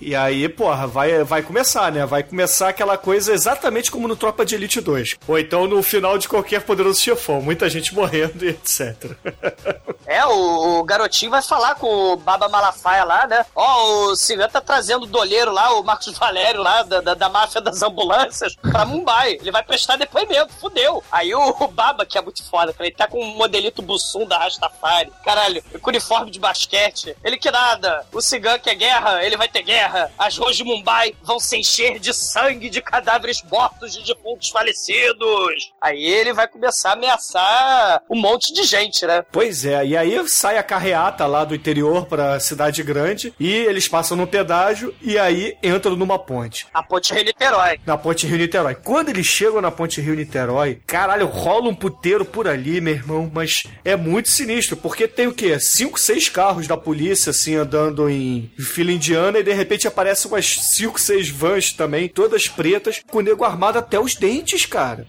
[0.00, 2.06] E aí, porra, vai, vai começar, né?
[2.06, 5.16] Vai começar aquela coisa exatamente como no Tropa de Elite 2.
[5.26, 7.40] Ou então no final de qualquer poderoso chefão.
[7.40, 9.12] Muita gente morrendo e etc.
[10.08, 13.44] É, o, o garotinho vai falar com o Baba Malafaia lá, né?
[13.54, 17.28] Ó, o Cigan tá trazendo o doleiro lá, o Marcos Valério lá, da, da, da
[17.28, 19.32] máfia das ambulâncias, pra Mumbai.
[19.38, 21.04] Ele vai prestar depoimento, fudeu.
[21.12, 24.26] Aí o, o Baba, que é muito foda, cara, ele tá com um modelito Bussum
[24.26, 27.16] da Rastafari, caralho, com uniforme de basquete.
[27.24, 28.06] Ele que nada.
[28.12, 30.10] O Cigan quer guerra, ele vai ter guerra.
[30.18, 35.72] As ruas de Mumbai vão se encher de sangue de cadáveres mortos de defuntos falecidos.
[35.80, 39.24] Aí ele vai começar a ameaçar um monte de gente, né?
[39.30, 43.88] Pois é, e aí sai a carreata lá do interior pra cidade grande e eles
[43.88, 46.66] passam no pedágio e aí entram numa ponte.
[46.72, 47.80] A ponte Rio-Niterói.
[47.86, 48.74] Na ponte Rio-Niterói.
[48.74, 53.64] Quando eles chegam na ponte Rio-Niterói, caralho, rola um puteiro por ali, meu irmão, mas
[53.84, 55.58] é muito sinistro, porque tem o quê?
[55.60, 60.46] Cinco, seis carros da polícia, assim, andando em fila indiana e de repente aparecem umas
[60.46, 65.06] cinco, seis vans também, todas pretas, com o nego armado até os dentes, cara.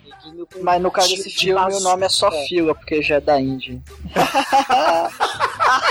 [0.61, 3.79] Mas no caso desse filme o nome é só fila, porque já é da Índia.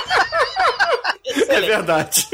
[1.49, 2.27] É verdade.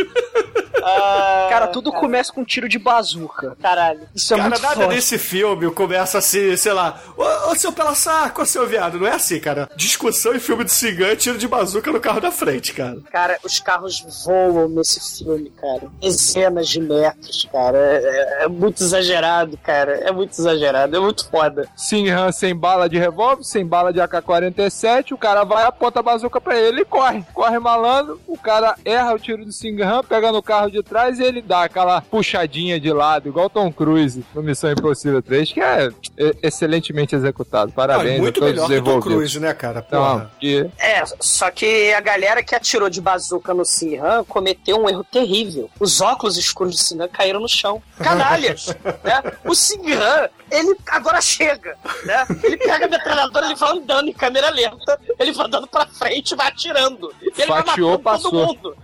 [1.48, 3.56] Cara, tudo começa com um tiro de bazuca.
[3.60, 4.06] Caralho.
[4.14, 4.94] Isso é Cara, muito nada forte.
[4.94, 7.94] nesse filme começa assim, sei lá, ô, ô seu pela
[8.34, 8.98] saco, seu viado.
[8.98, 9.68] Não é assim, cara.
[9.76, 12.98] Discussão em filme de cigano tiro de bazuca no carro da frente, cara.
[13.10, 15.82] Cara, os carros voam nesse filme, cara.
[16.00, 17.78] Dezenas de metros, cara.
[17.78, 19.92] É, é- é muito exagerado, cara.
[19.98, 20.96] É muito exagerado.
[20.96, 21.68] É muito foda.
[21.76, 26.40] Sinhan sem bala de revólver, sem bala de AK-47, o cara vai, aponta a bazuca
[26.40, 27.24] pra ele e corre.
[27.32, 31.22] Corre malandro, o cara erra o tiro do Sinhan, pega no carro de trás e
[31.24, 35.88] ele dá aquela puxadinha de lado, igual Tom Cruise no Missão Impossível 3, que é
[36.18, 37.72] e- excelentemente executado.
[37.72, 39.00] Parabéns Ah, muito melhor que o Tom.
[39.00, 39.86] Cruise, né, cara?
[39.90, 40.30] Não, Porra.
[40.40, 45.04] que É, só que a galera que atirou de bazuca no Sinhan cometeu um erro
[45.04, 45.70] terrível.
[45.78, 47.82] Os óculos escuros do Sinhan caíram no chão.
[47.98, 48.66] Canalhas!
[49.02, 49.22] né?
[49.44, 52.26] O Sinhan, ele agora chega, né?
[52.42, 56.32] Ele pega a metralhadora, ele vai andando em câmera lenta, ele vai andando pra frente
[56.32, 57.12] e vai atirando.
[57.22, 58.46] E ele Fatiou, vai matando todo passou.
[58.46, 58.76] mundo.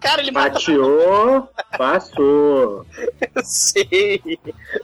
[0.00, 2.86] Cara, ele mata Fatiou, passou.
[3.42, 4.38] Sei.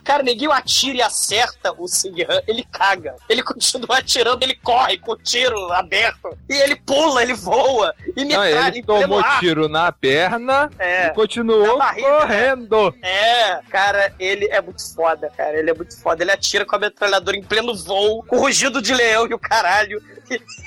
[0.05, 3.15] Cara, neguinho atira e acerta o Sinhan, ele caga.
[3.29, 6.37] Ele continua atirando, ele corre com o tiro aberto.
[6.49, 7.95] E ele pula, ele voa.
[8.17, 9.41] E Não, metralha ele tomou ar.
[9.41, 11.07] tiro na perna É.
[11.07, 12.19] e continuou barriga, né?
[12.21, 12.95] correndo.
[13.03, 15.59] É, cara, ele é muito foda, cara.
[15.59, 16.23] Ele é muito foda.
[16.23, 20.03] Ele atira com a metralhadora em pleno voo, com rugido de leão e o caralho.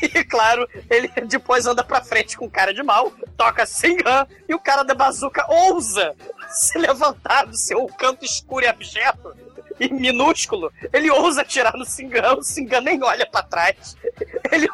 [0.01, 3.63] E, claro, ele depois anda pra frente com cara de mal, toca
[4.05, 6.15] rã, e o cara da bazuca ousa
[6.49, 9.35] se levantar do seu canto escuro e abjeto
[9.79, 10.71] e minúsculo.
[10.91, 13.95] Ele ousa atirar no Singan, o Singan nem olha pra trás.
[14.51, 14.67] Ele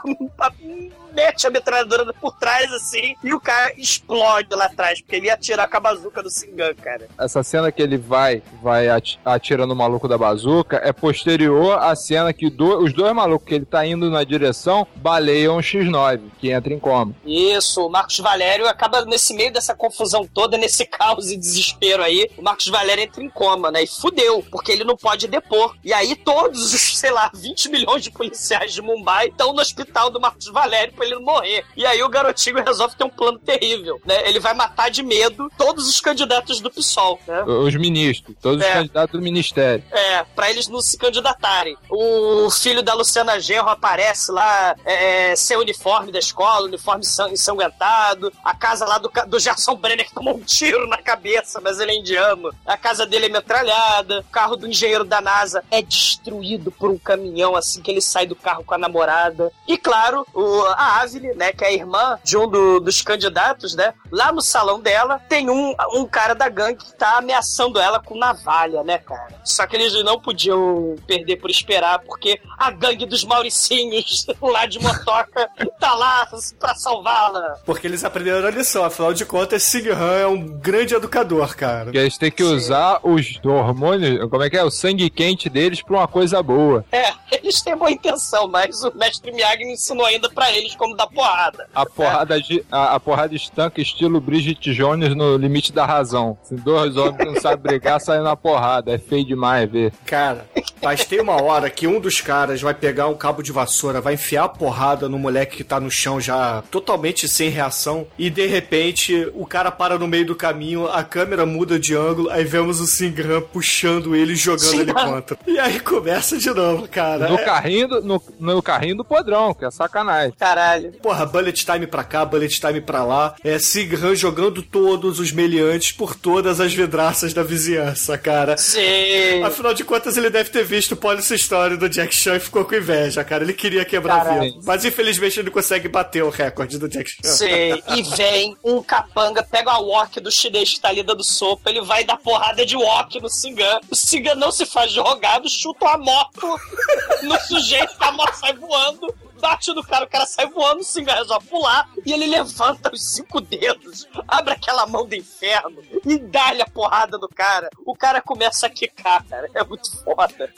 [1.14, 5.34] mete a metralhadora por trás assim e o cara explode lá atrás, porque ele ia
[5.34, 7.08] atirar com a bazuca do Singan, cara.
[7.18, 11.96] Essa cena que ele vai, vai ati- atirando o maluco da bazuca é posterior à
[11.96, 16.22] cena que do- os dois malucos que ele tá indo na direção baleiam o X9,
[16.40, 17.14] que entra em coma.
[17.26, 22.30] Isso, o Marcos Valério acaba nesse meio dessa confusão toda, nesse caos e desespero aí,
[22.38, 23.84] o Marcos Valério entra em coma, né?
[23.84, 25.76] E fudeu, porque ele não pode depor.
[25.84, 30.10] E aí todos os, sei lá, 20 milhões de policiais de Mumbai estão no hospital
[30.10, 31.66] do Marcos Valério pra ele não morrer.
[31.76, 34.28] E aí o garotinho resolve ter um plano terrível, né?
[34.28, 37.44] Ele vai matar de medo todos os candidatos do PSOL, né?
[37.44, 38.74] Os ministros, todos os É.
[38.74, 39.84] candidatos do ministério.
[39.92, 41.76] É, pra eles não se candidatarem.
[41.90, 48.32] O filho da Luciana Genro aparece lá, é, sem uniforme da escola, uniforme san- ensanguentado.
[48.44, 51.92] A casa lá do, do Gerson Brenner que tomou um tiro na cabeça, mas ele
[51.92, 52.54] é indiano.
[52.66, 54.20] A casa dele é metralhada.
[54.22, 58.26] O carro do engenheiro da NASA é destruído por um caminhão assim que ele sai
[58.26, 59.52] do carro com a namorada.
[59.68, 63.76] E claro, o, a Avile, né, que é a irmã de um do- dos candidatos,
[63.76, 68.00] né, lá no salão dela tem um, um cara da gangue que tá ameaçando ela
[68.00, 69.28] com navalha, né, cara?
[69.44, 74.80] Só que eles não podiam perder por esperar, porque a gangue dos Mauricinhos lá de
[74.80, 76.28] Motoca tá lá
[76.60, 77.58] pra salvá-la.
[77.66, 81.92] Porque eles aprenderam a lição, afinal de contas, Sighan é um grande educador, cara.
[81.92, 84.64] Que eles têm que usar os hormônios, como é que é?
[84.64, 86.86] O sangue quente deles pra uma coisa boa.
[86.92, 90.96] É, eles têm boa intenção, mas o mestre Miyagi não ensinou ainda pra eles como
[90.96, 91.68] dar porrada.
[91.74, 96.38] A porrada, de, a, a porrada estanca estilo Bridget Jones no limite da razão.
[96.44, 98.92] Se dois homens que não sabem brigar, saem na porrada.
[98.94, 99.94] É feio demais ver.
[100.06, 100.46] Cara,
[100.82, 104.16] mas tem uma hora que um dos caras vai pegar um cabo de vassoura, vai
[104.16, 108.46] enfiar a porrada no moleque que tá no chão já totalmente sem reação, e de
[108.48, 112.80] repente o cara para no meio do caminho, a câmera muda de ângulo, aí vemos
[112.80, 115.14] o Singram puxando ele e jogando ele Singram.
[115.14, 115.38] contra.
[115.48, 117.30] E aí começa de novo, cara.
[117.30, 120.34] No É- carrinho, do, no, no carrinho do podrão, que é sacanagem.
[120.38, 120.73] Caralho.
[121.02, 123.36] Porra, bullet time pra cá, bullet time pra lá.
[123.44, 128.58] É Sigran jogando todos os meliantes por todas as vidraças da vizinhança, cara.
[128.58, 129.44] Sim.
[129.44, 132.66] Afinal de contas, ele deve ter visto o Policy Story do Jack Chan e ficou
[132.66, 133.44] com inveja, cara.
[133.44, 134.42] Ele queria quebrar Caralho.
[134.44, 134.62] vidro.
[134.66, 137.18] Mas infelizmente ele não consegue bater o recorde do Jack Chan.
[137.24, 137.84] Sei.
[137.88, 141.82] E vem um capanga, pega a wok do chinês que tá ali dando sopa, ele
[141.82, 143.80] vai dar porrada de wok no Singan.
[143.90, 146.60] O Singan não se faz de rogado, chuta uma moto
[147.24, 149.14] no sujeito, a moto sai voando.
[149.44, 153.04] Bate no cara, o cara sai voando, o Singan resolve pular e ele levanta os
[153.04, 157.70] cinco dedos, abre aquela mão do inferno e dá-lhe a porrada no cara.
[157.86, 159.50] O cara começa a quicar, cara.
[159.54, 160.50] É muito foda.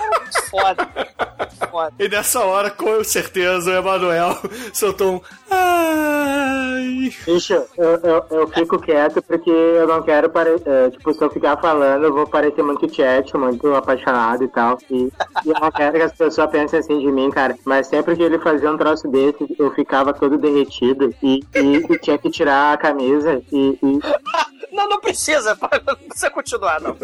[0.00, 0.88] É muito foda.
[1.38, 1.94] Muito foda.
[1.96, 4.36] E nessa hora, com certeza, o Emanuel
[4.74, 5.20] soltou um.
[5.48, 7.12] Ai.
[7.24, 10.90] Bicho, eu, eu, eu fico quieto porque eu não quero parecer.
[10.90, 14.78] tipo, se eu ficar falando, eu vou parecer muito chat, muito apaixonado e tal.
[14.90, 15.12] E,
[15.44, 17.56] e eu não quero que as pessoas pensem assim de mim, cara.
[17.64, 21.98] Mas sempre que ele fazia um troço desse, eu ficava todo derretido e, e, e
[21.98, 23.78] tinha que tirar a camisa e.
[23.82, 25.56] e Não, não precisa.
[25.86, 26.96] Não precisa continuar, não.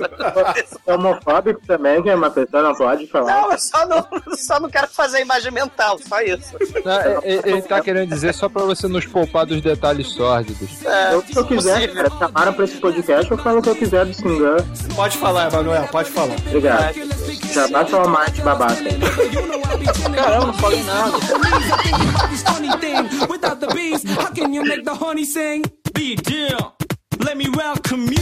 [0.86, 3.42] É homofóbico também, que uma pessoa não pode falar.
[3.42, 6.56] Não, eu só não, só não quero fazer imagem mental, só isso.
[6.84, 10.84] Não, ele, ele tá querendo dizer só pra você nos poupar dos detalhes sórdidos.
[10.84, 13.76] É, Eu, se eu quiser, cara, chamaram pra esse podcast, eu falo o que eu
[13.76, 14.56] quiser do Singan.
[14.94, 16.34] Pode falar, Emanuel, pode falar.
[16.46, 16.94] Obrigado.
[17.52, 18.74] Já basta o mate babaca.
[20.14, 21.12] Caramba, não falei nada.
[23.30, 25.62] Without the bees, how can you make the honey sing?
[25.92, 26.74] Big deal.
[27.20, 28.16] Let me welcome you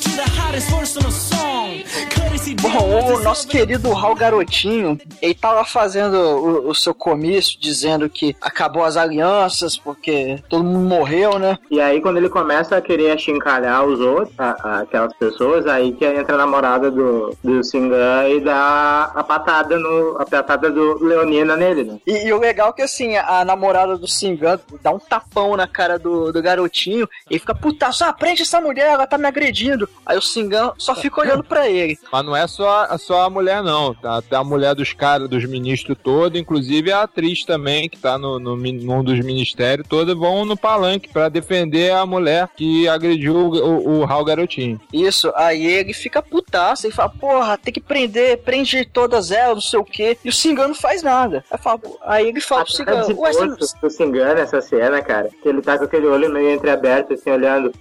[0.00, 1.82] to the hottest verse on a song.
[2.14, 8.08] Courtesy Bom, o nosso querido Raul Garotinho, ele tava fazendo o, o seu comício, dizendo
[8.08, 11.58] que acabou as alianças, porque todo mundo morreu, né?
[11.70, 15.92] E aí, quando ele começa a querer achincalhar os outros, a- a- aquelas pessoas, aí
[15.92, 20.16] que entra a namorada do, do Singan e dá a patada no.
[20.18, 21.98] a patada do Leonina nele, né?
[22.06, 25.66] E, e o legal é que assim, a namorada do Singan dá um tapão na
[25.66, 29.88] cara do, do garotinho e fica, puta, só prende essa mulher, ela tá me agredindo.
[30.06, 31.98] Aí o Singan só fica olhando pra ele.
[32.12, 33.92] Mas não é só, só a mulher, não.
[33.94, 34.22] Tá?
[34.22, 38.38] Tem a mulher dos caras, dos ministros todos, inclusive a atriz também, que tá no,
[38.38, 43.56] no, num dos ministérios, todos vão no palanque pra defender a mulher que agrediu o,
[43.56, 44.80] o, o Raul Garotinho.
[44.92, 49.62] Isso, aí ele fica putaço e fala, porra, tem que prender, prende todas elas, não
[49.62, 50.16] sei o quê.
[50.24, 51.44] E o Singan não faz nada.
[51.50, 55.48] Aí, fala, aí ele fala pro Esse ué, você do Singan nessa cena, cara, que
[55.48, 57.72] ele tá com aquele olho meio entreaberto, assim, olhando.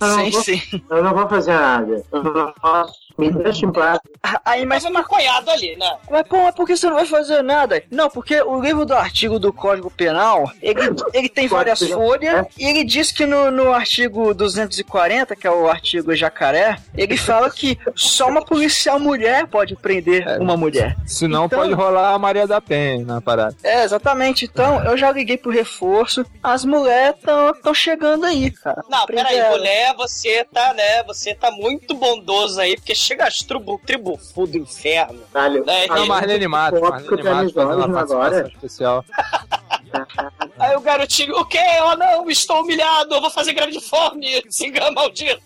[0.44, 0.62] Sim.
[0.90, 2.04] Eu não vou fazer nada.
[2.12, 3.09] Eu não posso.
[3.20, 4.00] Me deixa em paz.
[4.46, 5.98] Aí, mas Tava maconhado ali, né?
[6.10, 7.84] Mas, pô, mas por que você não vai fazer nada?
[7.92, 10.80] Não, porque o livro do artigo do Código Penal, ele,
[11.14, 15.68] ele tem várias folhas, e ele diz que no, no artigo 240, que é o
[15.70, 20.96] artigo jacaré, ele fala que só uma policial mulher pode prender uma mulher.
[21.06, 23.56] Senão Então- pode rolar a Maria da Penha na parada.
[23.64, 24.46] É, exatamente.
[24.46, 28.84] Então, eu já liguei pro reforço, as mulheres estão chegando aí, cara.
[28.90, 31.04] Não, peraí, mulher, você tá, né?
[31.04, 35.20] Você tá muito bondoso aí, porque chega as tribu, tribufu do inferno.
[35.34, 35.68] Caralho.
[35.68, 39.06] É, Ah, Marlene Matos, Marlene Matos fazendo uma participação especial.
[40.60, 41.58] Aí o garotinho, o quê?
[41.82, 45.42] Oh não, estou humilhado, eu vou fazer grande fome, cigano maldito.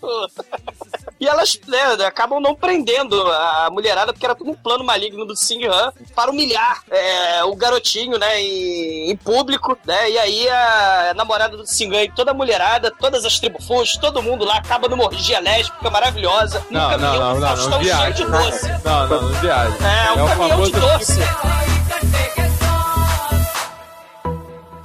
[1.24, 5.38] E elas né, acabam não prendendo a mulherada, porque era tudo um plano maligno do
[5.38, 10.12] Sing Han para humilhar é, o garotinho, né, em, em público, né?
[10.12, 14.22] E aí a namorada do Sing Han e toda a mulherada, todas as tribufus, todo
[14.22, 17.80] mundo lá acaba numa orgia lésbica maravilhosa, num Não, caminhão não, não, não, não cheio
[17.84, 18.12] viaja.
[18.12, 18.68] de doce.
[18.84, 19.78] Não, não, não viaja.
[19.78, 21.20] É, um É caminhão de doce.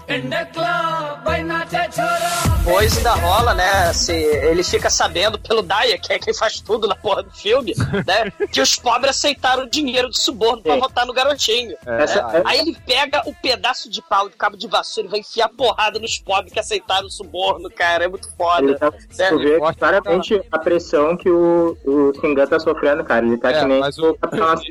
[0.08, 2.47] in the club, vai na chora.
[2.68, 3.92] Depois ainda rola, né?
[3.94, 7.74] Se ele fica sabendo pelo Daya, que é quem faz tudo na porra do filme,
[8.06, 8.30] né?
[8.52, 11.74] Que os pobres aceitaram o dinheiro de suborno pra votar no garotinho.
[11.86, 12.42] É, né?
[12.44, 15.98] Aí ele pega o pedaço de pau de cabo de vassoura e vai enfiar porrada
[15.98, 18.04] nos pobres que aceitaram o suborno, cara.
[18.04, 18.78] É muito Ele foda.
[18.78, 23.24] tá, Sério, tu vê forte claramente a pressão que o, o Singan tá sofrendo, cara.
[23.24, 24.14] Ele tá É, que nem mas o-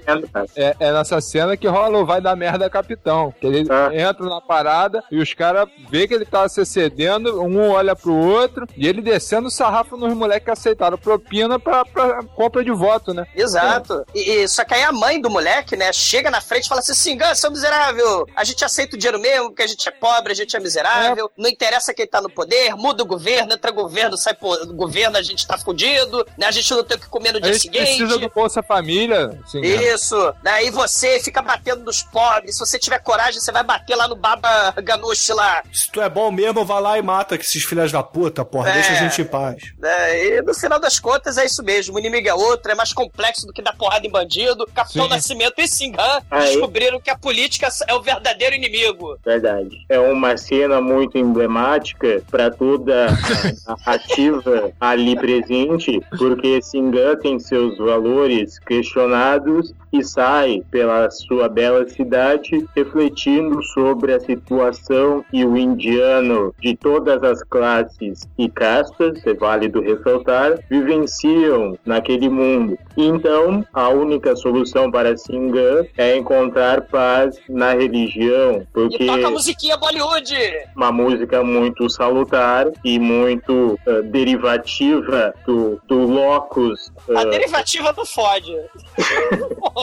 [0.06, 0.48] cara.
[0.56, 3.34] É, é nessa cena que rola o vai dar merda capitão.
[3.41, 3.89] Que ele Ah.
[3.91, 8.14] entra na parada e os caras vê que ele tá se cedendo, um olha pro
[8.16, 12.72] outro, e ele descendo o sarrafo nos moleques que aceitaram propina pra, pra compra de
[12.72, 13.26] voto, né?
[13.36, 14.06] Exato.
[14.14, 16.82] E, e- só que aí a mãe do moleque, né, chega na frente e fala
[16.82, 20.32] assim: Singan, seu miserável, a gente aceita o dinheiro mesmo, porque a gente é pobre,
[20.32, 24.18] a gente é miserável, não interessa quem tá no poder, muda o governo, entra governo,
[24.18, 26.46] sai po- do governo, a gente tá fudido, né?
[26.48, 27.84] A gente não tem o que comer no A dia gente seguinte.
[27.84, 29.28] precisa do Bolsa Família.
[29.28, 29.60] Né?
[29.62, 32.56] Isso, daí você fica batendo nos pobres.
[32.56, 35.64] Se você tiver coragem, você vai bater lá no Baba Ganush lá.
[35.74, 38.70] Se tu é bom mesmo, vai lá e mata esses filhos da puta, porra.
[38.70, 38.74] É.
[38.74, 39.74] Deixa a gente em paz.
[39.78, 40.26] né?
[40.26, 41.95] E no final das contas é isso mesmo.
[41.95, 44.65] O inimigo é outro, é mais complexo do que dar porrada em bandido.
[44.74, 45.09] Capitão Sim.
[45.09, 46.47] Nascimento e Singan Aí.
[46.47, 49.18] descobriram que a política é o verdadeiro inimigo.
[49.26, 49.86] Verdade.
[49.89, 57.78] É uma cena muito emblemática para toda a narrativa ali presente, porque Singan tem seus
[57.78, 66.54] valores questionados e sai pela sua bela cidade refletindo sobre a situação que o indiano
[66.60, 72.78] de todas as classes e castas, é válido ressaltar, vivenciam naquele mundo.
[72.96, 79.32] Então, a única solução para Singan é encontrar paz na religião, porque E toca a
[79.32, 80.36] musiquinha Bollywood.
[80.76, 86.92] uma música muito salutar e muito eh, derivativa do, do locus.
[87.16, 88.56] A eh, derivativa do fode.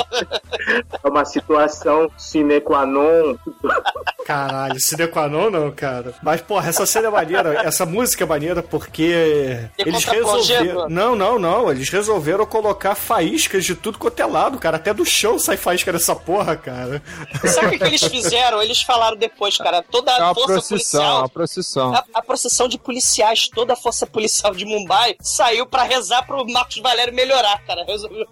[1.02, 3.36] é uma situação sine qua non
[4.24, 6.14] Caralho, sine qua non não, cara.
[6.22, 10.88] Mas, porra, essa cena é maneira, essa música é maneira porque E eles resolveram...
[10.88, 11.70] Não, não, não.
[11.70, 14.76] Eles resolveram colocar faíscas de tudo quanto é lado, cara.
[14.76, 17.02] Até do chão sai faísca dessa porra, cara.
[17.46, 18.62] Sabe o que, que eles fizeram?
[18.62, 21.18] Eles falaram depois, cara, toda É a uma força procissão, é policial.
[21.18, 21.94] uma procissão.
[21.94, 26.44] A, a procissão de policiais, toda a força policial de Mumbai saiu pra rezar pro
[26.50, 27.84] Marcos Valério melhorar, cara.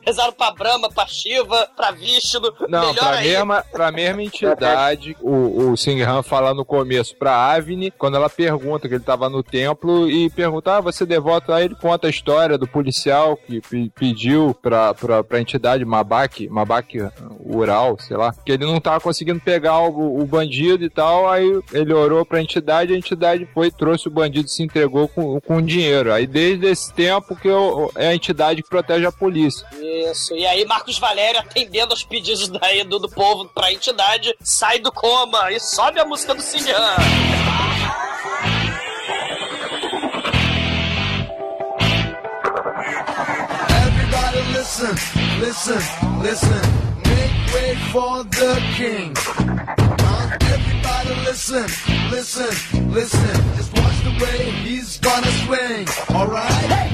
[0.05, 2.53] Rezaram pra Brahma, pra Shiva, pra Vishnu.
[2.69, 3.29] Não, melhor pra aí.
[3.29, 8.89] mesma, pra mesma entidade, o, o Singhan fala no começo pra Avni, quando ela pergunta
[8.89, 11.53] que ele tava no templo e pergunta, ah, você é devoto?
[11.53, 16.49] Aí ele conta a história do policial que pe- pediu pra, pra, pra entidade Mabak,
[16.49, 16.99] Mabak
[17.45, 21.61] Ural, sei lá, que ele não tava conseguindo pegar o, o bandido e tal, aí
[21.73, 25.61] ele orou pra entidade, a entidade foi, trouxe o bandido e se entregou com, com
[25.63, 26.13] dinheiro.
[26.13, 29.67] Aí desde esse tempo que eu- é a entidade que protege a polícia.
[29.81, 34.79] Isso, e aí Marcos Valério atendendo aos pedidos daí do, do povo pra entidade, sai
[34.79, 36.75] do coma e sobe a música do Sinhan.
[43.87, 44.95] Everybody listen,
[45.41, 45.83] listen,
[46.23, 46.63] listen.
[47.09, 49.17] Make way for the king.
[50.55, 51.67] Everybody listen,
[52.11, 53.57] listen, listen.
[53.57, 55.87] Just watch the way he's gonna swing.
[56.11, 56.53] Alright?
[56.53, 56.92] Hey,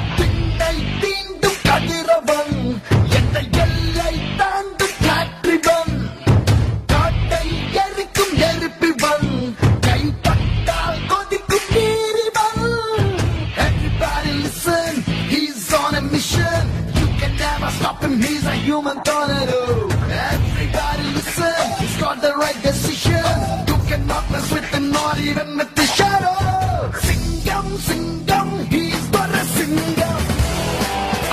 [18.08, 19.88] him, he's a human tornado.
[20.08, 23.24] Everybody listen, he's got the right decision.
[23.68, 25.86] You cannot mess with him, not even with the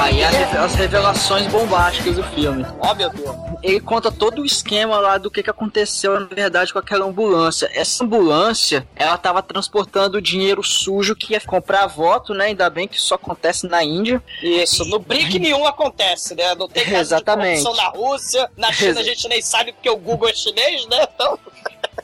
[0.06, 2.64] Aí a reve- as revelações bombásticas do filme.
[2.80, 3.36] Ó, meu Deus.
[3.64, 7.68] Ele conta todo o esquema lá do que, que aconteceu, na verdade, com aquela ambulância.
[7.74, 12.46] Essa ambulância, ela tava transportando dinheiro sujo que ia comprar voto, né?
[12.46, 14.22] Ainda bem que isso acontece na Índia.
[14.44, 16.54] Isso, no BRIC nenhum acontece, né?
[16.54, 17.58] Não tem caso Exatamente.
[17.58, 20.86] de corrupção na Rússia, na China a gente nem sabe porque o Google é chinês,
[20.86, 21.08] né?
[21.16, 21.40] Então,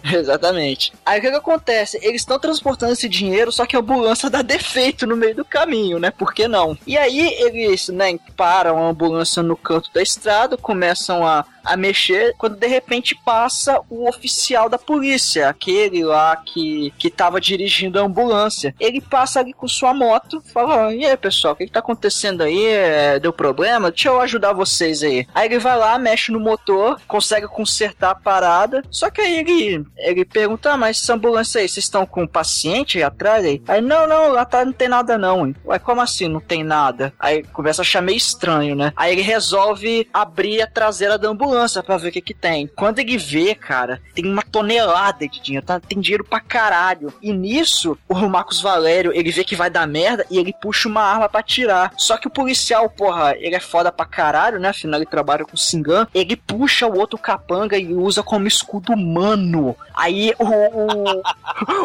[0.13, 0.93] Exatamente.
[1.05, 1.99] Aí o que, que acontece?
[2.01, 5.99] Eles estão transportando esse dinheiro, só que a ambulância dá defeito no meio do caminho,
[5.99, 6.11] né?
[6.11, 6.77] Por que não?
[6.85, 12.33] E aí eles, né, param a ambulância no canto da estrada, começam a, a mexer,
[12.37, 18.03] quando de repente passa o oficial da polícia, aquele lá que, que tava dirigindo a
[18.03, 18.73] ambulância.
[18.79, 21.79] Ele passa ali com sua moto, fala: "Ó, E aí, pessoal, o que, que tá
[21.79, 22.65] acontecendo aí?
[22.65, 23.91] É, deu problema?
[23.91, 25.27] Deixa eu ajudar vocês aí.
[25.33, 28.83] Aí ele vai lá, mexe no motor, consegue consertar a parada.
[28.89, 32.27] Só que aí ele, ele pergunta: ah, mas essa ambulância aí, vocês estão com um
[32.27, 33.45] paciente aí atrás?
[33.45, 35.47] Aí, aí não, não, lá tá, não tem nada não.
[35.47, 35.55] Hein?
[35.65, 37.13] Ué, como assim não tem nada?
[37.19, 38.93] Aí começa a achar meio estranho, né?
[38.95, 41.50] Aí ele resolve abrir a traseira da ambulância
[41.83, 42.67] pra ver o que que tem.
[42.75, 45.79] Quando ele vê, cara, tem uma tonelada de dinheiro, tá?
[45.79, 47.13] tem dinheiro pra caralho.
[47.21, 51.01] E nisso, o Marcos Valério, ele vê que vai dar merda e ele puxa uma
[51.01, 51.93] arma pra tirar.
[51.97, 54.69] Só que o policial, porra, ele é foda pra caralho, né?
[54.69, 56.07] Afinal, ele trabalha com Singan.
[56.13, 59.75] Ele puxa o outro capanga e usa como escudo humano.
[59.93, 60.45] Aí o.
[60.45, 61.21] o-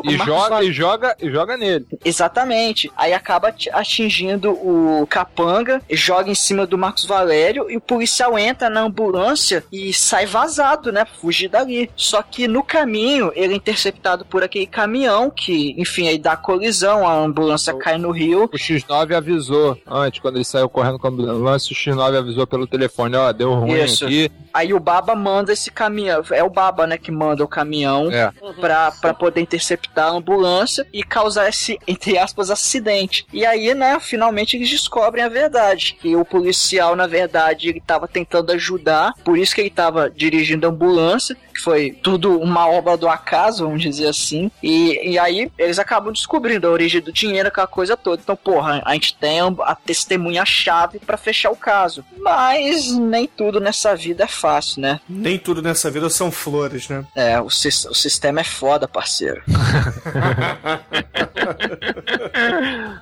[0.04, 1.86] E o Marcos joga, Valério- e joga, e joga nele.
[2.04, 2.90] Exatamente.
[2.96, 8.38] Aí acaba ati- atingindo o capanga, joga em cima do Marcos Valério e o policial
[8.38, 11.04] entra na ambulância e sai vazado, né?
[11.20, 11.90] Fugir dali.
[11.96, 17.06] Só que no caminho ele é interceptado por aquele caminhão que, enfim, aí dá colisão,
[17.06, 18.44] a ambulância cai no rio.
[18.44, 22.66] O X9 avisou antes, quando ele saiu correndo com a ambulância, o X9 avisou pelo
[22.66, 24.04] telefone, ó, deu ruim Isso.
[24.04, 24.30] aqui.
[24.52, 26.22] Aí o Baba manda esse caminhão.
[26.30, 28.32] É o Baba, né, que manda o caminhão É.
[28.58, 33.26] pra, pra poder interceptar a ambulância e causar esse, entre aspas, acidente.
[33.32, 35.96] E aí, né, finalmente eles descobrem a verdade.
[36.00, 40.66] Que o policial, na verdade, ele tava tentando ajudar, por isso que ele tava dirigindo
[40.66, 44.50] a ambulância, que foi tudo uma obra do acaso, vamos dizer assim.
[44.62, 48.20] E, e aí eles acabam descobrindo a origem do dinheiro, aquela coisa toda.
[48.22, 52.04] Então, porra, a gente tem a, testemunha-chave pra fechar o caso.
[52.18, 55.00] Mas nem tudo nessa vida é fácil, né?
[55.08, 57.04] Nem tudo nessa vida são flores, né?
[57.14, 59.42] É, o, o sistema é foda, parceiro.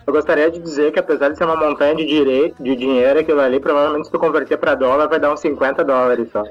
[0.06, 3.40] Eu gostaria de dizer que apesar de ser uma montanha de, direi- de dinheiro, aquilo
[3.40, 6.44] ali, provavelmente se tu converter pra dólar, vai dar uns 50 dólares só.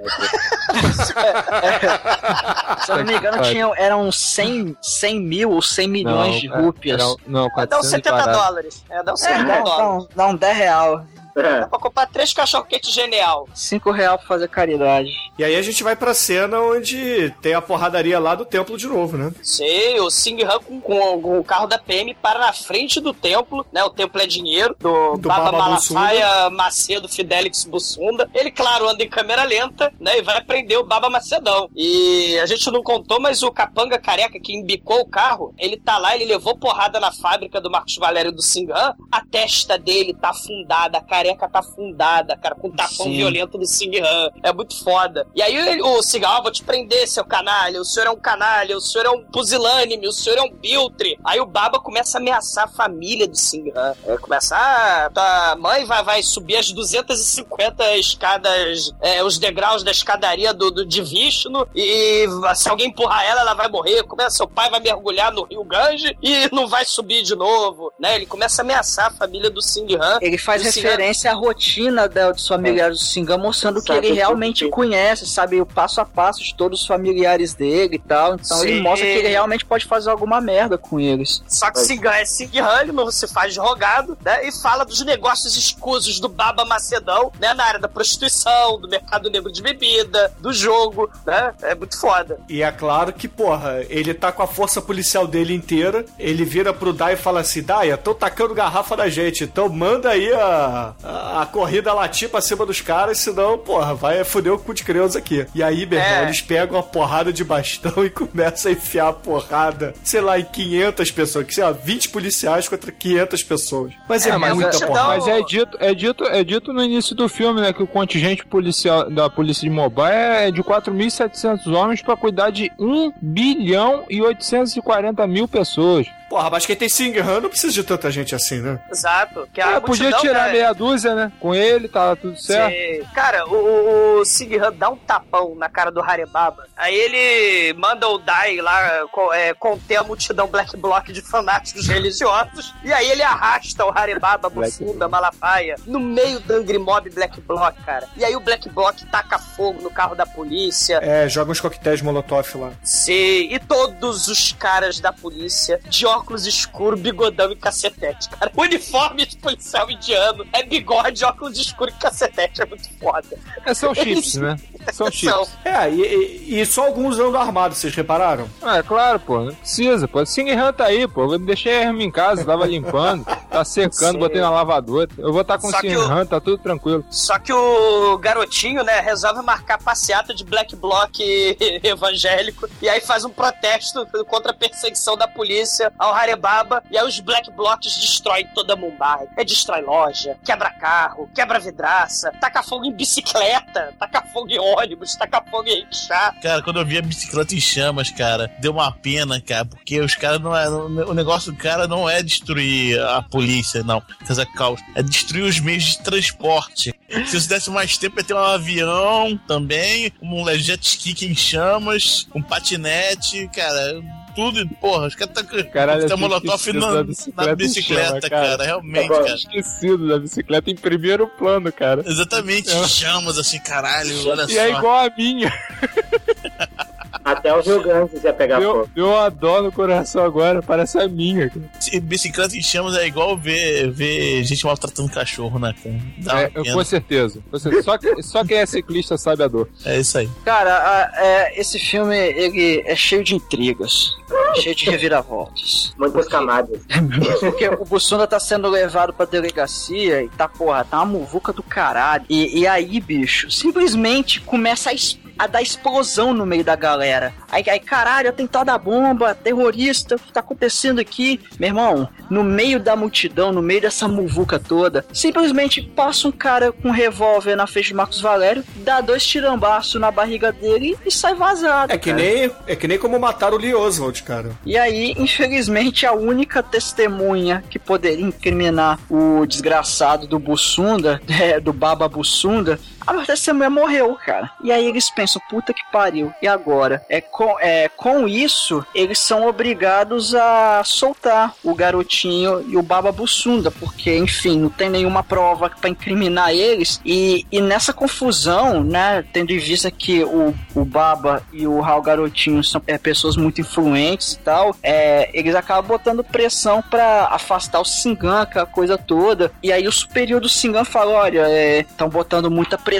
[2.85, 6.57] Se eu não me engano, tinham, eram 100, 100 mil ou 100 milhões de é,
[6.57, 6.99] rúpias.
[7.01, 8.31] era- não, dá uns 400 e 70 parado.
[8.37, 8.83] dólares.
[8.89, 10.03] É, dá uns É, 70 dá, dá, dólares.
[10.03, 11.05] um, dá um 10 real.
[11.35, 11.61] É.
[11.61, 13.47] Dá pra comprar três cachorro-quente genial.
[13.53, 15.09] Cinco real pra fazer caridade.
[15.37, 18.87] E aí a gente vai pra cena onde tem a porradaria lá do templo de
[18.87, 19.31] novo, né?
[19.41, 23.13] Sei, o Sing Han com, com- com o carro da PM para na frente do
[23.13, 23.83] templo, né?
[23.83, 28.29] O templo é dinheiro, do, Do Baba, Baba Malafaia, Macedo, Fidelix Bussunda.
[28.33, 30.19] Ele, claro, anda em câmera lenta, né?
[30.19, 31.67] E vai prender o Baba Macedão.
[31.75, 35.97] E a gente não contou, mas o capanga careca que embicou o carro, ele tá
[35.97, 38.93] lá, ele levou porrada na fábrica do Marcos Valério do Singan.
[39.11, 43.15] A testa dele tá afundada, a careca tá afundada, cara, com um tapão Sim.
[43.17, 44.29] violento do Sing Han.
[44.43, 45.25] É muito foda.
[45.33, 48.17] E aí ele- o Singan, ah, vou te prender, seu canalha, o senhor é um
[48.19, 51.17] canalha, o senhor é um pusilânime, o senhor é um biltre.
[51.23, 53.93] Aí o Baba começa a ameaçar a família do Singan.
[54.05, 59.91] É, começa, ah, tua mãe vai, vai subir as 250 escadas, é, os degraus da
[59.91, 64.03] escadaria do, do, de Vishnu, e se alguém empurrar ela, ela vai morrer.
[64.03, 68.15] Começa, seu pai vai mergulhar no rio Gange e não vai subir de novo, né?
[68.15, 70.17] Ele começa a ameaçar a família do Singhan.
[70.21, 70.71] Ele faz E
[71.13, 74.69] referência à rotina da, dos familiares do Singan, mostrando que Sabe ele o que- realmente
[74.69, 78.35] conhece, sabe o passo a passo de todos os familiares dele e tal.
[78.35, 78.81] Então ele Sim.
[78.81, 81.43] mostra que ele realmente pode fazer alguma merda com eles.
[81.47, 84.47] Só que Singan é Singhan, ele não se faz de rogado, né?
[84.47, 87.53] E fala dos negócios escusos do Baba Macedão, né?
[87.53, 91.53] Na área da prostituição, do mercado negro de bebida, do jogo, né?
[91.61, 92.39] É muito foda.
[92.49, 96.05] E é claro que, porra, ele tá com a força policial dele inteira.
[96.17, 100.09] Ele vira pro Dai e fala assim: Dai, tô tacando garrafa na gente, então manda
[100.09, 104.59] aí a, a, a corrida latir pra cima dos caras, senão, porra, vai foder o
[104.59, 105.45] cu de criança aqui.
[105.53, 106.23] E aí, meu irmão, É.
[106.23, 110.45] eles pegam a porrada de bastão e começam a enfiar a porrada, sei lá, em
[110.45, 113.93] 500 pessoas, que sei lá, 20 policiais contra 500 pessoas.
[114.07, 115.07] Mas é, É, mas muita é- porrada.
[115.09, 118.45] Mas é dito, é, dito, é dito no início do filme, né, que o contingente
[118.45, 124.21] policial da polícia de Mobile é de 4.700 homens pra cuidar de 1 bilhão e
[124.21, 126.07] 840 mil pessoas.
[126.29, 128.79] Porra, mas quem tem Singhan não precisa de tanta gente assim, né?
[128.91, 129.47] Exato.
[129.53, 131.31] Que a É, podia multidão, tirar né, meia dúzia, né?
[131.39, 132.73] Com ele, tá tudo certo.
[132.73, 133.09] Sim.
[133.13, 136.67] Cara, o, o, o Singhan dá um tapão na cara do Harebaba.
[136.77, 142.73] Aí ele manda o Dai lá é, conter a multidão Black Block de fanáticos religiosos.
[142.83, 147.81] E aí ele arrasta o Harebaba, Bufunda, Malafaia, no meio do Angry Mob Black Block,
[147.83, 148.07] cara.
[148.15, 150.99] E aí o Black Block taca fogo no carro da polícia.
[151.01, 152.71] É, joga uns coquetéis molotov lá.
[152.83, 158.51] Sim, e todos os caras da polícia de óculos escuros, bigodão e cacetete, cara.
[158.57, 162.61] Uniforme de policial indiano é bigode, óculos escuro e cacetete.
[162.61, 163.37] É muito foda.
[163.65, 164.57] É, são chips, né?
[164.91, 165.57] São chips.
[165.63, 168.47] É, e, e- e só alguns andam armados, vocês repararam?
[168.61, 170.25] Ah, é claro, pô, não precisa, pô.
[170.25, 171.33] Singhan tá aí, pô.
[171.33, 174.19] Eu deixei a arma em casa, tava limpando, tá secando, Sim.
[174.19, 175.09] botei na lavadora.
[175.17, 177.05] Eu vou estar com Só o tá tudo tranquilo.
[177.09, 181.17] Só que o garotinho, né, resolve marcar passeata de black bloc
[181.83, 187.05] evangélico e aí faz um protesto contra a perseguição da polícia ao Harebaba e aí
[187.07, 189.27] os black blocs destroem toda Mumbai.
[189.37, 195.15] É destrói loja, quebra carro, quebra vidraça, taca fogo em bicicleta, taca fogo em ônibus,
[195.15, 196.33] taca fogo em rickshaw.
[196.41, 200.15] Cara, quando eu vi a bicicleta em chamas, cara, deu uma pena, cara, porque os
[200.15, 200.69] caras não é.
[200.69, 204.01] O negócio do cara não é destruir a polícia, não.
[204.25, 204.79] Fazer caos.
[204.95, 206.93] É destruir os meios de transporte.
[207.27, 212.27] Se você desse mais tempo, ia ter um avião também, um jet ski em chamas,
[212.33, 214.01] um patinete, cara.
[214.35, 218.21] Tudo, porra, os caras tá com Caralho, tá molotov na, da na bicicleta bicicleta, chama,
[218.21, 218.29] cara.
[218.29, 218.63] cara.
[218.65, 219.35] Realmente, Agora, cara.
[219.35, 222.03] Esquecido da bicicleta em primeiro plano, cara.
[222.05, 222.87] Exatamente, É.
[222.87, 224.59] chamas assim, caralho, olha E só.
[224.61, 225.53] é igual a minha.
[227.23, 228.89] Até o Rio Grande ia pegar Deu, fogo.
[228.97, 231.49] uma dó no coração agora, parece a minha.
[231.49, 231.69] cara.
[232.01, 235.73] Bicicleta em chamas é igual ver, ver gente maltratando cachorro, né?
[235.83, 235.95] cara?
[236.17, 237.39] Dá É, com certeza.
[237.83, 239.69] Só, que- só quem é ciclista sabe a dor.
[239.85, 240.29] É isso aí.
[240.43, 244.11] Cara, a- é, esse filme ele é cheio de intrigas,
[244.55, 245.93] cheio de reviravoltas.
[245.97, 246.79] Muitas camadas.
[247.39, 251.63] Porque o Bussunda tá sendo levado pra delegacia e tá, porra, tá uma muvuca do
[251.63, 252.25] caralho.
[252.29, 257.33] E, e aí, bicho, simplesmente começa a, es- a dar explosão no meio da galera.
[257.51, 261.39] Aí, aí caralho, atentado à bomba, terrorista, o que tá acontecendo aqui?
[261.59, 266.71] Meu irmão, no meio da multidão, no meio dessa muvuca toda, simplesmente passa um cara
[266.71, 271.11] com um revólver na frente de Marcos Valério, dá dois tirambaços na barriga dele e
[271.11, 271.91] sai vazado.
[271.91, 272.21] É que cara.
[272.21, 274.51] nem, é que nem como mataram o Lee Oswald, cara.
[274.65, 281.73] E aí, infelizmente, a única testemunha que poderia incriminar o desgraçado do Bussunda, é, do
[281.73, 284.49] Baba Bussunda, Ah, mas essa mulher morreu, cara.
[284.63, 286.33] E aí eles pensam, puta que pariu.
[286.41, 287.03] E agora?
[287.09, 293.11] É com, é, com isso, eles são obrigados a soltar o garotinho e o Baba
[293.11, 297.01] Bussunda, porque, enfim, não tem nenhuma prova pra incriminar eles.
[297.05, 302.01] E, e nessa confusão, né, tendo em vista que o, o Baba e o Raul
[302.01, 307.79] Garotinho são é, pessoas muito influentes e tal, é, eles acabam botando pressão pra afastar
[307.79, 309.51] o Singan, aquela coisa toda.
[309.61, 312.92] E aí o superior do Singan fala: olha, estão botando muita pressão.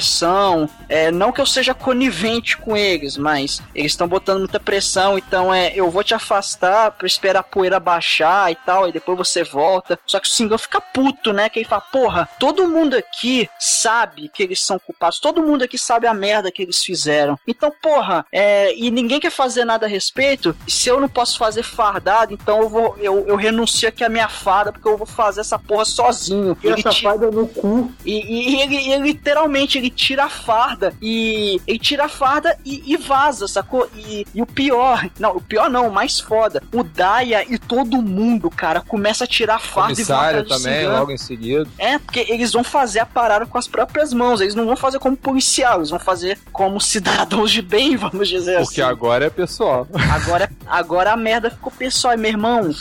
[0.90, 5.54] É, não que eu seja conivente com eles, mas eles estão botando muita pressão, então
[5.54, 9.44] é, eu vou te afastar pra esperar a poeira baixar e tal, e depois você
[9.44, 9.98] volta.
[10.06, 11.50] Só que o Singan fica puto, né?
[11.50, 15.78] Que ele fala, porra, todo mundo aqui sabe que eles são culpados, todo mundo aqui
[15.78, 17.38] sabe a merda que eles fizeram.
[17.48, 21.64] Então, porra, é, e ninguém quer fazer nada a respeito, se eu não posso fazer
[21.64, 25.42] fardado, então eu vou, eu, eu renuncio aqui a minha farda, porque eu vou fazer
[25.42, 26.58] essa porra sozinho.
[26.64, 27.92] E essa farda no cu.
[28.06, 32.58] E, e- e ele, ele literalmente ele tira a farda e ele tira a farda
[32.64, 33.90] e, e vaza, sacou?
[33.96, 38.02] E, e o pior, não, o pior não, o mais foda, o Daya e todo
[38.02, 41.00] mundo, cara, começa a tirar a farda e Comissário atrás do também, Singan.
[41.00, 41.70] logo em seguida.
[41.78, 45.00] É, porque eles vão fazer a parada com as próprias mãos, eles não vão fazer
[45.00, 48.90] como policial, eles vão fazer como cidadãos de bem, vamos dizer Porque assim.
[48.90, 49.86] agora é pessoal.
[50.14, 52.74] Agora, agora a merda ficou pessoal, e meu irmão.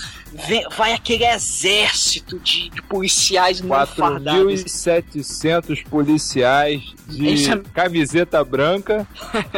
[0.46, 4.62] Vem- vai aquele exército de, de policiais mal fardados.
[4.64, 9.06] 4.700 policiais de é- camiseta branca.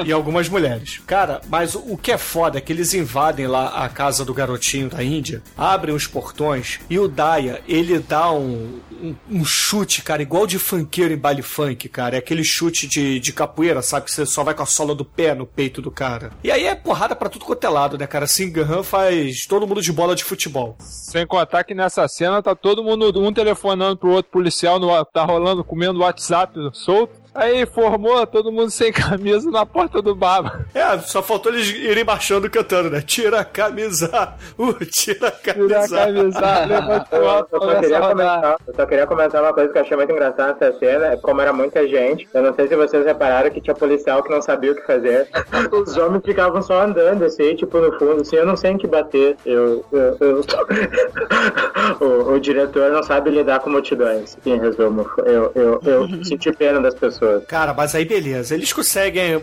[0.05, 1.01] e algumas mulheres.
[1.07, 4.35] Cara, mas o o que é foda é que eles invadem lá a casa do
[4.35, 10.03] garotinho da Índia, abrem os portões e o Daya, ele dá um, um, um chute,
[10.03, 12.17] cara, igual de funkeiro em baile funk, cara.
[12.17, 14.07] É aquele chute de, de capoeira, sabe?
[14.07, 16.33] Que você só vai com a sola do pé no peito do cara.
[16.43, 18.27] E aí é porrada pra tudo quanto é lado, né, cara?
[18.27, 20.77] Singan faz todo mundo de bola de futebol.
[20.81, 25.25] Sem contar que nessa cena tá todo mundo, um telefonando pro outro policial, no, tá
[25.25, 27.24] rolando, comendo WhatsApp solto.
[27.35, 30.65] Aí formou todo mundo sem camisa na porta do baba.
[30.73, 33.01] É, só faltou eles irem marchando cantando, né?
[33.01, 35.81] Tira a camisa, uh, tira a camisa.
[35.81, 39.43] Tira a camisa, levanta o Eu, alto, eu só queria comentar, eu só queria comentar
[39.43, 42.29] uma coisa que eu achei muito engraçada nessa cena, é como era muita gente.
[42.33, 45.29] Eu não sei se vocês repararam que tinha policial que não sabia o que fazer.
[45.73, 48.87] Os homens ficavam só andando, assim, tipo, no fundo, assim, eu não sei em que
[48.87, 49.37] bater.
[49.45, 50.45] Eu, eu, eu-
[52.01, 55.05] o, o diretor não sabe lidar com multidões, em resumo.
[55.19, 57.24] Eu, eu, eu senti pena das pessoas.
[57.49, 58.55] Cara, mas aí beleza.
[58.55, 59.43] Eles conseguem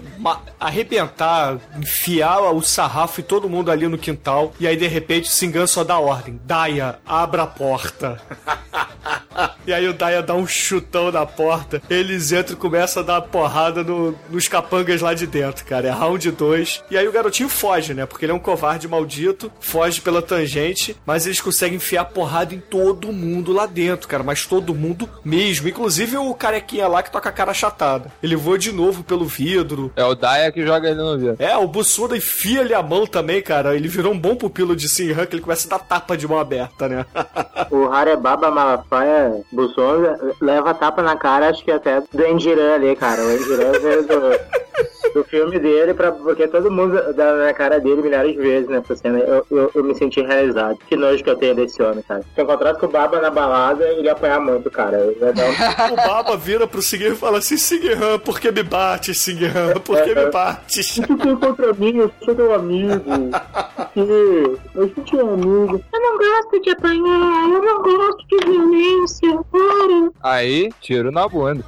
[0.59, 4.53] arrebentar, enfiar o sarrafo e todo mundo ali no quintal.
[4.59, 6.39] E aí, de repente, o Singan só dá ordem.
[6.45, 8.21] Daya, abra a porta.
[9.65, 11.81] e aí o Daya dá um chutão na porta.
[11.89, 15.87] Eles entram e começam a dar porrada no- nos capangas lá de dentro, cara.
[15.87, 16.83] É round 2.
[16.89, 18.05] E aí o garotinho foge, né?
[18.05, 19.51] Porque ele é um covarde maldito.
[19.59, 20.95] Foge pela tangente.
[21.05, 24.23] Mas eles conseguem enfiar porrada em todo mundo lá dentro, cara.
[24.23, 25.67] Mas todo mundo mesmo.
[25.67, 27.53] Inclusive o carequinha lá que toca a cara
[28.21, 29.91] Ele voa de novo pelo vidro.
[29.95, 31.35] É o Daya que joga ele no vidro.
[31.39, 33.75] É, o Bussuda enfia-lhe a mão também, cara.
[33.75, 36.39] Ele virou um bom pupilo de Sinhan, que ele começa a dar tapa de mão
[36.39, 37.05] aberta, né?
[37.71, 43.21] O Harebaba Malafaia Bussonga leva tapa na cara, acho que até do Endiran ali, cara.
[43.21, 44.39] O Endiran veio do,
[45.13, 48.95] do filme dele, pra, porque todo mundo dá na cara dele milhares de vezes nessa
[48.95, 49.19] cena.
[49.19, 50.77] Eu, eu, eu me senti realizado.
[50.87, 52.21] Que nojo que eu tenho desse homem, cara.
[52.21, 54.97] Se eu encontrasse com o Baba na balada, ele ia apanhar muito, cara.
[55.19, 59.13] Dar um- o Baba vira pro Sinhan e fala assim: Sinhan, por que me bate,
[59.13, 59.73] Sinhan?
[59.83, 61.01] Por que me bate?
[61.01, 63.01] Tu tem contra mim, eu sou teu amigo.
[63.95, 65.83] Eu sou teu amigo.
[65.93, 69.39] Eu não gosto de apanhar, eu não gosto de violência.
[69.51, 70.11] Para.
[70.33, 71.63] Aí, tiro na bunda.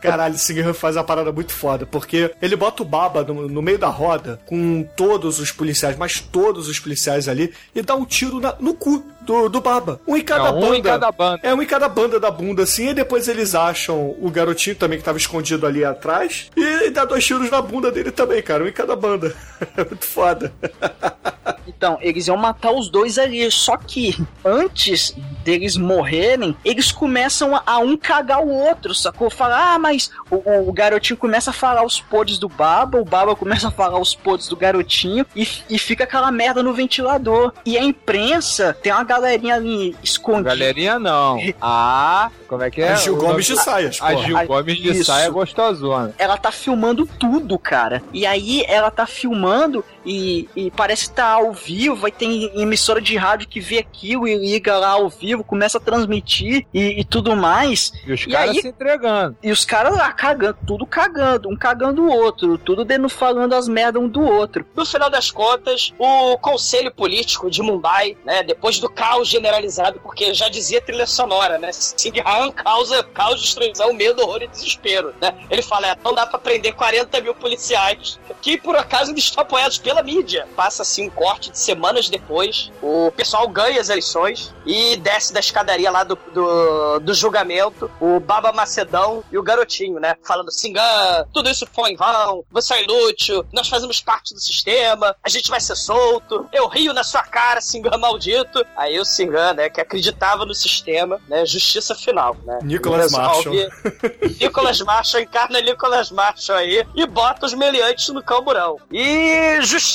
[0.00, 3.62] Caralho, o Sinhan faz uma parada muito foda, porque ele bota o Baba no, no
[3.62, 8.04] meio da roda com todos os policiais, mas todos os policiais ali, e dá um
[8.04, 10.00] tiro na- no cu do, do Baba.
[10.06, 10.76] Um em cada É, um banda.
[10.76, 11.40] em cada banda.
[11.42, 14.98] É, um em cada banda da bunda, assim, e depois eles acham o garotinho também
[14.98, 18.68] que tava escondido ali atrás, e dá dois tiros na bunda dele também, cara, um
[18.68, 19.34] em cada banda.
[19.76, 20.52] É muito foda.
[21.68, 23.50] Então, eles iam matar os dois ali.
[23.50, 25.14] Só que antes
[25.44, 29.30] deles morrerem, eles começam a, a um cagar o outro, sacou?
[29.30, 33.36] Falar, ah, mas o, o garotinho começa a falar os podres do Baba, o Baba
[33.36, 37.52] começa a falar os podres do garotinho e, e fica aquela merda no ventilador.
[37.64, 40.50] E a imprensa tem uma galerinha ali escondida.
[40.50, 41.38] Galerinha não.
[41.60, 42.30] A.
[42.48, 42.92] Como é que é?
[42.92, 44.14] A Gil Gomes de saias, A.
[44.16, 45.04] Gil A- Gomes de isso.
[45.04, 46.14] saia gostosona.
[46.18, 48.02] ela tá filmando tudo, cara.
[48.12, 52.24] E aí ela tá filmando e, e parece que tá ao vivo, vai ter
[52.58, 57.00] emissora de rádio que vê aquilo e liga lá ao vivo começa a transmitir e,
[57.00, 57.92] e tudo mais.
[58.06, 59.36] E os caras aí- se entregando.
[59.42, 63.68] E os caras lá cagando, tudo cagando, um cagando o outro, tudo dentro falando as
[63.68, 64.64] merdas um do outro.
[64.74, 70.32] No final das contas, o conselho político de Mumbai, né, depois do caos generalizado, porque
[70.32, 75.34] já dizia trilha sonora, né, Singhan causa caos, destruição, medo, horror e desespero, né.
[75.50, 79.42] Ele fala, é, não dá pra prender 40 mil policiais, que por acaso eles estão
[79.42, 80.46] apoiados pela mídia.
[80.56, 85.40] Passa assim um corte de semanas depois, o pessoal ganha as eleições e desce da
[85.40, 91.26] escadaria lá do, do, do julgamento, o Baba Macedão e o garotinho, né, falando, Singhan,
[91.32, 95.50] tudo isso foi em vão, você é inútil, nós fazemos parte do sistema, a gente
[95.50, 98.64] vai ser solto, eu rio na sua cara, Singan maldito.
[98.76, 102.58] Aí o Singan, né, que acreditava no sistema, né, justiça final, né.
[102.62, 103.68] Nicholas Resolve-
[104.40, 108.76] Nicolas Marshall encarna Nicolas Marshall aí e bota os meliantes no camburão.
[108.90, 109.87] E justiça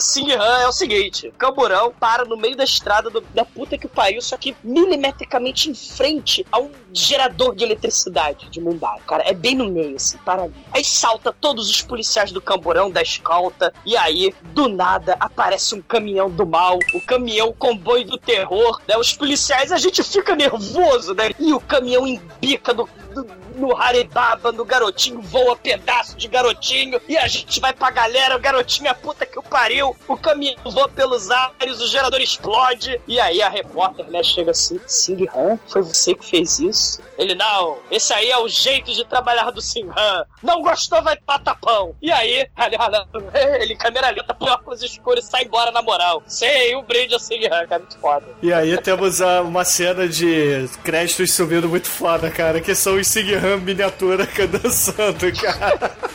[0.00, 3.88] Sinhan é o seguinte: camburão para no meio da estrada do- da puta que o
[3.88, 8.98] pariu, só que milimetricamente em frente a um gerador de eletricidade de Mumbai.
[9.06, 10.54] Cara, é bem no meio, assim, para ali.
[10.72, 15.82] Aí salta todos os policiais do camburão, da escolta, e aí, do nada, aparece um
[15.82, 18.96] caminhão do mal, o caminhão comboio do terror, né?
[18.96, 21.30] Os policiais, a gente fica nervoso, né?
[21.38, 23.26] E o caminhão embica do, do-
[23.56, 28.40] no Harebaba, no garotinho, voa pedaço de garotinho, e a gente vai pra galera, o
[28.40, 33.18] garotinho é puta que o pariu, o caminhão voa pelos ares, o gerador explode, e
[33.18, 37.00] aí a repórter, né, chega assim, Singhan, foi você que fez isso?
[37.18, 41.38] Ele, não, esse aí é o jeito de trabalhar do Singhan, não gostou, vai pra
[41.38, 41.94] tapão.
[42.02, 42.46] E aí,
[43.60, 46.22] ele, câmera lenta, põe óculos escuros e sai embora na moral.
[46.26, 48.26] Sei, o brinde ao Singhan, cara, muito foda.
[48.42, 53.06] E aí temos a- uma cena de créditos subindo muito foda, cara, que são os
[53.46, 54.26] Sighan miniatura
[54.62, 55.92] dançando, cara.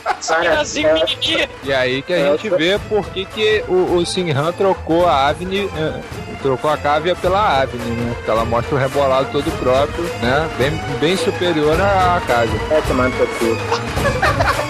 [1.64, 5.68] E aí que a gente vê por que, que o, o Sinhan trocou a Avni,
[5.76, 6.00] eh,
[6.40, 8.12] trocou a Cávia pela Avni, né?
[8.14, 10.48] Porque ela mostra o rebolado todo próprio, né?
[10.56, 12.60] Bem, bem superior à Cávia.
[12.70, 13.12] É, tomando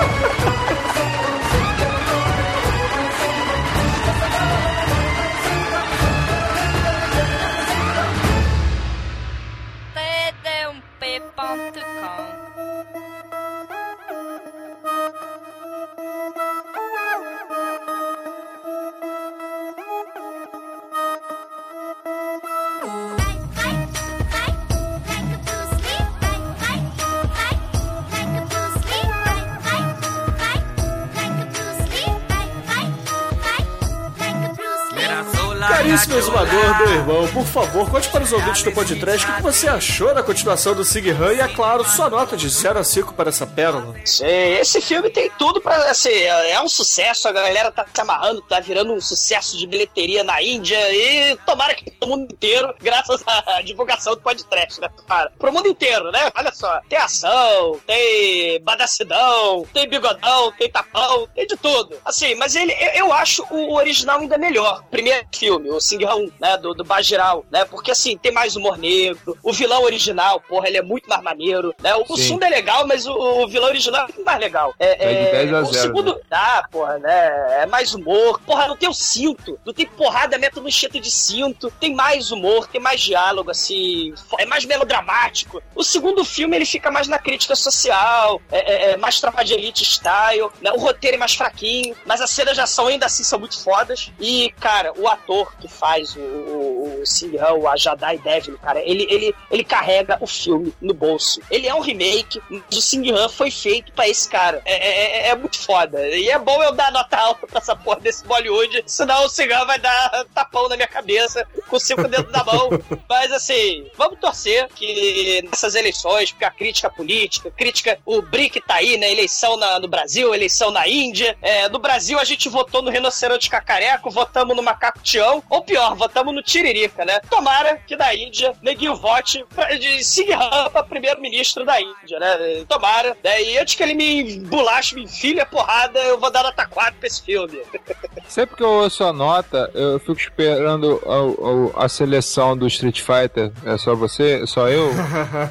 [35.82, 39.66] Caríssimo exumador do irmão, por favor, conte para os ouvintes do podcast o que você
[39.66, 43.30] achou da continuação do Sighan e, é claro, sua nota de 0 a 5 para
[43.30, 43.92] essa pérola.
[44.04, 48.40] Sei, esse filme tem tudo pra assim, é um sucesso, a galera tá se amarrando,
[48.42, 53.20] tá virando um sucesso de bilheteria na Índia e tomara que pro mundo inteiro, graças
[53.26, 54.88] à divulgação do podcast, né?
[55.08, 56.30] Cara, pro mundo inteiro, né?
[56.36, 61.96] Olha só, tem ação, tem badacidão, tem bigodão, tem tapão, tem de tudo.
[62.04, 64.84] Assim, mas ele, eu acho o original ainda melhor.
[64.88, 67.64] Primeiro filme, o Singhan, né, do, do Bajiral, né?
[67.64, 71.74] Porque assim, tem mais humor negro, o vilão original, porra, ele é muito mais maneiro,
[71.80, 71.94] né?
[71.96, 72.16] O, o.
[72.16, 74.74] Sunda é legal, mas o, o vilão original é muito mais legal.
[74.78, 76.20] É, É de 10 a o 0, segundo, né?
[76.30, 77.62] ah, porra, né?
[77.62, 78.40] É mais humor.
[78.46, 79.58] Porra, não tem o cinto.
[79.66, 81.70] Não tem porrada, meta no enxerto de cinto.
[81.80, 84.14] Tem mais humor, tem mais diálogo, assim.
[84.38, 85.62] É mais melodramático.
[85.74, 88.40] O segundo filme, ele fica mais na crítica social.
[88.50, 90.48] É, é- é mais tropa de elite style.
[90.60, 90.70] Né?
[90.72, 91.94] O roteiro é mais fraquinho.
[92.06, 94.10] Mas as cenas de ação ainda assim são muito fodas.
[94.20, 99.06] E, cara, o ator que faz o, o, o Singhan, o Ajadai Devlin, cara, ele,
[99.08, 101.40] ele, ele carrega o filme no bolso.
[101.50, 104.60] Ele é um remake, mas o Singhan foi feito pra esse cara.
[104.64, 106.04] É, é- é- é muito foda.
[106.08, 109.64] E é bom eu dar nota alta pra essa porra desse Bollywood, senão o Singhan
[109.66, 112.68] vai dar tapão na minha cabeça com cinco dedos na mão.
[113.08, 118.74] Mas assim, vamos torcer que nessas eleições, porque a crítica política, crítica, o BRIC tá
[118.76, 119.10] aí, né?
[119.12, 121.36] Eleição na- no Brasil, eleição na Índia.
[121.40, 125.94] É, no Brasil a gente votou no rinoceronte cacareco, votamos no macaco tião, ou pior,
[125.94, 127.20] votamos no tiririca, né?
[127.28, 132.64] Tomara que da Índia neguinho vote pra, de Singhan pra primeiro-ministro da Índia, né?
[132.66, 133.14] Tomara.
[133.22, 133.42] Né?
[133.42, 136.94] E antes que ele me bolache, me enfile a porrada, eu vou dar nota 4
[136.98, 137.60] pra esse filme.
[138.26, 143.00] Sempre que eu ouço a nota, eu fico esperando a, a- a seleção do Street
[143.02, 143.52] Fighter.
[143.66, 144.40] É só você?
[144.42, 144.90] É só eu?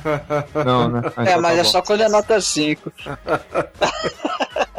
[0.66, 1.02] Não, né?
[1.16, 2.92] Ah, É, então mas tá é só quando é nota 5.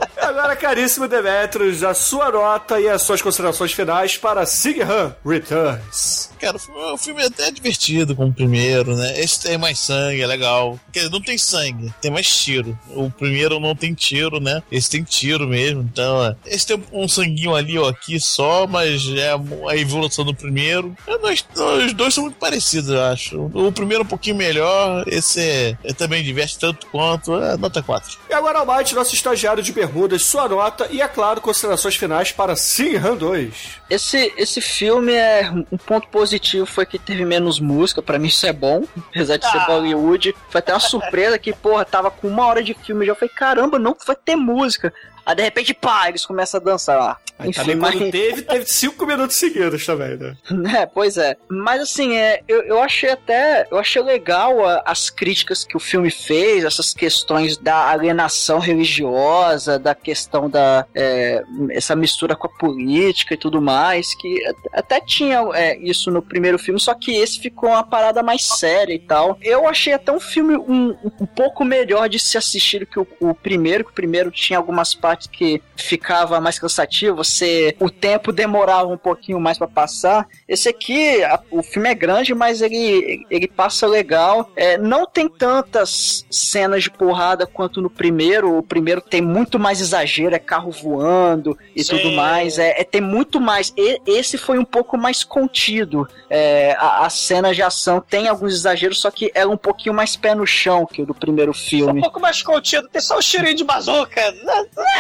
[0.43, 6.32] Agora, caríssimo Demetrius, a sua nota e as suas considerações finais para Sighan Returns.
[6.43, 9.19] Cara, o filme, o filme é até divertido como o primeiro, né?
[9.21, 10.79] Esse tem mais sangue, é legal.
[10.93, 12.77] Quer dizer, não tem sangue, tem mais tiro.
[12.91, 14.61] O primeiro não tem tiro, né?
[14.71, 16.37] Esse tem tiro mesmo, então é.
[16.47, 19.31] Esse tem um sanguinho ali ou aqui só, mas é
[19.71, 20.95] a evolução do primeiro.
[21.07, 21.45] É, nós-
[21.87, 23.51] os dois são muito parecidos, eu acho.
[23.55, 27.37] O primeiro é um pouquinho melhor, esse é, é também diverte tanto quanto.
[27.37, 28.19] É nota 4.
[28.29, 32.57] E agora, Almighty, nosso estagiário de bermudas, sua nota e, é claro, considerações finais para
[32.57, 33.53] Sim Han 2.
[33.89, 35.49] Esse, esse filme é.
[35.71, 36.32] Um ponto positivo
[36.67, 39.67] foi que teve menos música, pra mim isso é bom, apesar de ser Ah.
[39.67, 40.35] Bollywood.
[40.49, 43.35] Foi até uma surpresa que, porra, tava com uma hora de filme, eu já falei,
[43.35, 44.93] caramba, não vai ter música.
[45.25, 47.21] Aí de repente, pá, eles começam a dançar.
[47.39, 47.95] Aí Enfim, também mas...
[47.95, 50.37] quando teve, teve cinco minutos seguidos também, né?
[50.81, 51.37] É, pois é.
[51.49, 53.67] Mas assim, é, eu, eu achei até.
[53.71, 59.79] Eu achei legal a- as críticas que o filme fez, essas questões da alienação religiosa,
[59.79, 60.87] da questão da.
[60.95, 66.11] é, essa mistura com a política e tudo mais, que at- até tinha é, isso
[66.11, 69.39] no primeiro filme, só que esse ficou uma parada mais séria e tal.
[69.43, 73.07] Eu achei até um filme um, um pouco melhor de se assistir do que o,
[73.21, 78.33] o primeiro, que o primeiro tinha algumas partes que ficava mais cansativo, você o tempo
[78.33, 80.27] demorava um pouquinho mais pra passar.
[80.49, 84.51] Esse aqui, a- o filme é grande, mas ele, ele passa legal.
[84.57, 88.59] É, não tem tantas cenas de porrada quanto no primeiro.
[88.59, 91.97] O primeiro tem muito mais exagero, é carro voando e Sim.
[91.97, 92.59] tudo mais.
[92.59, 93.73] É, é- tem muito mais.
[93.77, 96.07] E- esse foi um pouco mais contido.
[96.31, 100.17] É, a, as cenas de ação tem alguns exageros, só que é um pouquinho mais
[100.17, 102.01] pé no chão que o do primeiro Um filme.
[102.01, 104.21] pouco mais contido, tem só o cheirinho de bazuca.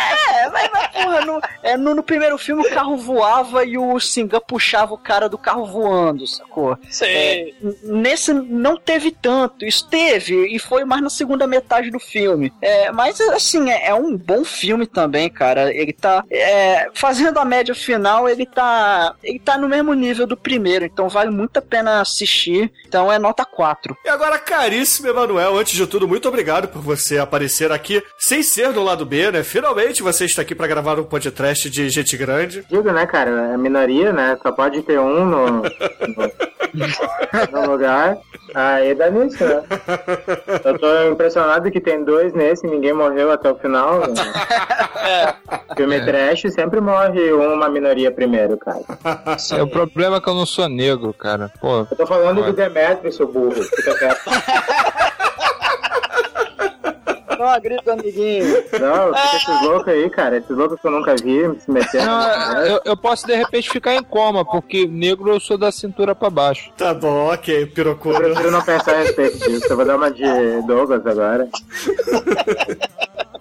[0.02, 3.98] É, mas, mas porra, no, é, no, no primeiro filme o carro voava e o
[4.00, 6.76] Singan puxava o cara do carro voando, sacou?
[6.90, 7.04] Sim.
[7.06, 7.52] É,
[7.82, 12.52] nesse não teve tanto, isso teve, e foi mais na segunda metade do filme.
[12.60, 15.74] É, mas assim, é, é um bom filme também, cara.
[15.74, 19.14] Ele tá é, fazendo a média final, ele tá.
[19.22, 22.72] Ele tá no mesmo nível do primeiro, então vale muito a pena assistir.
[22.86, 23.96] Então é nota 4.
[24.04, 28.72] E agora, caríssimo Emanuel, antes de tudo, muito obrigado por você aparecer aqui, sem ser
[28.72, 29.42] do lado B, né?
[29.42, 32.64] Finalmente você está aqui para gravar um podcast de gente grande.
[32.70, 34.38] Digo, né, cara, é minoria, né?
[34.40, 35.62] Só pode ter um no, no,
[37.50, 38.16] no lugar.
[38.54, 39.62] Aí dá nisso, né?
[40.64, 44.00] Eu tô impressionado que tem dois nesse, ninguém morreu até o final.
[44.00, 44.14] Né?
[45.76, 48.82] Filme trash sempre morre uma minoria primeiro, cara.
[49.52, 51.50] É, o problema é que eu não sou negro, cara.
[51.60, 53.62] Pô, Eu tô falando do Demetrio, seu burro.
[53.62, 54.20] Fica quieto.
[57.42, 58.46] Não agrida, amiguinho.
[58.80, 60.36] Não, fica esses loucos aí, cara.
[60.36, 62.04] Esses loucos que eu nunca vi se metendo.
[62.06, 66.14] Não, eu, eu posso de repente ficar em coma, porque negro eu sou da cintura
[66.14, 66.70] pra baixo.
[66.76, 68.18] Tá bom, ok, Eu pirocudo.
[68.20, 69.66] prefiro não pensar a respeito disso.
[69.68, 70.22] Eu vou dar uma de
[70.66, 71.48] Douglas agora.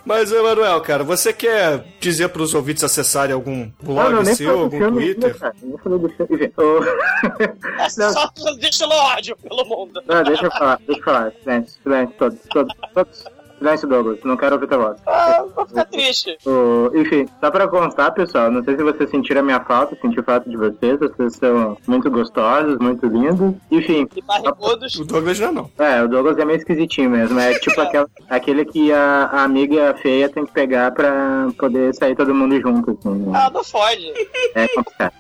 [0.04, 4.78] Mas, Emanuel, cara, você quer dizer pros ouvintes acessarem algum blog seu, falei do algum
[4.80, 5.38] filme Twitter?
[5.38, 5.54] cara.
[5.62, 6.36] Nem falei do filme.
[6.36, 8.30] Enfim, o- É só
[8.60, 10.02] deixa no ódio pelo mundo.
[10.08, 11.32] Não, deixa eu falar, deixa eu falar.
[11.44, 13.24] Silêncio, silêncio, todos, todos, todos.
[13.62, 14.98] Silêncio, Douglas, não quero ouvir tua voz.
[15.06, 16.36] Ah, vou ficar triste.
[16.48, 20.20] O- enfim, só pra constar, pessoal, não sei se vocês sentiram a minha falta, senti
[20.24, 23.54] falta de vocês, vocês são muito gostosos, muito lindos.
[23.70, 24.96] Enfim, E barrigudos.
[24.96, 25.70] O Douglas já não.
[25.78, 29.94] é, o Douglas é meio esquisitinho mesmo, é tipo aquela, aquele que a, a amiga
[30.02, 33.32] feia tem que pegar pra poder sair todo mundo junto, assim, né?
[33.36, 34.12] Ah, não fode.
[34.56, 35.14] É complicado.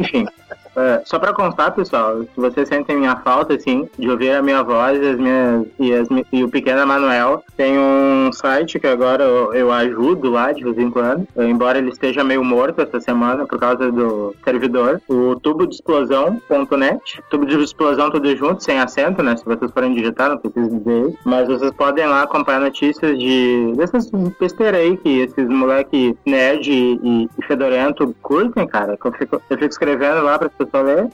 [0.00, 0.26] Enfim,
[0.76, 4.62] é, só pra constar, pessoal, se vocês sentem minha falta, assim, de ouvir a minha
[4.62, 9.52] voz as minhas, e, as e o pequeno Manuel, tem um site que agora eu,
[9.52, 13.58] eu ajudo lá de vez em quando, embora ele esteja meio morto essa semana por
[13.58, 19.36] causa do servidor, o tubo de explosão.net, tubo de explosão tudo junto, sem acento, né,
[19.36, 20.92] se vocês forem digitar, não precisa dizer
[21.24, 27.28] mas vocês podem lá acompanhar notícias de dessas besteiras aí que esses moleque nerd e,
[27.38, 30.50] e fedorento curtem, cara, eu fico, eu fico escrevendo lá para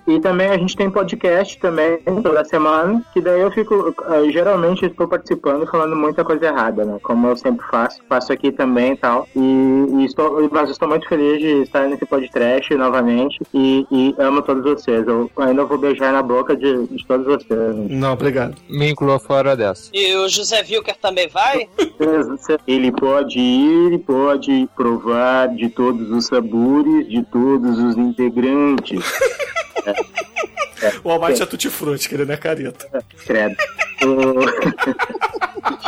[0.07, 4.87] E também a gente tem podcast também toda semana, que daí eu fico, eh, geralmente
[4.87, 8.97] estou participando falando muita coisa errada, né, como eu sempre faço, faço aqui também e
[8.97, 9.29] tal.
[9.35, 14.43] E, e estou, mas estou muito feliz de estar nesse podcast novamente e, e amo
[14.43, 15.07] todos vocês.
[15.07, 17.77] Eu ainda vou beijar na boca de, de todos vocês.
[17.77, 17.87] né.
[17.91, 18.57] Não, obrigado.
[18.69, 19.91] Me inclua fora dessa.
[19.93, 21.69] E o José Wilker também vai?
[22.67, 29.01] Ele pode ir e pode provar de todos os sabores, de todos os integrantes.
[31.05, 33.05] O Almighty é tutti-frutti, que ele não é careta.
[33.27, 33.57] Credo.
[34.05, 34.45] O-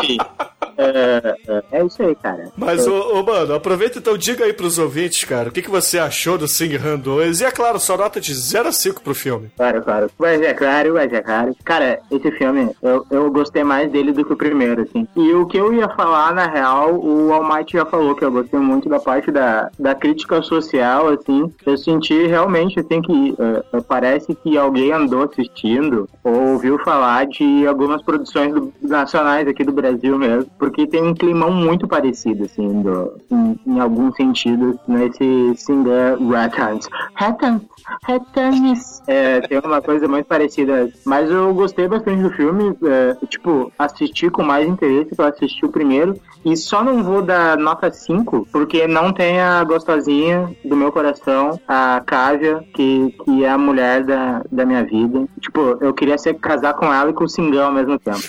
[0.00, 0.18] Enfim.
[0.80, 2.48] É, é, é isso gostei, cara.
[2.56, 5.70] Mas, Eu- ô, ô, mano, aproveita então, diga aí pros ouvintes, cara, o que, que
[5.70, 7.40] você achou do Sing Han 2?
[7.40, 9.50] E é claro, só nota de 0 a 5 pro filme.
[9.56, 10.10] Claro, claro.
[10.18, 11.54] Mas é claro, mas é claro.
[11.64, 15.06] Cara, esse filme, eu, eu gostei mais dele do que o primeiro, assim.
[15.16, 18.58] E o que eu ia falar, na real, o Almighty já falou, que eu gostei
[18.60, 21.52] muito da parte da, da crítica social, assim.
[21.66, 27.66] Eu senti realmente, assim, que eh, parece que alguém andou assistindo ou ouviu falar de
[27.66, 32.82] algumas produções do- nacionais aqui do Brasil mesmo, porque tem um climão muito parecido, assim,
[32.82, 36.88] do, em, em alguns sentidos, nesse Singer Ratans.
[37.14, 37.62] Ratans,
[38.04, 39.02] Ratans.
[39.06, 44.30] É, tem uma coisa muito parecida, mas eu gostei bastante do filme, é, tipo, assisti
[44.30, 46.14] com mais interesse que eu assisti o primeiro,
[46.44, 51.60] e só não vou dar nota 5, porque não tem a gostosinha do meu coração,
[51.68, 55.26] a Kávia, que, que é a mulher da, da minha vida.
[55.40, 58.20] Tipo, eu queria ser casar com ela e com o Singão ao mesmo tempo.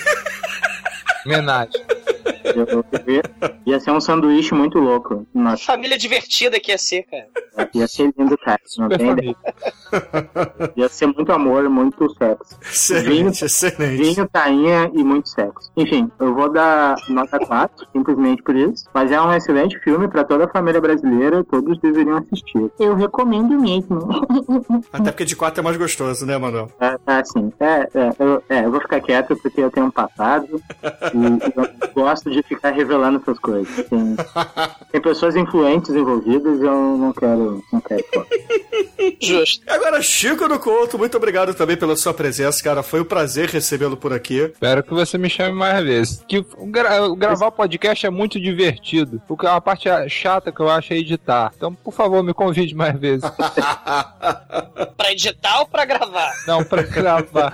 [1.26, 2.01] Homenagem.
[3.66, 5.26] Ia, ser um sanduíche muito louco.
[5.34, 7.70] Nossa, Família divertida que ia ser, cara.
[7.74, 8.60] ia ser lindo, cara.
[8.78, 9.36] Não Super tem ideia.
[9.90, 10.74] família.
[10.76, 12.58] Ia ser muito amor, muito sexo.
[12.62, 14.04] Excelente, excelente.
[14.04, 15.72] Vinho, tainha e muito sexo.
[15.76, 18.86] Enfim, eu vou dar nota 4, simplesmente por isso.
[18.94, 22.72] Mas é um excelente filme pra toda a família brasileira, todos deveriam assistir.
[22.80, 24.00] Eu recomendo mesmo.
[24.92, 26.72] Até porque de 4 é mais gostoso, né, Manuel?
[26.80, 29.92] É, é assim, é, é, eu, é, eu vou ficar quieto porque eu tenho um
[29.92, 33.74] passado e eu gosto de ficar revelando essas coisas.
[33.88, 34.16] Tem,
[34.92, 38.04] tem pessoas influentes envolvidas e eu não quero, não quero.
[39.22, 39.64] Justo.
[39.68, 42.84] Agora, Chico do Couto, muito obrigado também pela sua presença, cara.
[42.84, 44.40] Foi um prazer recebê-lo por aqui.
[44.42, 46.24] Espero que você me chame mais vezes.
[46.28, 49.22] Que o gra- gravar podcast é muito divertido.
[49.28, 51.52] O que a parte chata que eu acho é editar.
[51.56, 53.24] Então, por favor, me convide mais vezes.
[54.98, 56.32] Pra editar ou pra gravar?
[56.48, 57.54] Não, pra gravar.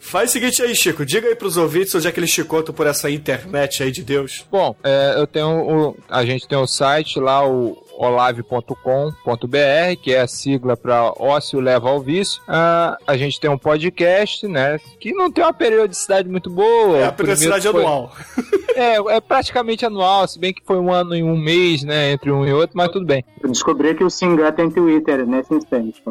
[0.00, 1.04] Faz o seguinte aí, Chico.
[1.06, 4.02] Diga aí pros ouvintes onde é que eles te contam por essa internet aí de
[4.02, 4.27] Deus.
[4.50, 10.20] Bom, é, eu tenho o, a gente tem o site lá, o olave.com.br, que é
[10.20, 12.40] a sigla para Ócio Leva ao Vício.
[12.46, 16.98] Ah, a gente tem um podcast, né, que não tem uma periodicidade muito boa.
[16.98, 18.12] É a periodicidade foi- anual.
[18.78, 22.30] É, é praticamente anual, se bem que foi um ano e um mês, né, entre
[22.30, 23.24] um e outro, mas tudo bem.
[23.42, 26.00] Eu descobri que o Singan tem Twitter nesse instante.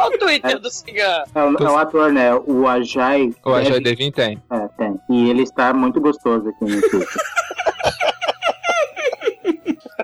[0.00, 1.24] Qual o Twitter do Cigan?
[1.34, 2.34] É, o- é o ator, né?
[2.34, 3.34] O Ajay.
[3.44, 4.42] O Ajay Dev- Devin tem.
[4.50, 4.98] É, tem.
[5.10, 7.08] E ele está muito gostoso aqui no Twitter.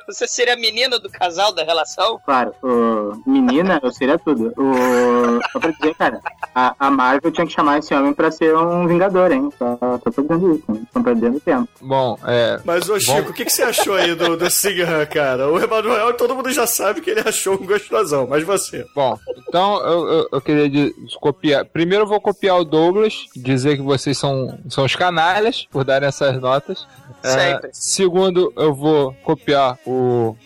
[0.06, 2.20] Você seria a menina do casal da relação?
[2.24, 3.12] Claro, o...
[3.26, 4.52] menina, eu seria tudo.
[4.56, 5.40] O...
[5.52, 6.20] Só pra dizer, cara,
[6.54, 9.50] a, a Marvel tinha que chamar esse homem pra ser um vingador, hein?
[9.58, 10.82] Só, só tô dizendo isso?
[10.84, 11.68] Estão perdendo tempo.
[11.80, 12.60] Bom, é.
[12.64, 13.30] Mas, ô Chico, Bom.
[13.30, 15.48] o que, que você achou aí do, do Sighan, cara?
[15.50, 18.86] O Emanuel, todo mundo já sabe que ele achou um gostosão, mas você.
[18.94, 19.18] Bom,
[19.48, 21.64] então eu, eu, eu queria de- copiar.
[21.64, 26.08] Primeiro eu vou copiar o Douglas, dizer que vocês são, são os canalhas por darem
[26.08, 26.86] essas notas.
[27.24, 29.95] É, segundo, eu vou copiar o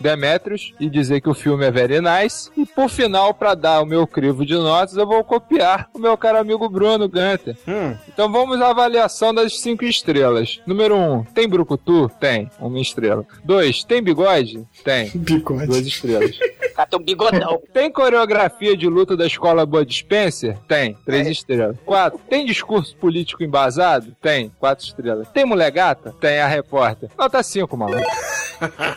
[0.00, 2.50] Demetrius e dizer que o filme é very nice.
[2.56, 6.16] E por final, pra dar o meu crivo de notas, eu vou copiar o meu
[6.16, 7.56] caro amigo Bruno Gunter.
[7.66, 10.60] Hum, Então vamos à avaliação das cinco estrelas.
[10.66, 12.10] Número um, tem brucutu?
[12.20, 13.24] Tem, uma estrela.
[13.44, 14.66] Dois, tem bigode?
[14.84, 15.66] Tem, bigode.
[15.66, 16.36] duas estrelas.
[16.90, 17.60] Tem um bigodão.
[17.74, 20.56] Tem coreografia de luta da escola Bud Spencer?
[20.66, 21.76] Tem, três estrelas.
[21.84, 22.18] Quatro.
[22.26, 24.16] Tem discurso político embasado?
[24.22, 25.28] Tem, quatro estrelas.
[25.28, 26.14] Tem mulher gata?
[26.18, 27.10] Tem a repórter.
[27.18, 28.00] Nota cinco, maluco.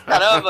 [0.06, 0.43] Caramba.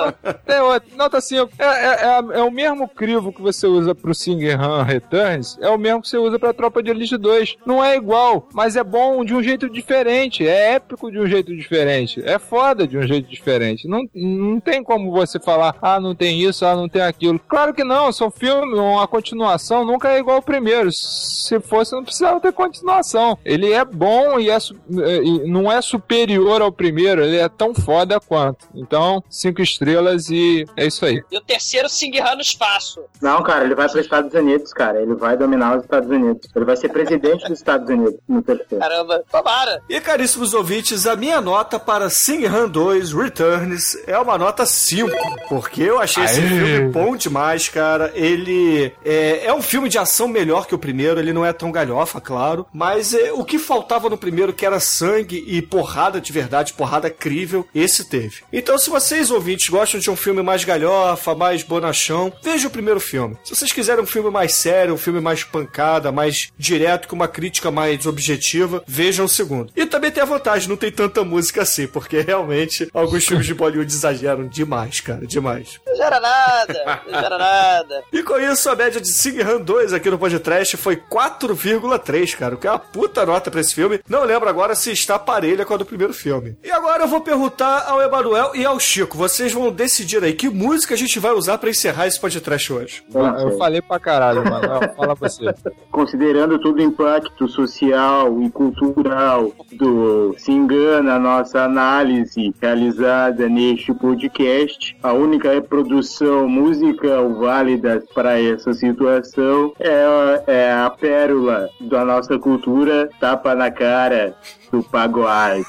[0.45, 0.89] Tem outro.
[0.95, 1.51] Nota cinco.
[1.57, 5.57] É, é, é, a- é o mesmo crivo que você usa pro Singer Han Returns,
[5.61, 7.57] é o mesmo que você usa pra Tropa de Elite 2.
[7.65, 10.47] Não é igual, mas é bom de um jeito diferente.
[10.47, 12.21] É épico de um jeito diferente.
[12.25, 13.87] É foda de um jeito diferente.
[13.87, 17.39] Não, não tem como você falar, ah, não tem isso, ah, não tem aquilo.
[17.47, 20.91] Claro que não, são filmes, uma continuação nunca é igual ao primeiro.
[20.91, 23.37] Se fosse, não precisava ter continuação.
[23.43, 27.73] Ele é bom e, é, su- e não é superior ao primeiro, ele é tão
[27.73, 28.65] foda quanto.
[28.73, 29.82] Então, cinco estrelas
[30.29, 31.21] e é isso aí.
[31.31, 33.01] E o terceiro, Singhan no espaço.
[33.21, 35.01] Não, cara, ele vai para os Estados Unidos, cara.
[35.01, 36.49] Ele vai dominar os Estados Unidos.
[36.55, 38.79] Ele vai ser presidente dos Estados Unidos no terceiro.
[38.79, 39.81] Caramba, tomara.
[39.89, 45.11] E caríssimos ouvintes, a minha nota para Sing Han 2 Returns é uma nota 5,
[45.49, 46.47] porque eu achei esse Aê.
[46.47, 48.11] filme bom demais, cara.
[48.15, 51.71] Ele é, é um filme de ação melhor que o primeiro, ele não é tão
[51.71, 56.31] galhofa, claro, mas é, o que faltava no primeiro, que era sangue e porrada de
[56.31, 58.41] verdade, porrada crível, esse teve.
[58.51, 62.99] Então, se vocês, ouvintes, gostam de um filme mais galhofa, mais bonachão, veja o primeiro
[62.99, 63.35] filme.
[63.43, 67.27] Se vocês quiserem um filme mais sério, um filme mais pancada, mais direto, com uma
[67.27, 69.73] crítica mais objetiva, vejam o segundo.
[69.75, 73.55] E também tem a vantagem, não tem tanta música assim, porque realmente alguns filmes de
[73.55, 75.79] Bollywood exageram demais, cara, demais.
[75.87, 78.03] Não gera nada, não gera nada.
[78.13, 82.53] E com isso, a média de Sing Han 2 aqui no podcast foi 4,3, cara,
[82.53, 84.01] o que é uma puta nota pra esse filme.
[84.07, 86.55] Não lembro agora se está parelha com a do primeiro filme.
[86.63, 89.17] E agora eu vou perguntar ao Emanuel e ao Chico.
[89.17, 93.03] Vocês vão decidir aí que música a gente vai usar pra encerrar esse podcast hoje.
[93.13, 94.93] Eu falei pra caralho, mano.
[94.95, 95.53] Fala você.
[95.91, 103.93] Considerando todo o impacto social e cultural do Se Engana, a nossa análise realizada neste
[103.93, 112.37] podcast, a única reprodução musical válida para essa situação é, é a pérola da nossa
[112.39, 114.35] cultura, tapa na cara
[114.73, 115.63] do Pagoarte.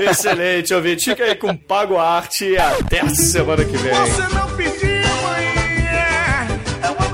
[0.00, 1.10] Excelente, ouvinte.
[1.10, 3.92] Fica aí com Pago Arte e até a semana que vem.
[3.92, 5.44] Você não pediu, mãe,
[5.90, 6.46] é,
[6.88, 7.11] eu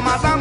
[0.00, 0.31] bate na